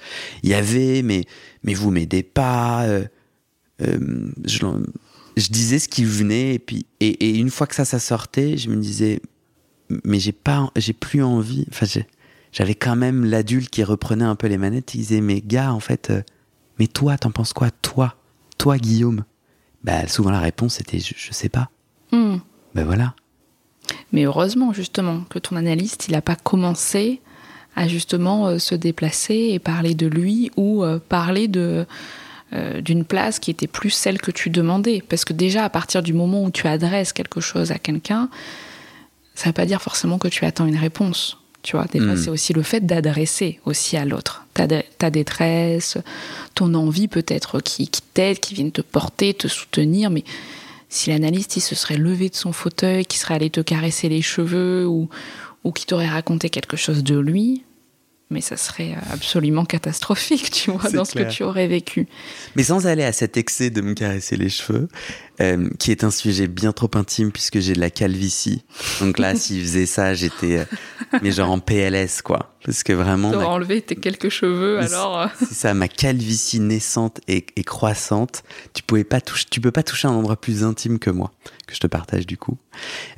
il 0.41 0.50
y 0.50 0.54
avait, 0.56 1.04
mais, 1.04 1.26
mais 1.62 1.76
vous 1.76 1.91
m'aidez 1.91 2.24
pas. 2.24 2.86
euh, 2.86 3.06
euh, 3.84 4.32
je, 4.45 4.66
je 5.38 5.50
disais 5.50 5.80
ce 5.80 5.88
qui 5.88 6.04
venait. 6.04 6.56
Et 6.56 6.60
puis, 6.60 6.86
et, 7.00 7.08
et 7.08 7.38
une 7.38 7.50
fois 7.50 7.68
que 7.68 7.76
ça, 7.76 7.86
ça 7.86 8.00
sortait, 8.00 8.58
je 8.58 8.70
me 8.70 8.76
disais, 8.76 9.22
mais 10.04 10.20
j'ai 10.20 10.34
pas, 10.34 10.70
j'ai 10.76 10.94
plus 10.94 11.24
envie. 11.24 11.66
Enfin, 11.70 11.86
j'avais 12.52 12.76
quand 12.76 12.98
même 12.98 13.24
l'adulte 13.24 13.70
qui 13.70 13.84
reprenait 13.84 14.26
un 14.26 14.36
peu 14.36 14.48
les 14.48 14.58
manettes. 14.58 14.94
Il 14.96 15.00
disait, 15.00 15.22
mais 15.22 15.40
gars, 15.40 15.72
en 15.72 15.80
fait, 15.80 16.10
euh, 16.10 16.22
mais 16.80 16.88
toi, 16.88 17.18
t'en 17.18 17.32
penses 17.32 17.54
quoi, 17.54 17.72
toi, 17.72 18.16
toi, 18.58 18.78
Guillaume? 18.78 19.24
Bah, 19.84 20.08
souvent 20.08 20.32
la 20.32 20.42
réponse 20.42 20.74
c'était, 20.74 21.00
je, 21.00 21.14
je 21.16 21.32
sais 21.32 21.50
pas. 21.50 21.70
Ben 22.78 22.84
voilà. 22.84 23.16
Mais 24.12 24.26
heureusement, 24.26 24.72
justement, 24.72 25.22
que 25.30 25.40
ton 25.40 25.56
analyste, 25.56 26.08
il 26.08 26.12
n'a 26.12 26.22
pas 26.22 26.36
commencé 26.36 27.22
à 27.76 27.88
justement 27.88 28.48
euh, 28.48 28.60
se 28.60 28.76
déplacer 28.76 29.50
et 29.52 29.60
parler 29.60 29.96
de 29.96 30.06
lui 30.06 30.52
ou 30.58 30.84
euh, 30.84 31.00
parler 31.00 31.48
de 31.48 31.86
euh, 32.54 32.82
d'une 32.82 33.04
place 33.06 33.39
qui 33.39 33.52
était 33.52 33.68
plus 33.68 33.89
celle 33.89 34.20
que 34.22 34.32
tu 34.32 34.50
demandais. 34.50 35.04
Parce 35.08 35.26
que 35.26 35.34
déjà, 35.34 35.64
à 35.66 35.70
partir 35.70 36.02
du 36.02 36.14
moment 36.14 36.43
où 36.43 36.52
tu 36.52 36.68
adresses 36.68 37.14
quelque 37.14 37.41
chose 37.41 37.72
à 37.72 37.78
quelqu'un, 37.80 38.30
ça 39.36 39.45
ne 39.45 39.50
veut 39.50 39.54
pas 39.54 39.66
dire 39.66 39.82
forcément 39.82 40.18
que 40.18 40.28
tu 40.28 40.45
attends 40.45 40.66
une 40.66 40.78
réponse. 40.78 41.38
Tu 41.64 41.76
vois, 41.76 41.86
des 41.86 42.00
fois, 42.00 42.14
Mm. 42.14 42.18
c'est 42.18 42.30
aussi 42.30 42.54
le 42.54 42.62
fait 42.62 42.86
d'adresser 42.86 43.60
aussi 43.66 43.98
à 43.98 44.06
l'autre 44.06 44.45
ta, 44.54 44.68
dé- 44.68 44.86
ta 44.98 45.10
détresse, 45.10 45.98
ton 46.56 46.74
envie 46.76 47.08
peut-être 47.08 47.60
qui, 47.60 47.88
qui 47.89 48.02
t'aide, 48.02 48.39
qui 48.39 48.54
vienne 48.54 48.72
te 48.72 48.82
porter, 48.82 49.34
te 49.34 49.48
soutenir, 49.48 50.10
mais 50.10 50.24
si 50.89 51.10
l'analyste 51.10 51.58
il 51.58 51.62
se 51.62 51.76
serait 51.76 51.98
levé 51.98 52.30
de 52.30 52.36
son 52.36 52.54
fauteuil, 52.54 53.06
qui 53.06 53.18
serait 53.18 53.34
allé 53.36 53.50
te 53.50 53.60
caresser 53.60 54.08
les 54.08 54.22
cheveux 54.22 54.88
ou, 54.88 55.10
ou 55.66 55.72
qui 55.74 55.86
t'aurait 55.86 56.08
raconté 56.08 56.50
quelque 56.50 56.78
chose 56.78 57.04
de 57.04 57.18
lui, 57.20 57.64
mais 58.30 58.41
ça 58.41 58.57
serait 58.57 58.95
absolument 59.11 59.63
catastrophique, 59.63 60.51
tu 60.51 60.71
vois, 60.71 60.89
dans 60.91 61.05
ce 61.05 61.13
que 61.13 61.30
tu 61.30 61.43
aurais 61.43 61.67
vécu. 61.67 62.07
Mais 62.55 62.63
sans 62.63 62.86
aller 62.86 63.03
à 63.03 63.13
cet 63.13 63.38
excès 63.38 63.69
de 63.69 63.82
me 63.82 63.93
caresser 63.93 64.36
les 64.36 64.49
cheveux, 64.49 64.89
euh, 65.39 65.69
qui 65.80 65.91
est 65.91 66.03
un 66.03 66.11
sujet 66.11 66.47
bien 66.47 66.73
trop 66.73 66.89
intime 66.95 67.32
puisque 67.32 67.59
j'ai 67.59 67.73
de 67.73 67.80
la 67.80 67.89
calvitie. 67.89 68.63
Donc 68.99 69.17
là, 69.17 69.36
s'il 69.38 69.61
faisait 69.61 69.86
ça, 69.86 70.13
j'étais, 70.13 70.57
euh, 70.57 70.65
mais 71.21 71.32
genre 71.32 71.51
en 71.51 71.59
PLS, 71.59 72.21
quoi. 72.21 72.55
Parce 72.65 72.84
que 72.84 72.91
vraiment. 72.91 73.32
Tu 73.32 73.38
ma... 73.38 73.45
enlevé 73.45 73.82
tes 73.82 73.95
quelques 73.95 74.30
cheveux, 74.30 74.80
alors. 74.80 75.21
Euh. 75.21 75.28
C'est 75.39 75.53
ça, 75.53 75.73
ma 75.73 75.88
calvitie 75.88 76.59
naissante 76.59 77.21
et, 77.28 77.45
et, 77.55 77.63
croissante. 77.63 78.43
Tu 78.73 78.84
pouvais 78.84 79.05
pas 79.05 79.21
toucher, 79.21 79.45
tu 79.49 79.61
peux 79.61 79.71
pas 79.71 79.84
toucher 79.84 80.07
un 80.09 80.13
endroit 80.13 80.41
plus 80.41 80.63
intime 80.63 80.99
que 80.99 81.11
moi, 81.11 81.32
que 81.65 81.75
je 81.75 81.80
te 81.80 81.88
partage 81.88 82.25
du 82.25 82.38
coup. 82.38 82.57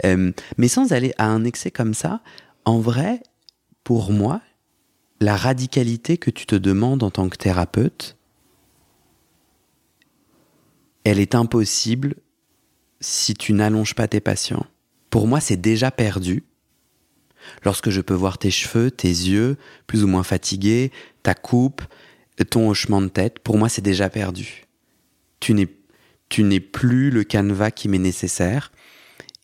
mais 0.03 0.67
sans 0.67 0.91
aller 0.91 1.13
à 1.17 1.25
un 1.25 1.45
excès 1.45 1.71
comme 1.71 1.93
ça, 1.93 2.21
en 2.65 2.79
vrai, 2.79 3.21
pour 3.83 4.11
moi, 4.11 4.41
la 5.19 5.35
radicalité 5.35 6.17
que 6.17 6.31
tu 6.31 6.45
te 6.45 6.55
demandes 6.55 7.03
en 7.03 7.11
tant 7.11 7.29
que 7.29 7.37
thérapeute, 7.37 8.15
elle 11.03 11.19
est 11.19 11.35
impossible 11.35 12.15
si 13.01 13.33
tu 13.33 13.53
n'allonges 13.53 13.95
pas 13.95 14.07
tes 14.07 14.19
patients. 14.19 14.65
Pour 15.09 15.27
moi, 15.27 15.39
c'est 15.39 15.57
déjà 15.57 15.91
perdu. 15.91 16.43
Lorsque 17.63 17.89
je 17.89 18.01
peux 18.01 18.13
voir 18.13 18.37
tes 18.37 18.51
cheveux, 18.51 18.91
tes 18.91 19.07
yeux, 19.07 19.57
plus 19.87 20.03
ou 20.03 20.07
moins 20.07 20.23
fatigués, 20.23 20.91
ta 21.23 21.33
coupe, 21.33 21.81
ton 22.49 22.69
hochement 22.69 23.01
de 23.01 23.07
tête, 23.07 23.39
pour 23.39 23.57
moi, 23.57 23.69
c'est 23.69 23.81
déjà 23.81 24.09
perdu. 24.09 24.65
Tu 25.39 25.53
n'es, 25.53 26.59
plus 26.59 27.09
le 27.09 27.23
canevas 27.23 27.71
qui 27.71 27.87
m'est 27.87 27.97
nécessaire. 27.97 28.71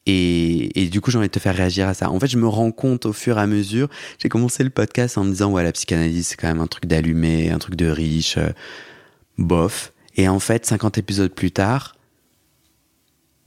Et, 0.07 0.87
du 0.91 1.01
coup, 1.01 1.09
j'ai 1.09 1.17
envie 1.17 1.27
de 1.27 1.31
te 1.31 1.39
faire 1.39 1.55
réagir 1.55 1.87
à 1.87 1.93
ça. 1.93 2.11
En 2.11 2.19
fait, 2.19 2.27
je 2.27 2.37
me 2.37 2.47
rends 2.47 2.71
compte 2.71 3.05
au 3.07 3.13
fur 3.13 3.37
et 3.39 3.41
à 3.41 3.47
mesure. 3.47 3.89
J'ai 4.19 4.29
commencé 4.29 4.63
le 4.63 4.69
podcast 4.69 5.17
en 5.17 5.23
me 5.23 5.31
disant, 5.31 5.51
ouais, 5.51 5.63
la 5.63 5.71
psychanalyse, 5.71 6.27
c'est 6.27 6.35
quand 6.35 6.47
même 6.47 6.61
un 6.61 6.67
truc 6.67 6.85
d'allumé, 6.85 7.49
un 7.49 7.57
truc 7.57 7.75
de 7.75 7.87
riche, 7.87 8.37
euh, 8.37 8.49
bof. 9.37 9.93
Et 10.15 10.27
en 10.27 10.39
fait, 10.39 10.65
50 10.65 10.99
épisodes 10.99 11.33
plus 11.33 11.51
tard, 11.51 11.95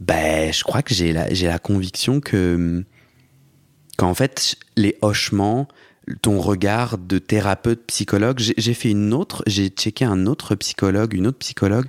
ben, 0.00 0.52
je 0.52 0.64
crois 0.64 0.82
que 0.82 0.94
j'ai 0.94 1.12
la, 1.12 1.32
j'ai 1.32 1.52
conviction 1.62 2.20
que, 2.20 2.84
qu'en 3.96 4.14
fait, 4.14 4.56
les 4.76 4.96
hochements, 5.00 5.68
ton 6.22 6.40
regard 6.40 6.98
de 6.98 7.18
thérapeute 7.18 7.86
psychologue, 7.86 8.38
j'ai 8.38 8.74
fait 8.74 8.90
une 8.90 9.12
autre, 9.12 9.42
j'ai 9.46 9.68
checké 9.68 10.04
un 10.04 10.26
autre 10.26 10.54
psychologue, 10.54 11.14
une 11.14 11.26
autre 11.26 11.38
psychologue, 11.38 11.86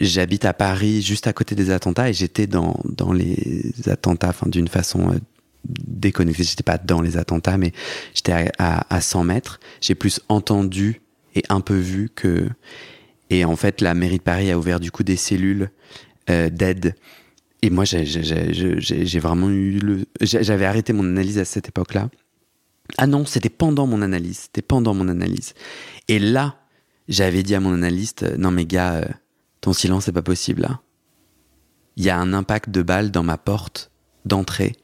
J'habite 0.00 0.44
à 0.44 0.52
Paris, 0.52 1.02
juste 1.02 1.26
à 1.26 1.32
côté 1.32 1.54
des 1.54 1.70
attentats, 1.70 2.10
et 2.10 2.12
j'étais 2.12 2.46
dans, 2.46 2.80
dans 2.84 3.12
les 3.12 3.72
attentats, 3.86 4.30
enfin, 4.30 4.48
d'une 4.48 4.68
façon 4.68 5.12
euh, 5.12 5.18
déconnectée. 5.64 6.42
J'étais 6.42 6.64
pas 6.64 6.78
dans 6.78 7.00
les 7.00 7.16
attentats, 7.16 7.56
mais 7.58 7.72
j'étais 8.14 8.50
à, 8.58 8.94
à, 8.94 9.00
100 9.00 9.24
mètres. 9.24 9.60
J'ai 9.80 9.94
plus 9.94 10.20
entendu 10.28 11.00
et 11.34 11.42
un 11.48 11.60
peu 11.60 11.76
vu 11.76 12.10
que. 12.14 12.48
Et 13.30 13.44
en 13.44 13.56
fait, 13.56 13.80
la 13.80 13.94
mairie 13.94 14.18
de 14.18 14.22
Paris 14.22 14.50
a 14.50 14.58
ouvert 14.58 14.80
du 14.80 14.90
coup 14.90 15.02
des 15.02 15.16
cellules 15.16 15.70
euh, 16.28 16.50
d'aide. 16.50 16.94
Et 17.62 17.70
moi, 17.70 17.84
j'ai 17.84 19.18
vraiment 19.20 19.48
eu 19.48 19.78
le. 19.78 20.04
J'avais 20.20 20.66
arrêté 20.66 20.92
mon 20.92 21.04
analyse 21.04 21.38
à 21.38 21.44
cette 21.44 21.68
époque-là. 21.68 22.10
Ah 22.98 23.06
non, 23.06 23.24
c'était 23.24 23.48
pendant 23.48 23.86
mon 23.86 24.02
analyse. 24.02 24.40
C'était 24.40 24.62
pendant 24.62 24.92
mon 24.92 25.08
analyse. 25.08 25.54
Et 26.08 26.18
là, 26.18 26.56
j'avais 27.08 27.42
dit 27.42 27.54
à 27.54 27.60
mon 27.60 27.72
analyste, 27.72 28.24
non 28.38 28.50
mais 28.50 28.66
gars, 28.66 28.94
euh, 28.94 29.04
ton 29.64 29.72
silence, 29.72 30.04
c'est 30.04 30.12
pas 30.12 30.20
possible 30.20 30.60
là. 30.60 30.80
Il 31.96 32.04
y 32.04 32.10
a 32.10 32.18
un 32.18 32.34
impact 32.34 32.68
de 32.68 32.82
balle 32.82 33.10
dans 33.10 33.22
ma 33.22 33.38
porte 33.38 33.90
d'entrée. 34.26 34.76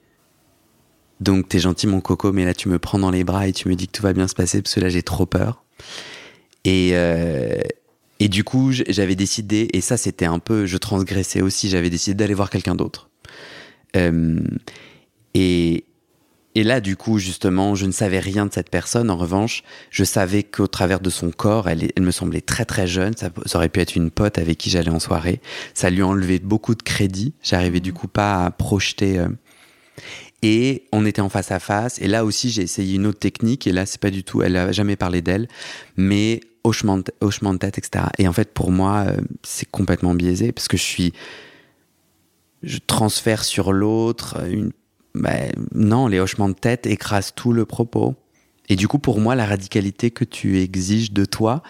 Donc 1.20 1.48
t'es 1.48 1.58
gentil 1.58 1.86
mon 1.86 2.00
coco, 2.00 2.32
mais 2.32 2.46
là 2.46 2.54
tu 2.54 2.70
me 2.70 2.78
prends 2.78 2.98
dans 2.98 3.10
les 3.10 3.22
bras 3.22 3.46
et 3.46 3.52
tu 3.52 3.68
me 3.68 3.74
dis 3.74 3.88
que 3.88 3.92
tout 3.92 4.02
va 4.02 4.14
bien 4.14 4.26
se 4.26 4.34
passer 4.34 4.62
parce 4.62 4.74
que 4.74 4.80
là 4.80 4.88
j'ai 4.88 5.02
trop 5.02 5.26
peur. 5.26 5.64
Et, 6.64 6.92
euh, 6.94 7.60
et 8.20 8.28
du 8.28 8.42
coup 8.42 8.72
j'avais 8.72 9.16
décidé, 9.16 9.68
et 9.74 9.82
ça 9.82 9.98
c'était 9.98 10.24
un 10.24 10.38
peu, 10.38 10.64
je 10.64 10.78
transgressais 10.78 11.42
aussi, 11.42 11.68
j'avais 11.68 11.90
décidé 11.90 12.14
d'aller 12.14 12.34
voir 12.34 12.48
quelqu'un 12.48 12.74
d'autre. 12.74 13.10
Euh, 13.96 14.40
et, 15.34 15.84
et 16.56 16.64
là, 16.64 16.80
du 16.80 16.96
coup, 16.96 17.18
justement, 17.18 17.76
je 17.76 17.86
ne 17.86 17.92
savais 17.92 18.18
rien 18.18 18.44
de 18.44 18.52
cette 18.52 18.70
personne. 18.70 19.08
En 19.08 19.16
revanche, 19.16 19.62
je 19.90 20.02
savais 20.02 20.42
qu'au 20.42 20.66
travers 20.66 20.98
de 20.98 21.08
son 21.08 21.30
corps, 21.30 21.68
elle, 21.68 21.90
me 22.00 22.10
semblait 22.10 22.40
très 22.40 22.64
très 22.64 22.88
jeune. 22.88 23.16
Ça, 23.16 23.30
aurait 23.54 23.68
pu 23.68 23.80
être 23.80 23.94
une 23.94 24.10
pote 24.10 24.36
avec 24.36 24.58
qui 24.58 24.68
j'allais 24.68 24.90
en 24.90 24.98
soirée. 24.98 25.40
Ça 25.74 25.90
lui 25.90 26.02
enlevait 26.02 26.40
beaucoup 26.40 26.74
de 26.74 26.82
crédit. 26.82 27.34
J'arrivais 27.42 27.78
du 27.78 27.92
coup 27.92 28.08
pas 28.08 28.46
à 28.46 28.50
projeter. 28.50 29.18
Euh. 29.18 29.28
Et 30.42 30.86
on 30.90 31.06
était 31.06 31.20
en 31.20 31.28
face 31.28 31.52
à 31.52 31.60
face. 31.60 32.00
Et 32.00 32.08
là 32.08 32.24
aussi, 32.24 32.50
j'ai 32.50 32.62
essayé 32.62 32.96
une 32.96 33.06
autre 33.06 33.20
technique. 33.20 33.68
Et 33.68 33.72
là, 33.72 33.86
c'est 33.86 34.00
pas 34.00 34.10
du 34.10 34.24
tout. 34.24 34.42
Elle 34.42 34.56
a 34.56 34.72
jamais 34.72 34.96
parlé 34.96 35.22
d'elle, 35.22 35.46
mais 35.96 36.40
hochement 36.64 36.98
de, 36.98 37.04
hochement 37.20 37.52
de 37.52 37.58
tête, 37.58 37.78
etc. 37.78 38.06
Et 38.18 38.26
en 38.26 38.32
fait, 38.32 38.52
pour 38.52 38.72
moi, 38.72 39.04
euh, 39.06 39.16
c'est 39.44 39.70
complètement 39.70 40.14
biaisé 40.14 40.50
parce 40.50 40.66
que 40.66 40.76
je 40.76 40.82
suis 40.82 41.12
je 42.62 42.78
transfère 42.86 43.44
sur 43.44 43.72
l'autre 43.72 44.36
une 44.46 44.72
ben, 45.14 45.52
non, 45.74 46.06
les 46.06 46.20
hochements 46.20 46.48
de 46.48 46.54
tête 46.54 46.86
écrasent 46.86 47.32
tout 47.34 47.52
le 47.52 47.64
propos. 47.64 48.14
Et 48.68 48.76
du 48.76 48.88
coup, 48.88 48.98
pour 48.98 49.20
moi, 49.20 49.34
la 49.34 49.46
radicalité 49.46 50.10
que 50.10 50.24
tu 50.24 50.60
exiges 50.60 51.12
de 51.12 51.24
toi, 51.24 51.62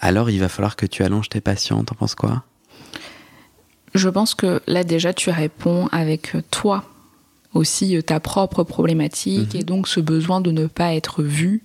alors 0.00 0.30
il 0.30 0.40
va 0.40 0.48
falloir 0.48 0.76
que 0.76 0.86
tu 0.86 1.02
allonges 1.02 1.28
tes 1.28 1.40
patients. 1.40 1.84
T'en 1.84 1.94
penses 1.94 2.14
quoi? 2.14 2.44
Je 3.94 4.08
pense 4.08 4.34
que 4.34 4.60
là 4.66 4.84
déjà, 4.84 5.12
tu 5.12 5.30
réponds 5.30 5.88
avec 5.92 6.36
toi 6.50 6.84
aussi 7.54 8.02
ta 8.04 8.20
propre 8.20 8.64
problématique 8.64 9.54
mhm. 9.54 9.60
et 9.60 9.64
donc 9.64 9.88
ce 9.88 10.00
besoin 10.00 10.40
de 10.40 10.50
ne 10.50 10.66
pas 10.66 10.94
être 10.94 11.22
vu 11.22 11.62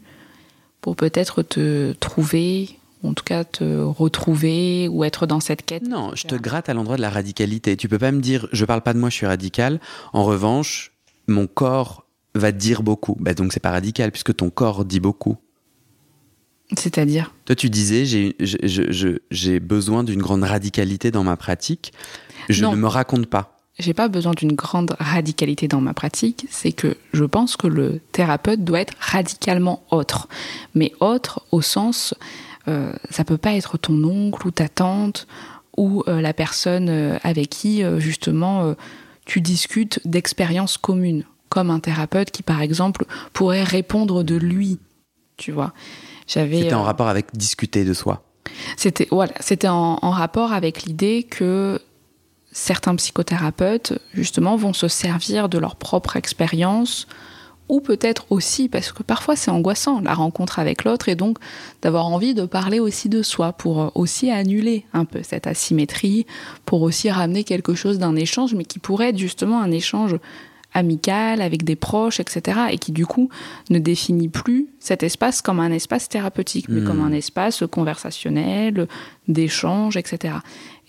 pour 0.80 0.96
peut-être 0.96 1.44
te 1.44 1.94
trouver, 1.94 2.80
en 3.04 3.14
tout 3.14 3.24
cas 3.24 3.44
te 3.44 3.82
retrouver 3.82 4.88
ou 4.88 5.04
être 5.04 5.28
dans 5.28 5.40
cette 5.40 5.66
quête. 5.66 5.84
Non, 5.88 6.12
je 6.16 6.28
te 6.28 6.36
gratte 6.36 6.70
à 6.70 6.74
l'endroit 6.74 6.98
de 6.98 7.02
la 7.02 7.10
radicalité. 7.10 7.78
Tu 7.78 7.88
peux 7.88 8.00
pas 8.00 8.12
me 8.12 8.22
dire, 8.22 8.48
je 8.52 8.66
parle 8.66 8.82
pas 8.82 8.94
de 8.94 9.00
moi, 9.00 9.10
je 9.10 9.16
suis 9.16 9.28
radical. 9.28 9.80
En 10.14 10.24
revanche, 10.24 10.92
mon 11.28 11.48
corps 11.48 12.06
va 12.36 12.52
dire 12.52 12.84
beaucoup. 12.84 13.16
Bah 13.20 13.34
donc 13.34 13.54
c'est 13.54 13.60
pas 13.60 13.72
radical 13.72 14.12
puisque 14.12 14.36
ton 14.36 14.50
corps 14.50 14.86
dit 14.86 15.00
beaucoup. 15.00 15.38
C'est-à-dire? 16.78 17.34
Toi 17.46 17.56
tu 17.56 17.70
disais 17.70 18.06
j'ai 18.06 19.60
besoin 19.60 20.04
d'une 20.04 20.22
grande 20.22 20.44
radicalité 20.44 21.12
dans 21.12 21.24
ma 21.24 21.36
pratique. 21.36 21.94
Je 22.50 22.66
ne 22.66 22.76
me 22.76 22.88
raconte 22.88 23.28
pas. 23.28 23.58
J'ai 23.80 23.94
pas 23.94 24.10
besoin 24.10 24.34
d'une 24.34 24.54
grande 24.54 24.96
radicalité 25.00 25.68
dans 25.68 25.82
ma 25.82 25.94
pratique, 25.94 26.46
c'est 26.50 26.72
que 26.74 26.98
je 27.14 27.24
pense 27.24 27.56
que 27.56 27.68
le 27.68 28.00
thérapeute 28.12 28.64
doit 28.64 28.82
être 28.82 28.94
radicalement 29.00 29.84
autre. 29.90 30.28
Mais 30.76 30.92
autre 31.00 31.42
au 31.52 31.62
sens, 31.62 32.14
euh, 32.68 32.94
ça 33.10 33.24
peut 33.24 33.38
pas 33.38 33.54
être 33.54 33.78
ton 33.78 34.04
oncle 34.04 34.46
ou 34.46 34.52
ta 34.52 34.70
tante 34.70 35.26
ou 35.78 36.04
euh, 36.08 36.22
la 36.22 36.34
personne 36.34 36.90
euh, 36.90 37.18
avec 37.24 37.50
qui 37.50 37.84
justement 37.98 38.76
tu 39.26 39.42
discutes 39.42 40.00
d'expériences 40.06 40.78
communes, 40.78 41.26
comme 41.50 41.70
un 41.70 41.80
thérapeute 41.80 42.32
qui, 42.32 42.44
par 42.44 42.62
exemple, 42.62 43.06
pourrait 43.34 43.64
répondre 43.64 44.24
de 44.24 44.36
lui, 44.36 44.80
tu 45.38 45.52
vois. 45.52 45.74
J'avais. 46.28 46.62
C'était 46.62 46.74
en 46.74 46.82
euh, 46.82 46.86
rapport 46.86 47.08
avec 47.08 47.36
discuter 47.36 47.84
de 47.84 47.94
soi. 47.94 48.24
C'était 48.78 49.08
voilà, 49.12 49.34
c'était 49.40 49.68
en, 49.68 49.96
rapport 49.98 50.54
avec 50.54 50.84
l'idée 50.84 51.24
que 51.24 51.80
certains 52.52 52.96
psychothérapeutes, 52.96 53.94
justement, 54.14 54.56
vont 54.56 54.74
se 54.74 54.88
servir 54.88 55.50
de 55.50 55.58
leur 55.58 55.76
propre 55.76 56.18
expérience 56.18 57.08
ou 57.70 57.80
peut-être 57.80 58.26
aussi, 58.30 58.68
parce 58.68 58.92
que 58.92 59.04
parfois 59.04 59.36
c'est 59.36 59.52
angoissant, 59.52 60.02
la 60.02 60.14
rencontre 60.14 60.60
avec 60.60 60.84
l'autre, 60.84 61.10
et 61.10 61.16
donc 61.16 61.38
d'avoir 61.82 62.06
envie 62.08 62.34
de 62.34 62.46
parler 62.46 62.80
aussi 62.80 63.10
de 63.10 63.22
soi, 63.22 63.54
pour 63.54 63.82
euh, 63.82 63.90
aussi 63.96 64.30
annuler 64.30 64.86
un 64.94 65.06
peu 65.06 65.24
cette 65.24 65.48
asymétrie, 65.48 66.26
pour 66.66 66.82
aussi 66.82 67.10
ramener 67.10 67.44
quelque 67.44 67.74
chose 67.74 68.00
d'un 68.00 68.16
échange, 68.16 68.54
mais 68.54 68.66
qui 68.66 68.80
pourrait 68.80 69.10
être 69.10 69.18
justement 69.18 69.62
un 69.62 69.72
échange 69.72 70.16
amical, 70.74 71.42
avec 71.42 71.64
des 71.64 71.76
proches, 71.76 72.20
etc., 72.20 72.60
et 72.72 72.78
qui 72.78 72.92
du 72.92 73.06
coup 73.06 73.30
ne 73.70 73.80
définit 73.80 74.30
plus 74.30 74.68
cet 74.80 75.04
espace 75.04 75.42
comme 75.42 75.60
un 75.60 75.72
espace 75.72 76.08
thérapeutique, 76.08 76.68
mais 76.70 76.82
comme 76.82 77.00
hmm. 77.00 77.08
un 77.08 77.12
espace 77.12 77.64
conversationnel, 77.70 78.88
d'échange, 79.28 79.98
etc. 79.98 80.36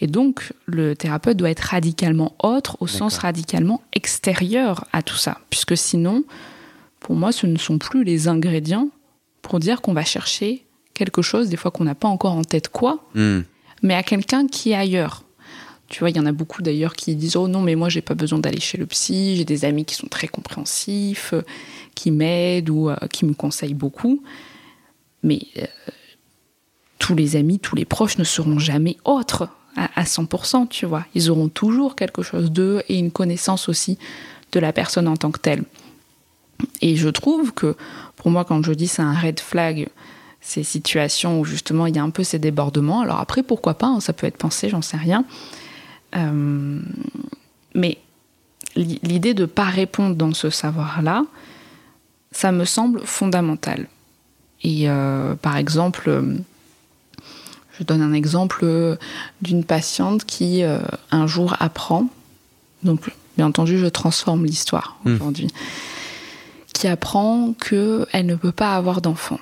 Et 0.00 0.06
donc, 0.06 0.52
le 0.66 0.94
thérapeute 0.94 1.36
doit 1.36 1.50
être 1.50 1.60
radicalement 1.60 2.34
autre, 2.42 2.76
au 2.80 2.86
sens 2.86 3.18
radicalement 3.18 3.82
extérieur 3.92 4.84
à 4.92 5.02
tout 5.02 5.16
ça, 5.16 5.38
puisque 5.50 5.76
sinon, 5.76 6.24
pour 7.02 7.16
moi, 7.16 7.32
ce 7.32 7.46
ne 7.46 7.58
sont 7.58 7.78
plus 7.78 8.04
les 8.04 8.28
ingrédients 8.28 8.88
pour 9.42 9.58
dire 9.58 9.82
qu'on 9.82 9.92
va 9.92 10.04
chercher 10.04 10.64
quelque 10.94 11.20
chose, 11.20 11.48
des 11.48 11.56
fois 11.56 11.70
qu'on 11.70 11.84
n'a 11.84 11.96
pas 11.96 12.08
encore 12.08 12.32
en 12.32 12.44
tête 12.44 12.68
quoi, 12.68 13.04
hmm. 13.14 13.40
mais 13.82 13.94
à 13.94 14.02
quelqu'un 14.02 14.46
qui 14.46 14.70
est 14.70 14.76
ailleurs. 14.76 15.24
Tu 15.88 15.98
vois, 15.98 16.08
il 16.08 16.16
y 16.16 16.20
en 16.20 16.26
a 16.26 16.32
beaucoup 16.32 16.62
d'ailleurs 16.62 16.94
qui 16.94 17.14
disent 17.16 17.36
Oh 17.36 17.48
non, 17.48 17.60
mais 17.60 17.74
moi, 17.74 17.90
j'ai 17.90 18.00
pas 18.00 18.14
besoin 18.14 18.38
d'aller 18.38 18.60
chez 18.60 18.78
le 18.78 18.86
psy, 18.86 19.36
j'ai 19.36 19.44
des 19.44 19.66
amis 19.66 19.84
qui 19.84 19.94
sont 19.94 20.06
très 20.06 20.26
compréhensifs, 20.26 21.34
euh, 21.34 21.42
qui 21.94 22.10
m'aident 22.10 22.70
ou 22.70 22.88
euh, 22.88 22.96
qui 23.12 23.26
me 23.26 23.34
conseillent 23.34 23.74
beaucoup. 23.74 24.22
Mais 25.22 25.40
euh, 25.58 25.66
tous 26.98 27.14
les 27.14 27.36
amis, 27.36 27.58
tous 27.58 27.76
les 27.76 27.84
proches 27.84 28.16
ne 28.16 28.24
seront 28.24 28.58
jamais 28.58 28.96
autres 29.04 29.48
à, 29.76 30.00
à 30.00 30.04
100%, 30.04 30.68
tu 30.68 30.86
vois. 30.86 31.04
Ils 31.14 31.30
auront 31.30 31.50
toujours 31.50 31.94
quelque 31.94 32.22
chose 32.22 32.50
d'eux 32.50 32.82
et 32.88 32.98
une 32.98 33.10
connaissance 33.10 33.68
aussi 33.68 33.98
de 34.52 34.60
la 34.60 34.72
personne 34.72 35.08
en 35.08 35.16
tant 35.18 35.30
que 35.30 35.40
telle. 35.40 35.64
Et 36.80 36.96
je 36.96 37.08
trouve 37.08 37.52
que 37.52 37.76
pour 38.16 38.30
moi, 38.30 38.44
quand 38.44 38.62
je 38.62 38.72
dis 38.72 38.88
c'est 38.88 39.02
un 39.02 39.14
red 39.14 39.40
flag, 39.40 39.88
ces 40.40 40.64
situations 40.64 41.40
où 41.40 41.44
justement 41.44 41.86
il 41.86 41.96
y 41.96 41.98
a 41.98 42.02
un 42.02 42.10
peu 42.10 42.24
ces 42.24 42.38
débordements. 42.38 43.00
Alors 43.00 43.20
après, 43.20 43.42
pourquoi 43.42 43.74
pas, 43.74 43.86
hein, 43.86 44.00
ça 44.00 44.12
peut 44.12 44.26
être 44.26 44.36
pensé, 44.36 44.68
j'en 44.68 44.82
sais 44.82 44.96
rien. 44.96 45.24
Euh, 46.16 46.80
mais 47.74 47.98
l'idée 48.76 49.34
de 49.34 49.42
ne 49.42 49.46
pas 49.46 49.64
répondre 49.64 50.16
dans 50.16 50.34
ce 50.34 50.50
savoir-là, 50.50 51.24
ça 52.32 52.52
me 52.52 52.64
semble 52.64 53.00
fondamental. 53.04 53.88
Et 54.62 54.88
euh, 54.88 55.34
par 55.34 55.56
exemple, 55.56 56.22
je 57.78 57.84
donne 57.84 58.02
un 58.02 58.12
exemple 58.12 58.98
d'une 59.42 59.64
patiente 59.64 60.24
qui 60.24 60.62
un 60.62 61.26
jour 61.26 61.56
apprend, 61.60 62.08
donc 62.82 63.10
bien 63.36 63.46
entendu 63.46 63.78
je 63.78 63.86
transforme 63.86 64.44
l'histoire 64.44 64.98
hmm. 65.04 65.14
aujourd'hui, 65.14 65.48
qui 66.82 66.88
apprend 66.88 67.54
qu'elle 67.54 68.26
ne 68.26 68.34
peut 68.34 68.52
pas 68.52 68.74
avoir 68.74 69.00
d'enfant 69.00 69.38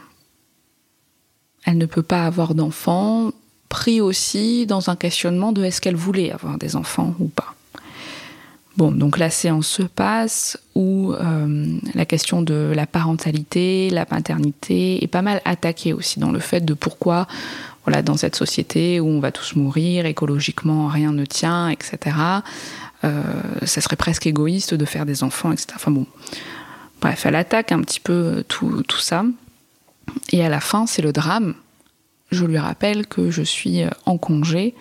elle 1.66 1.78
ne 1.78 1.86
peut 1.86 2.02
pas 2.02 2.26
avoir 2.26 2.54
d'enfants, 2.54 3.32
pris 3.68 4.00
aussi 4.00 4.66
dans 4.66 4.90
un 4.90 4.96
questionnement 4.96 5.52
de 5.52 5.62
est-ce 5.62 5.80
qu'elle 5.80 5.96
voulait 5.96 6.32
avoir 6.32 6.58
des 6.58 6.74
enfants 6.74 7.14
ou 7.20 7.28
pas. 7.28 7.54
Bon, 8.76 8.90
donc 8.90 9.18
la 9.18 9.30
séance 9.30 9.66
se 9.66 9.82
passe 9.82 10.58
où 10.74 11.12
euh, 11.12 11.78
la 11.94 12.06
question 12.06 12.40
de 12.40 12.72
la 12.74 12.86
parentalité, 12.86 13.90
la 13.90 14.06
paternité 14.06 15.02
est 15.04 15.08
pas 15.08 15.22
mal 15.22 15.42
attaquée 15.44 15.92
aussi 15.92 16.18
dans 16.18 16.32
le 16.32 16.38
fait 16.38 16.64
de 16.64 16.72
pourquoi, 16.72 17.26
voilà, 17.84 18.02
dans 18.02 18.16
cette 18.16 18.36
société 18.36 19.00
où 19.00 19.06
on 19.06 19.20
va 19.20 19.32
tous 19.32 19.54
mourir, 19.54 20.06
écologiquement 20.06 20.88
rien 20.88 21.12
ne 21.12 21.24
tient, 21.24 21.68
etc. 21.68 22.16
Euh, 23.04 23.22
ça 23.64 23.80
serait 23.80 23.96
presque 23.96 24.26
égoïste 24.26 24.74
de 24.74 24.84
faire 24.84 25.04
des 25.04 25.22
enfants, 25.24 25.52
etc. 25.52 25.68
Enfin 25.76 25.90
bon, 25.90 26.06
bref, 27.00 27.26
elle 27.26 27.36
attaque 27.36 27.72
un 27.72 27.80
petit 27.80 28.00
peu 28.00 28.44
tout, 28.48 28.82
tout 28.82 28.98
ça. 28.98 29.24
Et 30.32 30.44
à 30.44 30.48
la 30.48 30.60
fin, 30.60 30.86
c'est 30.86 31.02
le 31.02 31.12
drame. 31.12 31.54
Je 32.30 32.44
lui 32.44 32.58
rappelle 32.58 33.06
que 33.06 33.30
je 33.30 33.42
suis 33.42 33.82
euh, 33.82 33.90
en 34.06 34.18
congé 34.18 34.74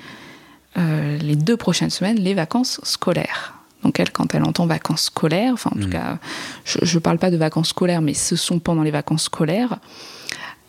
euh, 0.78 1.18
les 1.18 1.36
deux 1.36 1.58
prochaines 1.58 1.90
semaines, 1.90 2.18
les 2.18 2.34
vacances 2.34 2.80
scolaires. 2.84 3.56
Donc 3.84 4.00
elle, 4.00 4.12
quand 4.12 4.36
elle 4.36 4.44
entend 4.44 4.66
vacances 4.68 5.04
scolaires, 5.04 5.54
enfin 5.54 5.72
en 5.76 5.80
tout 5.80 5.88
mmh. 5.88 5.92
cas, 5.92 6.18
je 6.66 6.94
ne 6.94 7.00
parle 7.00 7.18
pas 7.18 7.32
de 7.32 7.38
vacances 7.38 7.70
scolaires, 7.70 8.02
mais 8.02 8.14
ce 8.14 8.36
sont 8.36 8.60
pendant 8.60 8.84
les 8.84 8.92
vacances 8.92 9.24
scolaires. 9.24 9.80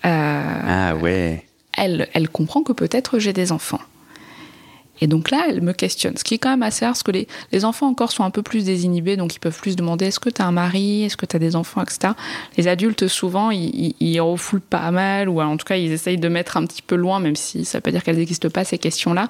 Euh, 0.04 0.60
ah 0.66 0.94
ouais. 0.96 1.44
Elle, 1.76 2.08
elle 2.12 2.28
comprend 2.28 2.62
que 2.62 2.72
peut-être 2.72 3.18
j'ai 3.18 3.32
des 3.32 3.52
enfants. 3.52 3.80
Et 5.00 5.06
donc 5.06 5.30
là, 5.30 5.46
elle 5.48 5.62
me 5.62 5.72
questionne, 5.72 6.16
ce 6.16 6.24
qui 6.24 6.34
est 6.34 6.38
quand 6.38 6.50
même 6.50 6.62
assez 6.62 6.84
rare, 6.84 6.92
parce 6.92 7.02
que 7.02 7.12
les, 7.12 7.64
enfants 7.64 7.88
encore 7.88 8.12
sont 8.12 8.24
un 8.24 8.30
peu 8.30 8.42
plus 8.42 8.64
désinhibés, 8.64 9.16
donc 9.16 9.34
ils 9.34 9.38
peuvent 9.38 9.58
plus 9.58 9.76
demander 9.76 10.06
est-ce 10.06 10.20
que 10.20 10.30
tu 10.30 10.42
as 10.42 10.46
un 10.46 10.52
mari, 10.52 11.04
est-ce 11.04 11.16
que 11.16 11.26
tu 11.26 11.36
as 11.36 11.38
des 11.38 11.56
enfants, 11.56 11.82
etc. 11.82 12.14
Les 12.56 12.68
adultes, 12.68 13.08
souvent, 13.08 13.50
ils, 13.50 14.20
refoulent 14.20 14.60
pas 14.60 14.90
mal, 14.90 15.28
ou 15.28 15.40
en 15.40 15.56
tout 15.56 15.64
cas, 15.64 15.76
ils 15.76 15.92
essayent 15.92 16.18
de 16.18 16.28
mettre 16.28 16.56
un 16.56 16.66
petit 16.66 16.82
peu 16.82 16.96
loin, 16.96 17.20
même 17.20 17.36
si 17.36 17.64
ça 17.64 17.78
veut 17.78 17.82
pas 17.82 17.90
dire 17.90 18.02
qu'elles 18.02 18.16
n'existent 18.16 18.50
pas, 18.50 18.64
ces 18.64 18.78
questions-là. 18.78 19.28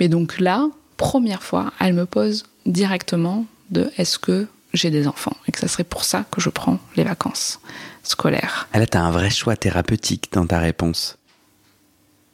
Mais 0.00 0.08
donc 0.08 0.38
là, 0.40 0.68
première 0.96 1.42
fois, 1.42 1.72
elle 1.80 1.94
me 1.94 2.06
pose 2.06 2.44
directement 2.66 3.46
de 3.70 3.90
est-ce 3.96 4.18
que 4.18 4.46
j'ai 4.74 4.90
des 4.90 5.06
enfants? 5.06 5.36
Et 5.48 5.52
que 5.52 5.58
ça 5.58 5.68
serait 5.68 5.84
pour 5.84 6.04
ça 6.04 6.24
que 6.30 6.40
je 6.40 6.48
prends 6.48 6.78
les 6.96 7.04
vacances 7.04 7.60
scolaires. 8.02 8.68
Elle 8.72 8.86
a 8.90 9.04
un 9.04 9.10
vrai 9.10 9.30
choix 9.30 9.56
thérapeutique 9.56 10.30
dans 10.32 10.46
ta 10.46 10.58
réponse. 10.58 11.18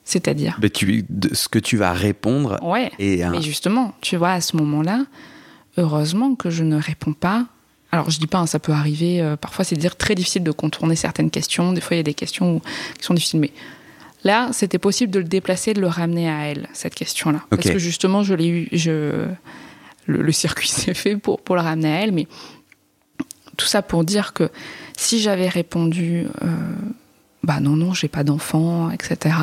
C'est-à-dire 0.08 0.58
tu, 0.72 1.04
Ce 1.32 1.48
que 1.48 1.58
tu 1.58 1.76
vas 1.76 1.92
répondre. 1.92 2.58
Ouais. 2.62 2.90
Et, 2.98 3.22
Mais 3.26 3.42
justement, 3.42 3.92
tu 4.00 4.16
vois, 4.16 4.32
à 4.32 4.40
ce 4.40 4.56
moment-là, 4.56 5.04
heureusement 5.76 6.34
que 6.34 6.48
je 6.48 6.64
ne 6.64 6.80
réponds 6.80 7.12
pas. 7.12 7.44
Alors, 7.92 8.08
je 8.08 8.18
dis 8.18 8.26
pas, 8.26 8.38
hein, 8.38 8.46
ça 8.46 8.58
peut 8.58 8.72
arriver. 8.72 9.20
Euh, 9.20 9.36
parfois, 9.36 9.66
c'est 9.66 9.76
dire 9.76 9.96
très 9.96 10.14
difficile 10.14 10.44
de 10.44 10.50
contourner 10.50 10.96
certaines 10.96 11.30
questions. 11.30 11.74
Des 11.74 11.82
fois, 11.82 11.94
il 11.94 11.98
y 11.98 12.00
a 12.00 12.04
des 12.04 12.14
questions 12.14 12.60
qui 12.98 13.04
sont 13.04 13.12
difficiles. 13.12 13.40
Mais 13.40 13.52
là, 14.24 14.48
c'était 14.52 14.78
possible 14.78 15.12
de 15.12 15.18
le 15.18 15.26
déplacer, 15.26 15.74
de 15.74 15.80
le 15.82 15.88
ramener 15.88 16.30
à 16.30 16.46
elle, 16.46 16.70
cette 16.72 16.94
question-là. 16.94 17.42
Parce 17.50 17.68
que 17.68 17.78
justement, 17.78 18.22
je 18.22 18.32
l'ai 18.32 18.48
eu. 18.48 18.68
Je, 18.72 19.26
le, 20.06 20.32
circuit 20.32 20.68
s'est 20.70 20.94
fait 20.94 21.18
pour, 21.18 21.42
pour 21.42 21.54
le 21.54 21.60
ramener 21.60 21.94
à 21.94 22.00
elle. 22.00 22.12
Mais 22.12 22.26
tout 23.58 23.66
ça 23.66 23.82
pour 23.82 24.04
dire 24.04 24.32
que 24.32 24.48
si 24.96 25.20
j'avais 25.20 25.48
répondu. 25.48 26.28
Euh, 26.42 26.46
bah 27.42 27.60
non, 27.60 27.76
non, 27.76 27.94
j'ai 27.94 28.08
pas 28.08 28.24
d'enfant, 28.24 28.90
etc. 28.90 29.36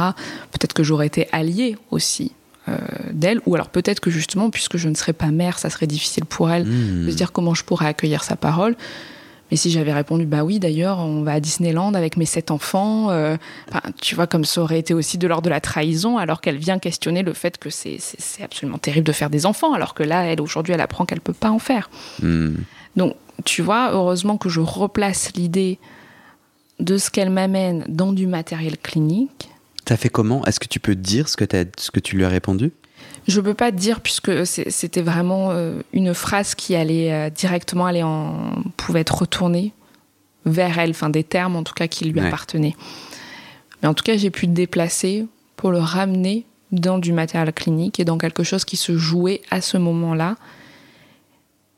Peut-être 0.51 0.73
que 0.73 0.83
j'aurais 0.83 1.07
été 1.07 1.27
alliée 1.31 1.77
aussi 1.91 2.33
euh, 2.67 2.77
d'elle, 3.11 3.39
ou 3.45 3.55
alors 3.55 3.69
peut-être 3.69 3.99
que 3.99 4.09
justement, 4.09 4.49
puisque 4.49 4.77
je 4.77 4.89
ne 4.89 4.95
serais 4.95 5.13
pas 5.13 5.31
mère, 5.31 5.59
ça 5.59 5.69
serait 5.69 5.87
difficile 5.87 6.25
pour 6.25 6.49
elle 6.49 6.65
de 6.65 7.09
se 7.09 7.15
dire 7.15 7.31
comment 7.31 7.53
je 7.53 7.63
pourrais 7.63 7.87
accueillir 7.87 8.23
sa 8.23 8.35
parole. 8.35 8.75
Mais 9.51 9.57
si 9.57 9.69
j'avais 9.69 9.93
répondu, 9.93 10.25
bah 10.25 10.43
oui, 10.43 10.59
d'ailleurs, 10.59 10.97
on 10.97 11.21
va 11.21 11.33
à 11.33 11.39
Disneyland 11.39 11.93
avec 11.93 12.17
mes 12.17 12.25
sept 12.25 12.49
enfants, 12.49 13.11
euh, 13.11 13.37
tu 14.01 14.15
vois, 14.15 14.25
comme 14.25 14.43
ça 14.43 14.61
aurait 14.61 14.79
été 14.79 14.95
aussi 14.95 15.19
de 15.19 15.27
l'ordre 15.27 15.43
de 15.43 15.51
la 15.51 15.61
trahison, 15.61 16.17
alors 16.17 16.41
qu'elle 16.41 16.57
vient 16.57 16.79
questionner 16.79 17.21
le 17.21 17.33
fait 17.33 17.59
que 17.59 17.69
c'est 17.69 17.99
absolument 18.43 18.79
terrible 18.79 19.05
de 19.05 19.11
faire 19.11 19.29
des 19.29 19.45
enfants, 19.45 19.73
alors 19.73 19.93
que 19.93 20.01
là, 20.01 20.23
elle, 20.23 20.41
aujourd'hui, 20.41 20.73
elle 20.73 20.81
apprend 20.81 21.05
qu'elle 21.05 21.21
peut 21.21 21.33
pas 21.33 21.51
en 21.51 21.59
faire. 21.59 21.91
Hmm. 22.23 22.55
Donc, 22.95 23.15
tu 23.43 23.61
vois, 23.61 23.91
heureusement 23.91 24.37
que 24.37 24.49
je 24.49 24.61
replace 24.61 25.33
l'idée 25.35 25.77
de 26.79 26.97
ce 26.97 27.09
qu'elle 27.09 27.29
m'amène 27.29 27.85
dans 27.87 28.13
du 28.13 28.27
matériel 28.27 28.77
clinique. 28.77 29.49
T'as 29.85 29.97
fait 29.97 30.09
comment? 30.09 30.43
Est-ce 30.45 30.59
que 30.59 30.67
tu 30.67 30.79
peux 30.79 30.95
dire 30.95 31.29
ce 31.29 31.37
que, 31.37 31.45
as, 31.55 31.65
ce 31.77 31.91
que 31.91 31.99
tu 31.99 32.17
lui 32.17 32.25
as 32.25 32.29
répondu? 32.29 32.71
Je 33.27 33.41
peux 33.41 33.53
pas 33.53 33.71
dire 33.71 34.01
puisque 34.01 34.45
c'était 34.45 35.01
vraiment 35.01 35.51
euh, 35.51 35.79
une 35.93 36.13
phrase 36.13 36.53
qui 36.53 36.75
allait 36.75 37.11
euh, 37.11 37.29
directement 37.29 37.85
aller 37.85 38.03
en 38.03 38.63
pouvait 38.77 39.01
être 39.01 39.19
retournée 39.19 39.73
vers 40.45 40.77
elle, 40.77 40.91
enfin 40.91 41.09
des 41.09 41.23
termes 41.23 41.55
en 41.55 41.63
tout 41.63 41.73
cas 41.73 41.87
qui 41.87 42.05
lui 42.05 42.19
appartenaient. 42.19 42.75
Mais 43.81 43.87
en 43.87 43.93
tout 43.93 44.03
cas, 44.03 44.15
j'ai 44.15 44.29
pu 44.29 44.45
le 44.45 44.53
déplacer 44.53 45.25
pour 45.55 45.71
le 45.71 45.79
ramener 45.79 46.45
dans 46.71 46.99
du 46.99 47.13
matériel 47.13 47.51
clinique 47.53 47.99
et 47.99 48.05
dans 48.05 48.17
quelque 48.17 48.43
chose 48.43 48.65
qui 48.65 48.77
se 48.77 48.97
jouait 48.97 49.41
à 49.49 49.61
ce 49.61 49.77
moment-là 49.77 50.35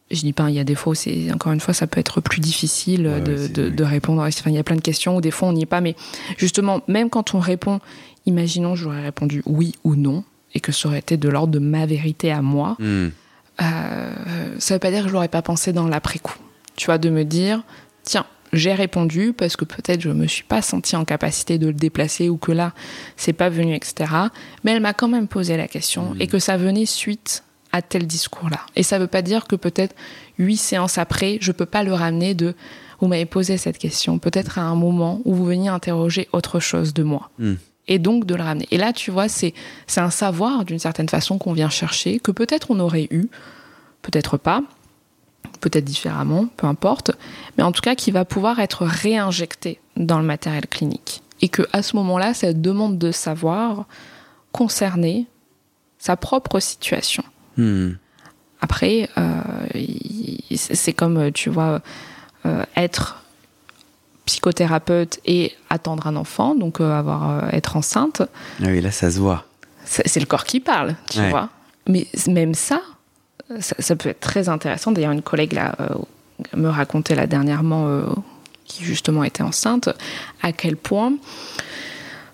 je 0.09 0.21
dis 0.21 0.33
pas, 0.33 0.49
il 0.49 0.55
y 0.55 0.59
a 0.59 0.63
des 0.63 0.75
fois 0.75 0.91
où 0.91 0.95
c'est, 0.95 1.31
encore 1.33 1.51
une 1.51 1.59
fois, 1.59 1.73
ça 1.73 1.85
peut 1.85 1.99
être 1.99 2.21
plus 2.21 2.39
difficile 2.39 3.03
de, 3.03 3.83
répondre. 3.83 4.21
Enfin, 4.21 4.49
il 4.49 4.55
y 4.55 4.59
a 4.59 4.63
plein 4.63 4.75
de 4.75 4.81
questions 4.81 5.17
où 5.17 5.21
des 5.21 5.31
fois 5.31 5.49
on 5.49 5.53
n'y 5.53 5.63
est 5.63 5.67
pas, 5.67 5.81
mais 5.81 5.95
justement, 6.37 6.81
même 6.87 7.09
quand 7.09 7.33
on 7.35 7.39
répond, 7.39 7.79
imaginons 8.25 8.75
j'aurais 8.75 9.01
répondu 9.01 9.43
oui 9.45 9.73
ou 9.83 9.95
non, 9.95 10.23
et 10.53 10.59
que 10.59 10.71
ça 10.71 10.87
aurait 10.87 10.99
été 10.99 11.17
de 11.17 11.29
l'ordre 11.29 11.53
de 11.53 11.59
ma 11.59 11.85
vérité 11.85 12.31
à 12.31 12.41
moi, 12.41 12.77
hmm. 12.79 13.09
euh, 13.61 14.13
ça 14.59 14.75
veut 14.75 14.79
pas 14.79 14.91
dire 14.91 15.03
que 15.03 15.09
je 15.09 15.13
l'aurais 15.13 15.27
pas 15.27 15.41
pensé 15.41 15.73
dans 15.73 15.87
l'après-coup. 15.87 16.37
Tu 16.75 16.85
vois, 16.85 16.97
de 16.97 17.09
me 17.09 17.23
dire, 17.23 17.63
tiens, 18.03 18.25
j'ai 18.53 18.73
répondu 18.73 19.33
parce 19.33 19.57
que 19.57 19.65
peut-être 19.65 19.99
je 19.99 20.09
me 20.09 20.25
suis 20.25 20.43
pas 20.43 20.61
senti 20.61 20.95
en 20.95 21.03
capacité 21.03 21.57
de 21.57 21.67
le 21.67 21.73
déplacer 21.73 22.29
ou 22.29 22.37
que 22.37 22.53
là, 22.53 22.73
c'est 23.17 23.33
pas 23.33 23.49
venu, 23.49 23.75
etc. 23.75 24.09
Mais 24.63 24.71
elle 24.71 24.81
m'a 24.81 24.93
quand 24.93 25.09
même 25.09 25.27
posé 25.27 25.57
la 25.57 25.67
question 25.67 26.13
hmm. 26.13 26.21
et 26.21 26.27
que 26.27 26.39
ça 26.39 26.55
venait 26.55 26.85
suite 26.85 27.43
à 27.77 27.81
tel 27.81 28.05
discours-là. 28.07 28.59
Et 28.75 28.83
ça 28.83 28.97
ne 28.97 29.03
veut 29.03 29.07
pas 29.07 29.21
dire 29.21 29.45
que 29.45 29.55
peut-être 29.55 29.95
huit 30.37 30.57
séances 30.57 30.97
après, 30.97 31.37
je 31.41 31.51
ne 31.51 31.53
peux 31.53 31.65
pas 31.65 31.83
le 31.83 31.93
ramener 31.93 32.33
de 32.33 32.55
vous 32.99 33.07
m'avez 33.07 33.25
posé 33.25 33.57
cette 33.57 33.77
question, 33.77 34.17
peut-être 34.17 34.57
à 34.57 34.63
un 34.63 34.75
moment 34.75 35.21
où 35.23 35.35
vous 35.35 35.45
veniez 35.45 35.69
interroger 35.69 36.27
autre 36.31 36.59
chose 36.59 36.93
de 36.93 37.03
moi. 37.03 37.29
Hmm. 37.37 37.55
Et 37.87 37.99
donc 37.99 38.25
de 38.25 38.35
le 38.35 38.43
ramener. 38.43 38.67
Et 38.71 38.77
là, 38.77 38.91
tu 38.91 39.11
vois, 39.11 39.29
c'est 39.29 39.53
un 39.95 40.09
savoir 40.09 40.65
d'une 40.65 40.79
certaine 40.79 41.07
façon 41.07 41.37
qu'on 41.37 41.53
vient 41.53 41.69
chercher, 41.69 42.19
que 42.19 42.31
peut-être 42.31 42.71
on 42.71 42.79
aurait 42.79 43.07
eu, 43.11 43.29
peut-être 44.01 44.37
pas, 44.37 44.61
peut-être 45.61 45.85
différemment, 45.85 46.47
peu 46.57 46.67
importe, 46.67 47.11
mais 47.57 47.63
en 47.63 47.71
tout 47.71 47.81
cas 47.81 47.95
qui 47.95 48.11
va 48.11 48.25
pouvoir 48.25 48.59
être 48.59 48.85
réinjecté 48.85 49.79
dans 49.95 50.19
le 50.19 50.25
matériel 50.25 50.67
clinique. 50.67 51.21
Et 51.41 51.49
que 51.49 51.61
à 51.71 51.81
ce 51.83 51.95
moment-là, 51.95 52.33
cette 52.33 52.61
demande 52.61 52.97
de 52.97 53.11
savoir 53.11 53.85
concernait 54.51 55.25
sa 55.99 56.17
propre 56.17 56.59
situation. 56.59 57.23
Hmm. 57.57 57.93
Après, 58.61 59.09
euh, 59.17 59.41
c'est 60.55 60.93
comme, 60.93 61.31
tu 61.31 61.49
vois, 61.49 61.81
euh, 62.45 62.63
être 62.75 63.23
psychothérapeute 64.25 65.19
et 65.25 65.53
attendre 65.69 66.07
un 66.07 66.15
enfant, 66.15 66.55
donc 66.55 66.81
euh, 66.81 66.91
avoir 66.91 67.53
être 67.53 67.77
enceinte. 67.77 68.21
Ah 68.61 68.67
oui, 68.67 68.81
là, 68.81 68.91
ça 68.91 69.11
se 69.11 69.19
voit. 69.19 69.45
C'est 69.85 70.19
le 70.19 70.25
corps 70.25 70.43
qui 70.43 70.59
parle, 70.59 70.95
tu 71.09 71.21
vois. 71.29 71.49
Mais 71.87 72.07
même 72.27 72.53
ça, 72.53 72.81
ça, 73.59 73.95
peut 73.95 74.09
être 74.09 74.19
très 74.19 74.49
intéressant. 74.49 74.91
D'ailleurs, 74.91 75.13
une 75.13 75.21
collègue 75.21 75.53
là, 75.53 75.77
me 76.53 76.67
racontait 76.67 77.15
là 77.15 77.25
dernièrement, 77.25 78.03
qui 78.65 78.83
justement 78.83 79.23
était 79.23 79.43
enceinte, 79.43 79.87
à 80.41 80.51
quel 80.51 80.75
point, 80.75 81.13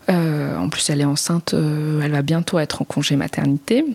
en 0.08 0.68
plus 0.70 0.90
elle 0.90 1.02
est 1.02 1.06
enceinte, 1.06 1.54
elle 1.54 2.12
va 2.12 2.24
bientôt 2.24 2.58
être 2.58 2.82
en 2.82 2.86
congé 2.86 3.16
maternité, 3.18 3.86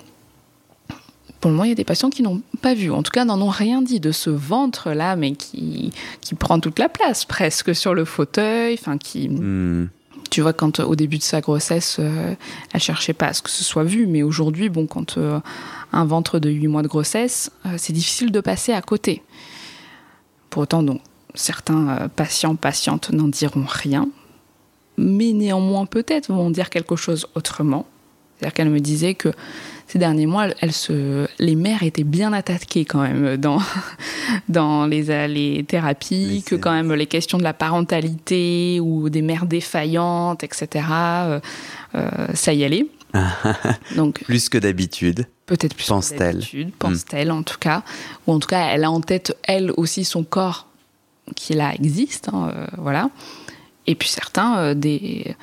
pour 1.40 1.50
le 1.50 1.56
moment, 1.56 1.64
il 1.64 1.70
y 1.70 1.72
a 1.72 1.76
des 1.76 1.84
patients 1.84 2.10
qui 2.10 2.22
n'ont 2.22 2.42
pas 2.62 2.74
vu, 2.74 2.90
en 2.90 3.02
tout 3.02 3.10
cas 3.10 3.24
n'en 3.24 3.40
ont 3.40 3.50
rien 3.50 3.82
dit 3.82 4.00
de 4.00 4.10
ce 4.10 4.30
ventre-là, 4.30 5.16
mais 5.16 5.32
qui, 5.32 5.92
qui 6.20 6.34
prend 6.34 6.58
toute 6.58 6.78
la 6.78 6.88
place 6.88 7.24
presque 7.24 7.74
sur 7.74 7.94
le 7.94 8.04
fauteuil, 8.04 8.74
enfin 8.74 8.98
qui... 8.98 9.28
Hmm. 9.28 9.88
Tu 10.30 10.42
vois, 10.42 10.52
quand 10.52 10.80
au 10.80 10.94
début 10.94 11.16
de 11.16 11.22
sa 11.22 11.40
grossesse, 11.40 11.96
euh, 12.00 12.34
elle 12.74 12.80
cherchait 12.82 13.14
pas 13.14 13.28
à 13.28 13.32
ce 13.32 13.40
que 13.40 13.48
ce 13.48 13.64
soit 13.64 13.84
vu, 13.84 14.06
mais 14.06 14.22
aujourd'hui, 14.22 14.68
bon, 14.68 14.86
quand 14.86 15.16
euh, 15.16 15.40
un 15.90 16.04
ventre 16.04 16.38
de 16.38 16.50
8 16.50 16.68
mois 16.68 16.82
de 16.82 16.88
grossesse, 16.88 17.50
euh, 17.64 17.76
c'est 17.78 17.94
difficile 17.94 18.30
de 18.30 18.40
passer 18.40 18.72
à 18.74 18.82
côté. 18.82 19.22
Pour 20.50 20.62
autant, 20.62 20.82
donc, 20.82 21.00
certains 21.34 21.88
euh, 21.88 22.08
patients, 22.08 22.56
patientes 22.56 23.10
n'en 23.10 23.28
diront 23.28 23.64
rien, 23.66 24.08
mais 24.96 25.32
néanmoins 25.32 25.86
peut-être 25.86 26.32
vont 26.32 26.50
dire 26.50 26.70
quelque 26.70 26.96
chose 26.96 27.26
autrement. 27.34 27.86
C'est-à-dire 28.36 28.54
qu'elle 28.54 28.70
me 28.70 28.80
disait 28.80 29.14
que 29.14 29.30
ces 29.88 29.98
derniers 29.98 30.26
mois, 30.26 30.48
elle 30.60 30.72
se, 30.72 31.26
les 31.38 31.56
mères 31.56 31.82
étaient 31.82 32.04
bien 32.04 32.34
attaquées 32.34 32.84
quand 32.84 33.00
même 33.00 33.38
dans, 33.38 33.58
dans 34.50 34.86
les, 34.86 35.26
les 35.28 35.64
thérapies, 35.64 36.44
que 36.46 36.56
quand 36.56 36.72
même 36.72 36.92
les 36.92 37.06
questions 37.06 37.38
de 37.38 37.42
la 37.42 37.54
parentalité 37.54 38.80
ou 38.80 39.08
des 39.08 39.22
mères 39.22 39.46
défaillantes, 39.46 40.44
etc., 40.44 40.84
euh, 40.90 41.40
euh, 41.94 42.10
ça 42.34 42.52
y 42.52 42.64
allait. 42.64 42.86
Donc, 43.96 44.22
plus 44.24 44.50
que 44.50 44.58
d'habitude. 44.58 45.26
Peut-être 45.46 45.74
plus 45.74 45.86
pense-t-elle. 45.86 46.34
que 46.34 46.40
d'habitude, 46.40 46.72
pense-t-elle 46.78 47.32
en 47.32 47.42
tout 47.42 47.58
cas. 47.58 47.82
Ou 48.26 48.34
en 48.34 48.38
tout 48.38 48.48
cas, 48.48 48.68
elle 48.68 48.84
a 48.84 48.90
en 48.90 49.00
tête, 49.00 49.34
elle 49.44 49.72
aussi, 49.78 50.04
son 50.04 50.22
corps 50.22 50.66
qui 51.34 51.54
là 51.54 51.72
existe. 51.72 52.28
Hein, 52.28 52.52
euh, 52.54 52.66
voilà. 52.76 53.08
Et 53.86 53.94
puis 53.94 54.10
certains, 54.10 54.74
des 54.74 55.34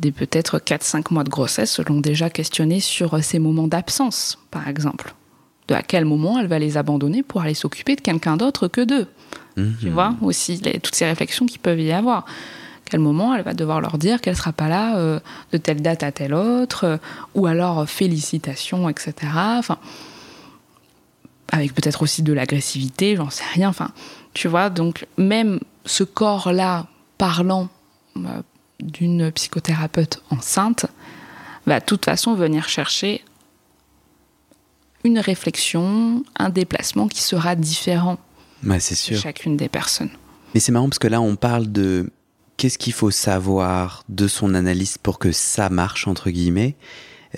des 0.00 0.12
peut-être 0.12 0.58
4-5 0.58 1.12
mois 1.12 1.24
de 1.24 1.28
grossesse 1.28 1.72
se 1.72 1.82
l'ont 1.82 2.00
déjà 2.00 2.30
questionné 2.30 2.80
sur 2.80 3.22
ces 3.22 3.38
moments 3.38 3.68
d'absence, 3.68 4.38
par 4.50 4.66
exemple. 4.66 5.14
De 5.68 5.74
à 5.74 5.82
quel 5.82 6.04
moment 6.04 6.38
elle 6.38 6.48
va 6.48 6.58
les 6.58 6.76
abandonner 6.76 7.22
pour 7.22 7.42
aller 7.42 7.54
s'occuper 7.54 7.96
de 7.96 8.00
quelqu'un 8.00 8.36
d'autre 8.36 8.66
que 8.66 8.80
d'eux. 8.80 9.06
Mhm. 9.56 9.76
Tu 9.80 9.90
vois, 9.90 10.14
aussi 10.22 10.60
toutes 10.82 10.94
ces 10.94 11.04
réflexions 11.04 11.46
qui 11.46 11.58
peuvent 11.58 11.80
y 11.80 11.92
avoir. 11.92 12.24
Quel 12.86 13.00
moment 13.00 13.34
elle 13.34 13.44
va 13.44 13.54
devoir 13.54 13.80
leur 13.80 13.98
dire 13.98 14.20
qu'elle 14.20 14.36
sera 14.36 14.52
pas 14.52 14.68
là 14.68 14.96
euh, 14.96 15.20
de 15.52 15.58
telle 15.58 15.80
date 15.80 16.02
à 16.02 16.10
telle 16.10 16.34
autre, 16.34 16.84
euh, 16.84 16.96
ou 17.34 17.46
alors 17.46 17.80
euh, 17.80 17.86
félicitations, 17.86 18.88
etc. 18.88 19.12
Enfin, 19.58 19.78
avec 21.52 21.72
peut-être 21.74 22.02
aussi 22.02 22.22
de 22.22 22.32
l'agressivité, 22.32 23.14
j'en 23.14 23.30
sais 23.30 23.44
rien. 23.54 23.68
Enfin, 23.68 23.90
tu 24.34 24.48
vois, 24.48 24.70
donc 24.70 25.06
même 25.18 25.60
ce 25.84 26.02
corps-là 26.02 26.86
parlant 27.16 27.68
d'une 28.82 29.30
psychothérapeute 29.32 30.22
enceinte 30.30 30.86
va 31.66 31.80
de 31.80 31.84
toute 31.84 32.04
façon 32.04 32.34
venir 32.34 32.68
chercher 32.68 33.22
une 35.04 35.18
réflexion, 35.18 36.24
un 36.36 36.50
déplacement 36.50 37.08
qui 37.08 37.22
sera 37.22 37.54
différent 37.56 38.18
c'est 38.78 38.94
sûr. 38.94 39.18
chacune 39.18 39.56
des 39.56 39.68
personnes. 39.68 40.10
Mais 40.54 40.60
c'est 40.60 40.72
marrant 40.72 40.88
parce 40.88 40.98
que 40.98 41.08
là, 41.08 41.20
on 41.20 41.36
parle 41.36 41.70
de 41.70 42.10
qu'est-ce 42.56 42.78
qu'il 42.78 42.92
faut 42.92 43.10
savoir 43.10 44.04
de 44.08 44.28
son 44.28 44.54
analyse 44.54 44.98
pour 44.98 45.18
que 45.18 45.32
ça 45.32 45.70
marche, 45.70 46.06
entre 46.06 46.30
guillemets. 46.30 46.76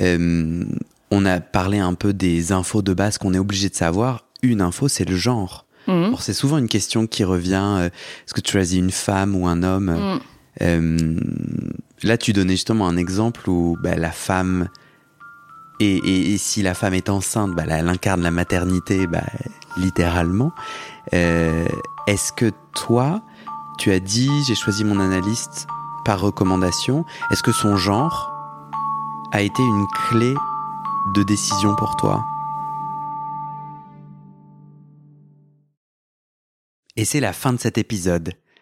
Euh, 0.01 0.65
on 1.11 1.27
a 1.27 1.41
parlé 1.41 1.79
un 1.79 1.95
peu 1.95 2.13
des 2.13 2.53
infos 2.53 2.83
de 2.83 2.95
base 2.95 3.19
qu'on 3.19 3.35
est 3.35 3.39
obligé 3.39 3.69
de 3.69 3.75
savoir. 3.75 4.25
Une 4.43 4.61
info, 4.61 4.89
c'est 4.89 5.05
le 5.05 5.17
genre. 5.17 5.67
Mmh. 5.87 6.15
C'est 6.21 6.33
souvent 6.33 6.59
une 6.59 6.69
question 6.69 7.07
qui 7.07 7.25
revient. 7.25 7.77
Euh, 7.79 7.87
est-ce 7.87 8.35
que 8.35 8.41
tu 8.41 8.53
choisis 8.53 8.79
une 8.79 8.91
femme 8.91 9.37
ou 9.37 9.47
un 9.47 9.63
homme? 9.63 9.91
Mmh. 9.91 10.21
Euh, 10.61 11.19
là, 12.03 12.19
tu 12.19 12.33
donnais 12.33 12.53
justement 12.53 12.87
un 12.87 12.97
exemple 12.97 13.49
où 13.49 13.77
bah, 13.83 13.97
la 13.97 14.13
femme, 14.13 14.69
et, 15.81 16.37
si 16.39 16.63
la 16.63 16.75
femme 16.75 16.95
est 16.95 17.09
enceinte, 17.09 17.55
bah, 17.55 17.65
elle 17.69 17.89
incarne 17.89 18.23
la 18.23 18.31
maternité 18.31 19.07
bah, 19.07 19.25
littéralement. 19.77 20.53
Euh, 21.15 21.67
est-ce 22.07 22.33
que 22.33 22.51
toi, 22.75 23.23
tu 23.79 23.93
as 23.93 24.01
dit, 24.01 24.31
j'ai 24.47 24.55
choisi 24.55 24.85
mon 24.85 25.01
analyste 25.01 25.67
par 26.05 26.21
recommandation, 26.21 27.05
est-ce 27.31 27.43
que 27.43 27.53
son 27.53 27.77
genre 27.77 28.31
a 29.33 29.41
été 29.41 29.63
une 29.63 29.87
clé 30.09 30.35
de 31.15 31.23
décision 31.23 31.75
pour 31.77 31.97
toi? 31.97 32.25
Et 36.97 37.05
c'est 37.05 37.21
la 37.21 37.33
fin 37.33 37.53
de 37.53 37.59
cet 37.59 37.79
épisode 37.79 38.35